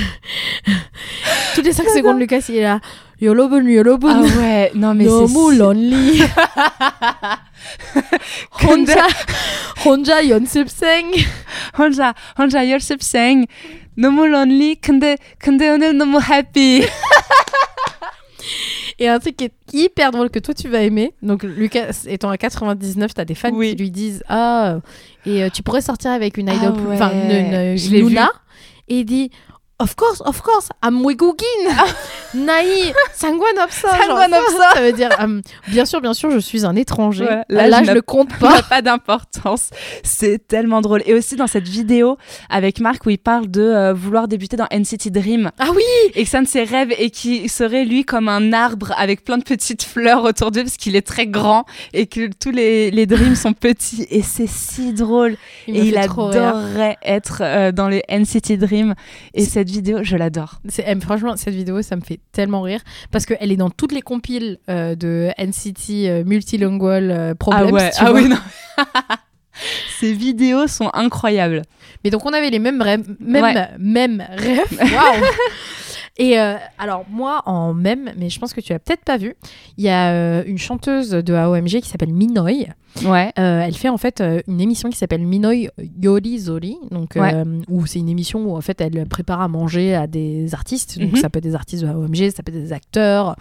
toutes 1.55 1.65
les 1.65 1.73
5 1.73 1.89
secondes 1.89 2.19
Lucas 2.19 2.45
il 2.49 2.57
est 2.57 2.63
là 2.63 2.79
Yolobun 3.19 3.65
Ah 3.65 3.69
Yolobun 3.69 4.21
ouais, 4.21 4.71
non 4.75 4.93
mais 4.93 5.05
너무 5.05 5.51
c'est 5.51 5.57
lonely 5.57 6.21
혼자 8.61 9.07
혼자 9.83 10.27
연습생 10.29 11.11
혼자 11.77 12.13
혼자 12.37 12.69
연습생 12.69 13.45
너무 13.97 14.27
lonely 14.27 14.75
근데 14.79 15.17
근데 15.39 15.69
오늘 15.69 15.97
너무 15.97 16.19
happy. 16.21 16.87
Et 18.98 19.08
un 19.08 19.18
truc 19.18 19.36
qui 19.36 19.44
est 19.44 19.52
hyper 19.72 20.10
drôle 20.12 20.30
que 20.30 20.38
toi 20.38 20.54
tu 20.54 20.68
vas 20.68 20.82
aimer. 20.82 21.12
Donc 21.22 21.42
Lucas 21.42 22.04
étant 22.06 22.30
à 22.30 22.36
99, 22.38 23.12
t'as 23.14 23.24
des 23.24 23.34
fans 23.34 23.50
Oui. 23.52 23.70
qui 23.70 23.82
lui 23.82 23.90
disent 23.90 24.22
ah 24.28 24.78
et 25.26 25.42
euh, 25.44 25.48
tu 25.52 25.62
pourrais 25.62 25.80
sortir 25.80 26.10
avec 26.12 26.36
une 26.36 26.48
idol, 26.48 26.60
Ah 26.68 26.72
plus- 26.72 26.92
enfin 26.92 27.10
ouais. 27.10 27.76
une, 27.76 27.90
Luna. 27.98 28.24
vu? 28.26 28.28
Et 28.88 28.98
il 29.00 29.04
dit 29.04 29.30
Of 29.80 29.96
course, 29.96 30.22
of 30.24 30.40
course, 30.40 30.68
ah. 30.82 30.90
Naï 32.34 32.92
Ça 34.74 34.80
veut 34.80 34.92
dire, 34.92 35.10
euh, 35.20 35.40
bien 35.66 35.84
sûr, 35.84 36.00
bien 36.00 36.14
sûr, 36.14 36.30
je 36.30 36.38
suis 36.38 36.64
un 36.64 36.76
étranger. 36.76 37.26
Là, 37.48 37.82
je 37.82 37.90
ne 37.90 38.00
compte 38.00 38.32
pas. 38.38 38.62
pas 38.62 38.82
d'importance. 38.82 39.70
C'est 40.04 40.46
tellement 40.46 40.80
drôle. 40.80 41.02
Et 41.06 41.14
aussi 41.14 41.34
dans 41.34 41.48
cette 41.48 41.66
vidéo 41.66 42.18
avec 42.50 42.78
Marc 42.78 43.04
où 43.06 43.10
il 43.10 43.18
parle 43.18 43.48
de 43.48 43.62
euh, 43.62 43.92
vouloir 43.92 44.28
débuter 44.28 44.56
dans 44.56 44.68
NCT 44.72 45.10
Dream. 45.10 45.50
Ah 45.58 45.70
oui 45.74 45.82
Et 46.14 46.22
que 46.22 46.28
c'est 46.28 46.36
un 46.36 46.42
de 46.42 46.48
ses 46.48 46.62
rêves 46.62 46.92
et 46.96 47.10
qui 47.10 47.48
serait 47.48 47.84
lui 47.84 48.04
comme 48.04 48.28
un 48.28 48.52
arbre 48.52 48.92
avec 48.96 49.24
plein 49.24 49.38
de 49.38 49.44
petites 49.44 49.82
fleurs 49.82 50.22
autour 50.22 50.52
d'eux 50.52 50.62
parce 50.62 50.76
qu'il 50.76 50.94
est 50.94 51.06
très 51.06 51.26
grand 51.26 51.64
et 51.92 52.06
que 52.06 52.30
tous 52.32 52.52
les, 52.52 52.92
les 52.92 53.06
dreams 53.06 53.34
sont 53.34 53.54
petits. 53.54 54.06
Et 54.10 54.22
c'est 54.22 54.48
si 54.48 54.92
drôle. 54.92 55.36
Et 55.66 55.80
il 55.80 55.98
adorerait 55.98 56.96
être 57.02 57.38
euh, 57.40 57.72
dans 57.72 57.88
les 57.88 58.02
NCT 58.08 58.56
Dream. 58.56 58.94
Et 59.34 59.44
c'est 59.44 59.63
cette 59.64 59.72
vidéo, 59.72 59.98
je 60.02 60.16
l'adore. 60.16 60.60
Eh, 60.78 61.00
franchement, 61.00 61.36
cette 61.36 61.54
vidéo, 61.54 61.80
ça 61.80 61.96
me 61.96 62.02
fait 62.02 62.20
tellement 62.32 62.60
rire 62.60 62.80
parce 63.10 63.24
qu'elle 63.24 63.50
est 63.50 63.56
dans 63.56 63.70
toutes 63.70 63.92
les 63.92 64.02
compiles 64.02 64.58
euh, 64.68 64.94
de 64.94 65.30
NCT 65.38 66.08
euh, 66.08 66.24
Multilingual 66.24 67.10
euh, 67.10 67.34
Problems. 67.34 67.70
ah 67.70 67.72
ouais, 67.72 67.90
ah 67.98 68.12
oui, 68.12 68.28
non. 68.28 68.36
Ces 70.00 70.12
vidéos 70.12 70.66
sont 70.66 70.90
incroyables. 70.92 71.62
Mais 72.02 72.10
donc 72.10 72.26
on 72.26 72.32
avait 72.34 72.50
les 72.50 72.58
mêmes 72.58 72.82
rêves, 72.82 73.06
même, 73.20 73.42
Ouais. 73.42 73.68
même 73.78 74.22
rêves. 74.36 74.78
Waouh. 74.80 75.24
Et 76.16 76.38
euh, 76.38 76.54
alors 76.78 77.04
moi 77.10 77.42
en 77.44 77.74
même, 77.74 78.12
mais 78.16 78.30
je 78.30 78.38
pense 78.38 78.52
que 78.54 78.60
tu 78.60 78.72
as 78.72 78.78
peut-être 78.78 79.02
pas 79.04 79.16
vu, 79.16 79.34
il 79.76 79.82
y 79.84 79.88
a 79.88 80.12
euh, 80.12 80.44
une 80.46 80.58
chanteuse 80.58 81.10
de 81.10 81.34
AOMG 81.34 81.80
qui 81.80 81.88
s'appelle 81.88 82.12
Minoy. 82.14 82.68
Ouais. 83.04 83.32
Euh, 83.40 83.62
elle 83.62 83.74
fait 83.74 83.88
en 83.88 83.96
fait 83.98 84.22
une 84.46 84.60
émission 84.60 84.88
qui 84.90 84.96
s'appelle 84.96 85.26
Minoy 85.26 85.68
Yori 86.00 86.38
Zori, 86.38 86.76
donc 86.92 87.14
Ouais. 87.16 87.34
où 87.68 87.84
c'est 87.86 87.98
une 87.98 88.08
émission 88.08 88.44
où 88.44 88.56
en 88.56 88.60
fait 88.60 88.80
elle 88.80 89.04
prépare 89.08 89.40
à 89.40 89.48
manger 89.48 89.96
à 89.96 90.06
des 90.06 90.54
artistes, 90.54 91.00
donc 91.00 91.14
Mhm. 91.14 91.16
ça 91.16 91.30
peut 91.30 91.38
être 91.38 91.44
des 91.44 91.56
artistes 91.56 91.82
de 91.82 91.88
AOMG, 91.88 92.30
ça 92.30 92.44
peut 92.44 92.52
être 92.54 92.62
des 92.62 92.72
acteurs. 92.72 93.34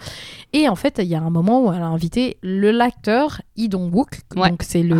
Et 0.52 0.68
en 0.68 0.74
fait 0.74 0.96
il 1.00 1.06
y 1.06 1.14
a 1.14 1.22
un 1.22 1.30
moment 1.30 1.64
où 1.64 1.72
elle 1.72 1.80
a 1.82 1.86
invité 1.86 2.38
le 2.42 2.72
l'acteur 2.72 3.40
Lee 3.56 3.68
Dong-wook, 3.68 4.18
Ouais. 4.34 4.50
donc 4.50 4.64
c'est 4.64 4.82
le 4.82 4.96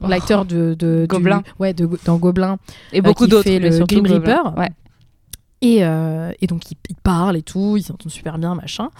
Ah, 0.00 0.06
l'acteur 0.08 0.44
de, 0.44 0.74
de 0.78 1.00
du- 1.00 1.06
Gobelin. 1.08 1.42
ouais 1.58 1.74
de 1.74 1.88
dans 2.04 2.18
Gobelin 2.18 2.58
Et 2.92 3.00
beaucoup 3.00 3.24
qui 3.24 3.30
d'autres. 3.30 3.50
le 3.50 3.84
Grim. 3.84 4.06
Reaper. 4.06 4.56
Ouais. 4.56 4.68
Et, 5.62 5.78
euh, 5.84 6.30
et 6.40 6.46
donc, 6.46 6.70
il, 6.70 6.76
il 6.90 6.96
parle 6.96 7.36
et 7.36 7.42
tout, 7.42 7.76
ils 7.76 7.82
s'entendent 7.82 8.12
super 8.12 8.38
bien, 8.38 8.54
machin. 8.54 8.90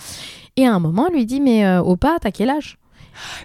Et 0.57 0.67
à 0.67 0.73
un 0.75 0.79
moment, 0.79 1.07
elle 1.09 1.15
lui 1.15 1.27
dit 1.27 1.41
Mais 1.41 1.65
euh, 1.67 1.83
Opa, 1.83 2.17
t'as 2.21 2.31
quel 2.31 2.51
âge? 2.51 2.79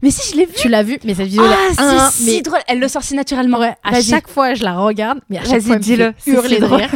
Mais 0.03 0.11
si, 0.11 0.31
je 0.31 0.37
l'ai 0.37 0.45
vu. 0.45 0.53
Tu 0.57 0.67
l'as 0.67 0.83
vu 0.83 0.97
Mais 1.05 1.13
cette 1.13 1.27
vidéo, 1.27 1.43
Ah, 1.45 1.83
un- 1.83 2.09
c'est 2.09 2.23
mais 2.25 2.31
si 2.31 2.41
drôle. 2.41 2.59
Elle 2.67 2.79
le 2.79 2.87
sort 2.89 3.03
si 3.03 3.15
naturellement. 3.15 3.57
ouais, 3.59 3.73
à 3.83 4.01
chaque 4.01 4.27
fois, 4.27 4.53
je 4.53 4.63
la 4.63 4.73
regarde, 4.77 5.19
mais 5.29 5.37
à 5.37 5.41
chaque 5.43 5.61
Vas-y, 5.61 5.61
fois, 5.61 5.75
elle 5.75 6.13
me 6.27 6.33
hurler 6.33 6.59
de 6.59 6.65
rire. 6.65 6.89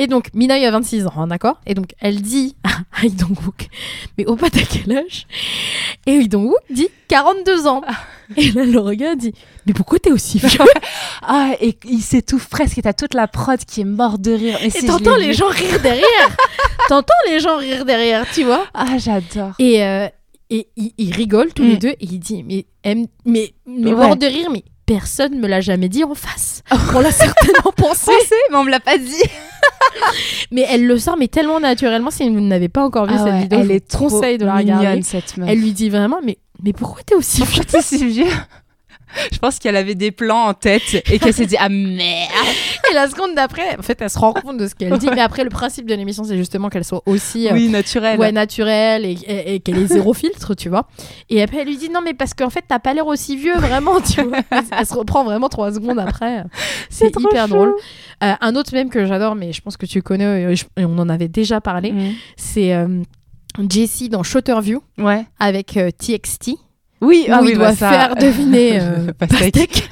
Et 0.00 0.06
donc, 0.06 0.28
Mina, 0.32 0.56
il 0.58 0.64
a 0.64 0.70
26 0.70 1.06
ans, 1.08 1.12
hein, 1.16 1.26
d'accord? 1.26 1.60
Et 1.66 1.74
donc, 1.74 1.88
elle 2.00 2.22
dit 2.22 2.54
à 2.62 2.68
Lee 3.02 3.10
Dong-wook 3.10 3.66
Mais 4.16 4.24
Opa, 4.26 4.48
t'as 4.48 4.60
quel 4.62 4.96
âge? 4.96 5.26
Et 6.06 6.16
Lee 6.18 6.28
Dong-wook 6.28 6.62
dit 6.70 6.88
42 7.08 7.66
ans. 7.66 7.82
Et 8.36 8.52
là, 8.52 8.64
le 8.64 8.78
regard 8.78 9.16
dit 9.16 9.32
Mais 9.66 9.72
pourquoi 9.72 9.98
t'es 9.98 10.12
aussi 10.12 10.38
vieux? 10.38 10.48
Ah, 11.30 11.50
et 11.60 11.76
il 11.84 12.00
s'étouffe 12.00 12.48
presque. 12.48 12.78
Et 12.78 12.82
t'as 12.82 12.92
toute 12.94 13.12
la 13.12 13.26
prod 13.28 13.58
qui 13.64 13.80
est 13.82 13.84
morte 13.84 14.20
de 14.22 14.32
rire. 14.32 14.56
Mais 14.62 14.68
Et 14.68 14.70
si, 14.70 14.86
t'entends 14.86 15.16
les 15.16 15.34
gens 15.34 15.48
rire 15.48 15.78
derrière 15.82 16.36
T'entends 16.88 17.12
les 17.28 17.40
gens 17.40 17.58
rire 17.58 17.84
derrière, 17.84 18.24
tu 18.32 18.44
vois? 18.44 18.64
Ah, 18.72 18.96
j'adore. 18.98 19.52
Et, 19.58 19.82
euh, 19.82 20.06
et 20.48 20.68
ils 20.96 21.12
rigolent 21.14 21.52
tous 21.52 21.64
les 21.64 21.74
Mm. 21.74 21.78
deux 21.78 21.88
et 21.88 21.96
il 22.00 22.18
dit 22.20 22.42
mais 22.44 22.64
mais 23.26 23.52
mais 23.66 23.92
Ouais. 23.92 24.06
mort 24.06 24.16
de 24.16 24.24
rire 24.26 24.48
mais 24.50 24.62
personne 24.88 25.38
me 25.38 25.46
l'a 25.46 25.60
jamais 25.60 25.88
dit 25.90 26.02
en 26.02 26.14
face. 26.14 26.62
On 26.94 27.00
l'a 27.00 27.12
certainement 27.12 27.72
pensé, 27.76 28.10
mais 28.50 28.56
on 28.56 28.64
me 28.64 28.70
l'a 28.70 28.80
pas 28.80 28.96
dit. 28.96 29.22
mais 30.50 30.64
elle 30.68 30.86
le 30.86 30.98
sort 30.98 31.16
mais 31.18 31.28
tellement 31.28 31.60
naturellement 31.60 32.10
si 32.10 32.28
vous 32.28 32.40
n'avez 32.40 32.68
pas 32.68 32.82
encore 32.84 33.06
vu 33.06 33.12
Ah 33.14 33.18
cette 33.18 33.32
ouais, 33.34 33.40
vidéo, 33.42 33.58
elle 33.60 33.66
je 33.68 33.72
est 33.72 33.92
vous 33.92 33.98
conseille 33.98 34.38
de 34.38 34.46
la 34.46 34.56
regarder. 34.56 34.86
mignonne, 34.86 35.02
cette 35.02 35.36
meuf. 35.36 35.48
Elle 35.48 35.60
lui 35.60 35.72
dit 35.72 35.90
vraiment 35.90 36.20
mais 36.24 36.38
mais 36.64 36.72
pourquoi 36.72 37.02
t'es 37.04 37.14
aussi 37.14 37.44
vieux? 37.44 38.24
Je 39.32 39.38
pense 39.38 39.58
qu'elle 39.58 39.76
avait 39.76 39.94
des 39.94 40.10
plans 40.10 40.44
en 40.46 40.54
tête 40.54 41.02
et 41.10 41.18
qu'elle 41.18 41.34
s'est 41.34 41.46
dit 41.46 41.56
ah 41.58 41.68
merde. 41.68 42.28
Et 42.90 42.94
la 42.94 43.08
seconde 43.08 43.34
d'après, 43.34 43.76
en 43.78 43.82
fait, 43.82 44.00
elle 44.00 44.10
se 44.10 44.18
rend 44.18 44.32
compte 44.32 44.56
de 44.58 44.66
ce 44.66 44.74
qu'elle 44.74 44.96
dit. 44.98 45.08
Mais 45.14 45.20
après, 45.20 45.44
le 45.44 45.50
principe 45.50 45.86
de 45.86 45.94
l'émission, 45.94 46.24
c'est 46.24 46.36
justement 46.36 46.68
qu'elle 46.68 46.84
soit 46.84 47.02
aussi 47.06 47.48
euh, 47.48 47.52
Oui, 47.52 47.68
naturel. 47.68 48.18
ouais, 48.18 48.32
naturelle 48.32 49.04
et, 49.04 49.12
et- 49.26 49.54
et 49.54 49.60
qu'elle 49.60 49.78
ait 49.78 49.86
zéro 49.86 50.14
filtre, 50.14 50.54
tu 50.54 50.68
vois. 50.68 50.86
Et 51.30 51.42
après, 51.42 51.58
elle 51.58 51.68
lui 51.68 51.76
dit 51.76 51.90
non, 51.90 52.00
mais 52.04 52.14
parce 52.14 52.34
qu'en 52.34 52.50
fait, 52.50 52.64
t'as 52.66 52.78
pas 52.78 52.94
l'air 52.94 53.06
aussi 53.06 53.36
vieux, 53.36 53.56
vraiment, 53.56 54.00
tu 54.00 54.22
vois. 54.22 54.38
Elle 54.78 54.86
se 54.86 54.94
reprend 54.94 55.24
vraiment 55.24 55.48
trois 55.48 55.72
secondes 55.72 55.98
après. 55.98 56.44
C'est 56.90 57.12
hyper 57.18 57.48
drôle. 57.48 57.74
Euh, 58.24 58.32
un 58.40 58.56
autre 58.56 58.72
même 58.74 58.90
que 58.90 59.04
j'adore, 59.06 59.34
mais 59.34 59.52
je 59.52 59.60
pense 59.60 59.76
que 59.76 59.86
tu 59.86 60.02
connais, 60.02 60.24
euh, 60.46 60.54
et 60.76 60.84
on 60.84 60.98
en 60.98 61.08
avait 61.08 61.28
déjà 61.28 61.60
parlé, 61.60 61.92
Mm. 61.92 62.12
c'est 62.36 62.74
euh, 62.74 63.02
Jessie 63.70 64.08
dans 64.08 64.22
Shooterview 64.22 64.82
Ouais. 64.98 65.24
avec 65.40 65.78
TXT, 65.98 66.52
Oui, 67.00 67.26
ah 67.30 67.38
oui, 67.42 67.50
il 67.52 67.58
bah 67.58 67.66
doit 67.68 67.76
ça- 67.76 67.90
faire 67.90 68.16
deviner 68.16 68.80
euh, 68.82 69.12
Pastèque. 69.18 69.52
Pastèque. 69.54 69.88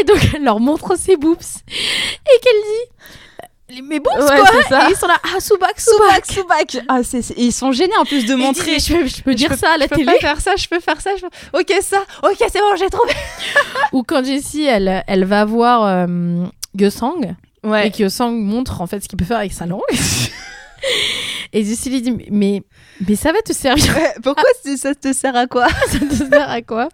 et 0.00 0.04
donc, 0.04 0.18
elle 0.34 0.44
leur 0.44 0.60
montre 0.60 0.96
ses 0.96 1.16
boobs 1.16 1.38
et 1.68 2.40
qu'elle 2.40 3.76
dit 3.76 3.82
Mes 3.82 3.98
boobs, 4.00 4.12
Ouais, 4.18 4.40
quoi 4.40 4.62
ça. 4.68 4.88
Et 4.88 4.92
ils 4.92 4.96
sont 4.96 5.06
là, 5.08 5.18
ah, 5.24 5.40
Soubak, 5.40 5.78
Soubak. 5.80 6.24
Soubak. 6.26 6.78
Ah, 6.88 7.02
c'est, 7.02 7.20
c'est- 7.22 7.34
Ils 7.36 7.52
sont 7.52 7.72
gênés 7.72 7.96
en 7.98 8.04
plus 8.04 8.24
de 8.26 8.32
Et 8.32 8.36
montrer. 8.36 8.76
dit, 8.76 8.84
je 8.86 8.94
peux, 8.94 9.06
je 9.06 9.22
peux 9.22 9.34
dire 9.34 9.52
ça 9.54 9.72
à 9.72 9.76
la 9.76 9.84
je 9.84 9.90
peux 9.90 9.96
télé 9.96 10.12
faire 10.20 10.40
ça, 10.40 10.54
je 10.56 10.66
peux 10.68 10.80
faire 10.80 11.00
ça. 11.00 11.10
Je 11.16 11.22
peux- 11.22 11.58
Ok, 11.58 11.72
ça. 11.82 11.98
Ok, 12.22 12.36
c'est 12.38 12.60
bon, 12.60 12.76
j'ai 12.78 12.88
trouvé. 12.88 13.12
Ou 13.92 14.02
quand 14.04 14.24
Jessie, 14.24 14.64
elle, 14.64 15.02
elle 15.06 15.24
va 15.24 15.44
voir 15.44 15.84
euh, 15.84 16.44
Gyosang 16.76 17.34
et 17.64 17.66
Ouais. 17.68 17.90
que 17.90 18.30
montre 18.30 18.80
en 18.80 18.86
fait 18.86 19.00
ce 19.02 19.08
qu'il 19.08 19.18
peut 19.18 19.24
faire 19.24 19.38
avec 19.38 19.52
sa 19.52 19.66
langue. 19.66 19.80
et 21.52 21.64
Jessie 21.64 21.90
lui 21.90 22.00
dit 22.02 22.14
mais, 22.30 22.62
mais 23.06 23.14
ça 23.14 23.32
va 23.32 23.40
te 23.42 23.52
servir 23.52 23.94
Pourquoi 24.22 24.44
ça 24.76 24.94
te 24.94 25.12
sert 25.12 25.36
à 25.36 25.46
quoi 25.46 25.68
Ça 25.88 25.98
te 25.98 26.14
sert 26.14 26.50
à 26.50 26.62
quoi 26.62 26.88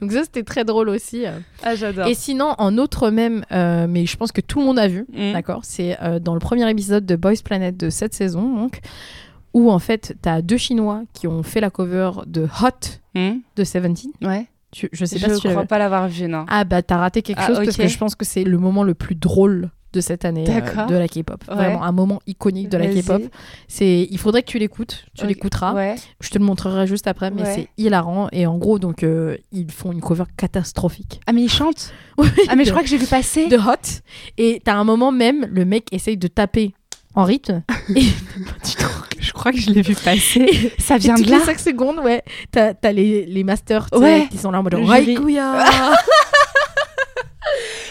Donc 0.00 0.12
ça, 0.12 0.22
c'était 0.24 0.42
très 0.42 0.64
drôle 0.64 0.88
aussi. 0.88 1.24
Ah, 1.62 1.74
j'adore. 1.76 2.06
Et 2.06 2.14
sinon, 2.14 2.54
en 2.58 2.78
autre 2.78 3.10
même, 3.10 3.44
euh, 3.52 3.86
mais 3.88 4.06
je 4.06 4.16
pense 4.16 4.32
que 4.32 4.40
tout 4.40 4.58
le 4.60 4.64
monde 4.66 4.78
a 4.78 4.88
vu, 4.88 5.06
Mm. 5.12 5.32
d'accord 5.32 5.60
C'est 5.64 5.96
euh, 6.02 6.18
dans 6.18 6.34
le 6.34 6.40
premier 6.40 6.68
épisode 6.70 7.06
de 7.06 7.16
Boys 7.16 7.34
Planet 7.44 7.76
de 7.76 7.90
cette 7.90 8.14
saison, 8.14 8.54
donc, 8.56 8.80
où 9.54 9.70
en 9.70 9.78
fait, 9.78 10.16
t'as 10.20 10.42
deux 10.42 10.56
Chinois 10.58 11.02
qui 11.14 11.26
ont 11.26 11.42
fait 11.42 11.60
la 11.60 11.70
cover 11.70 12.10
de 12.26 12.42
Hot 12.62 12.98
Hmm 13.14 13.38
de 13.56 13.64
Seventeen. 13.64 14.10
Ouais. 14.22 14.46
Tu- 14.72 14.90
je 14.92 15.04
sais 15.06 15.18
Je 15.18 15.26
pas 15.26 15.34
si 15.34 15.40
tu 15.40 15.46
l'as 15.46 15.52
crois 15.54 15.64
pas 15.64 15.78
l'avoir 15.78 16.08
vu, 16.08 16.26
non. 16.28 16.44
Ah 16.48 16.64
bah 16.64 16.82
t'as 16.82 16.96
raté 16.98 17.22
quelque 17.22 17.38
Ah, 17.40 17.46
chose 17.46 17.60
parce 17.64 17.76
que 17.76 17.86
je 17.86 17.96
pense 17.98 18.14
que 18.14 18.24
c'est 18.26 18.44
le 18.44 18.58
moment 18.58 18.82
le 18.82 18.94
plus 18.94 19.14
drôle 19.14 19.70
de 19.96 20.00
cette 20.02 20.24
année 20.24 20.44
euh, 20.48 20.86
de 20.86 20.94
la 20.94 21.08
K-pop. 21.08 21.42
Ouais. 21.48 21.54
Vraiment 21.54 21.82
un 21.82 21.90
moment 21.92 22.20
iconique 22.26 22.68
de 22.68 22.76
la. 22.78 22.86
K-pop. 22.86 23.22
C'est, 23.66 24.06
il 24.10 24.18
faudrait 24.18 24.42
que 24.42 24.50
tu 24.50 24.58
l'écoutes. 24.58 25.06
Tu 25.16 25.26
l'écouteras. 25.26 25.72
Ouais. 25.74 25.94
Je 26.20 26.28
te 26.30 26.38
le 26.38 26.44
montrerai 26.44 26.86
juste 26.86 27.06
après, 27.06 27.30
mais 27.30 27.42
Ouais. 27.42 27.54
c'est 27.54 27.68
hilarant. 27.82 28.28
Et 28.32 28.46
en 28.46 28.58
gros, 28.58 28.78
donc 28.78 29.02
euh, 29.02 29.36
ils 29.52 29.70
font 29.72 29.90
une 29.92 30.00
cover 30.00 30.24
catastrophique. 30.36 31.20
Ah, 31.26 31.32
mais 31.32 31.42
il 31.42 31.50
chante 31.50 31.92
Ah, 32.48 32.56
mais 32.56 32.64
je 32.64 32.70
crois 32.70 32.82
que 32.82 32.88
j'ai 32.88 32.98
vu 32.98 33.06
passer. 33.06 33.48
de 33.48 33.56
Hot. 33.56 34.02
Et 34.38 34.60
t'as 34.64 34.74
un 34.74 34.84
moment 34.84 35.10
même, 35.12 35.46
le 35.50 35.64
mec 35.64 35.88
essaye 35.92 36.16
de 36.18 36.28
taper 36.28 36.74
en 37.14 37.24
rythme. 37.24 37.62
et 37.96 38.02
Je 39.18 39.32
crois 39.32 39.50
que 39.52 39.58
je 39.58 39.70
l'ai 39.70 39.80
vu 39.82 39.94
passer. 39.94 40.72
Ça 40.78 40.96
Et 40.96 40.98
vient 40.98 41.14
de 41.14 41.30
là 41.30 41.38
les 41.38 41.44
5 41.44 41.58
secondes, 41.58 41.98
ouais, 42.00 42.22
t'as 42.50 42.74
as 42.82 42.92
les, 42.92 43.24
les 43.24 43.42
masters 43.44 43.86
Ouais. 43.94 44.28
qui 44.30 44.36
sont 44.36 44.50
là 44.50 44.60
en 44.60 44.62
mode. 44.62 44.74
Raikuya 44.74 45.64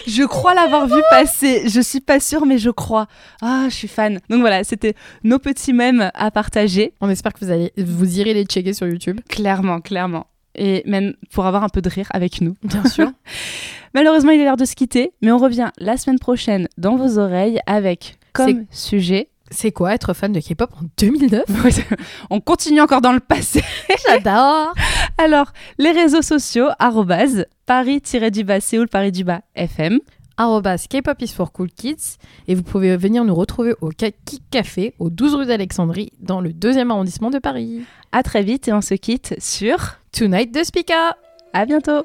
Je 0.08 0.24
crois 0.24 0.54
l'avoir 0.54 0.88
vu 0.88 1.02
passer. 1.10 1.68
Je 1.68 1.82
suis 1.82 2.00
pas 2.00 2.20
sûre, 2.20 2.46
mais 2.46 2.58
je 2.58 2.70
crois. 2.70 3.08
Ah, 3.42 3.66
je 3.70 3.76
suis 3.76 3.88
fan. 3.88 4.20
Donc 4.30 4.42
voilà, 4.42 4.64
c'était 4.64 4.96
nos 5.24 5.40
petits 5.40 5.74
mèmes 5.74 6.12
à 6.14 6.32
partager. 6.32 6.94
On 7.02 7.10
espère 7.10 7.34
que 7.34 7.44
vous, 7.44 7.52
allez, 7.52 7.72
vous 7.78 8.20
irez 8.20 8.34
les 8.34 8.46
checker 8.46 8.74
sur 8.74 8.88
YouTube. 8.88 9.20
Clairement, 9.30 9.82
clairement. 9.82 10.28
Et 10.56 10.84
même 10.86 11.14
pour 11.32 11.46
avoir 11.46 11.64
un 11.64 11.70
peu 11.70 11.82
de 11.82 11.90
rire 11.90 12.08
avec 12.12 12.42
nous. 12.42 12.56
Bien 12.64 12.86
sûr. 12.86 13.12
Malheureusement, 13.94 14.32
il 14.32 14.40
est 14.40 14.46
l'heure 14.46 14.58
de 14.58 14.66
se 14.66 14.76
quitter, 14.76 15.12
mais 15.22 15.32
on 15.32 15.38
revient 15.38 15.70
la 15.78 15.98
semaine 15.98 16.20
prochaine 16.20 16.68
dans 16.78 16.96
vos 16.96 17.18
oreilles 17.18 17.60
avec 17.66 18.18
comme 18.34 18.66
sujet. 18.70 19.30
C'est 19.52 19.72
quoi 19.72 19.94
être 19.94 20.14
fan 20.14 20.32
de 20.32 20.40
K-pop 20.40 20.72
en 20.76 20.86
2009 20.98 21.44
on 22.30 22.40
continue 22.42 22.82
encore 22.82 23.02
dans 23.02 23.14
le 23.14 23.20
passé. 23.20 23.64
J'adore 24.08 24.74
Alors, 25.18 25.54
les 25.78 25.92
réseaux 25.92 26.24
sociaux, 26.24 26.68
arrobase, 26.80 27.46
Paris-du-bas, 27.66 28.60
Séoul, 28.60 28.88
Paris-du-bas, 28.88 29.42
FM. 29.56 30.00
arrobas 30.38 30.88
K-pop 30.90 31.22
is 31.22 31.28
for 31.28 31.52
cool 31.52 31.70
kids 31.70 32.18
et 32.48 32.56
vous 32.56 32.64
pouvez 32.64 32.98
venir 32.98 33.24
nous 33.24 33.36
retrouver 33.36 33.76
au 33.82 33.90
Kaki 33.90 34.42
Café 34.50 34.96
au 35.00 35.10
12 35.10 35.36
rue 35.36 35.46
d'Alexandrie 35.46 36.12
dans 36.20 36.42
le 36.42 36.52
deuxième 36.52 36.90
arrondissement 36.90 37.30
de 37.30 37.40
Paris. 37.40 37.84
À 38.12 38.24
très 38.24 38.42
vite 38.44 38.68
et 38.68 38.74
on 38.74 38.82
se 38.82 38.96
quitte 38.96 39.36
sur. 39.40 40.00
Tonight 40.12 40.54
de 40.54 40.64
Spica 40.64 41.18
À 41.54 41.66
bientôt! 41.66 42.04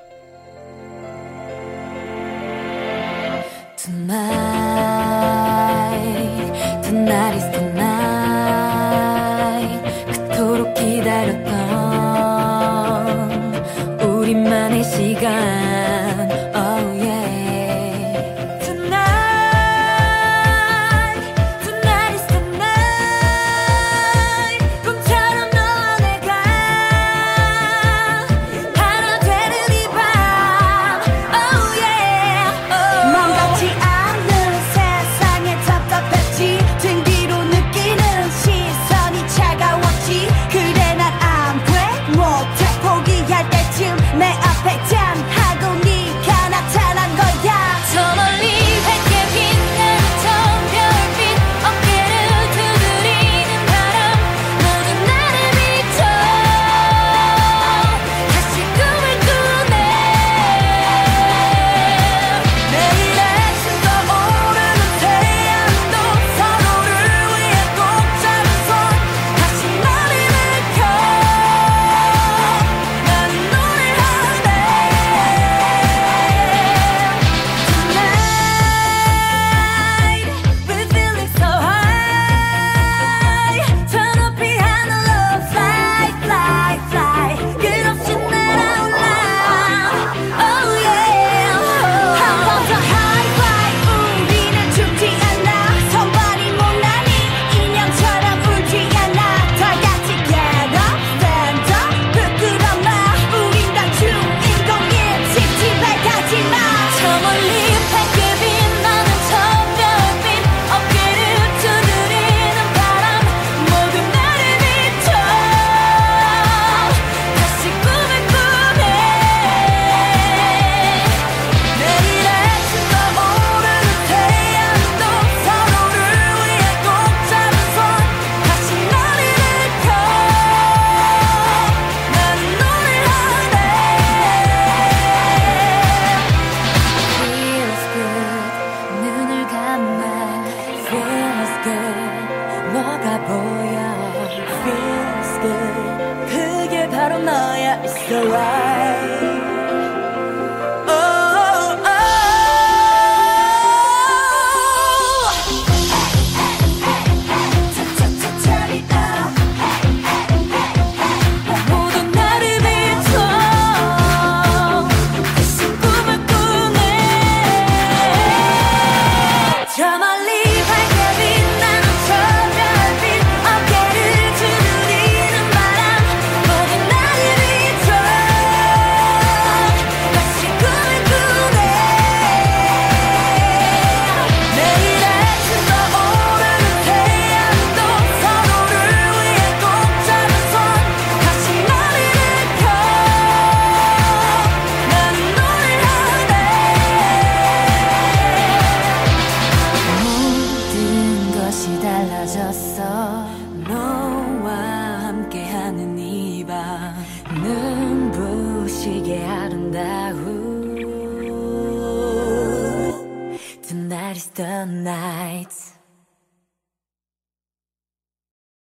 Tonight, 3.83 4.60
tonight 6.91 7.37
is 7.37 7.45
the 7.53 7.70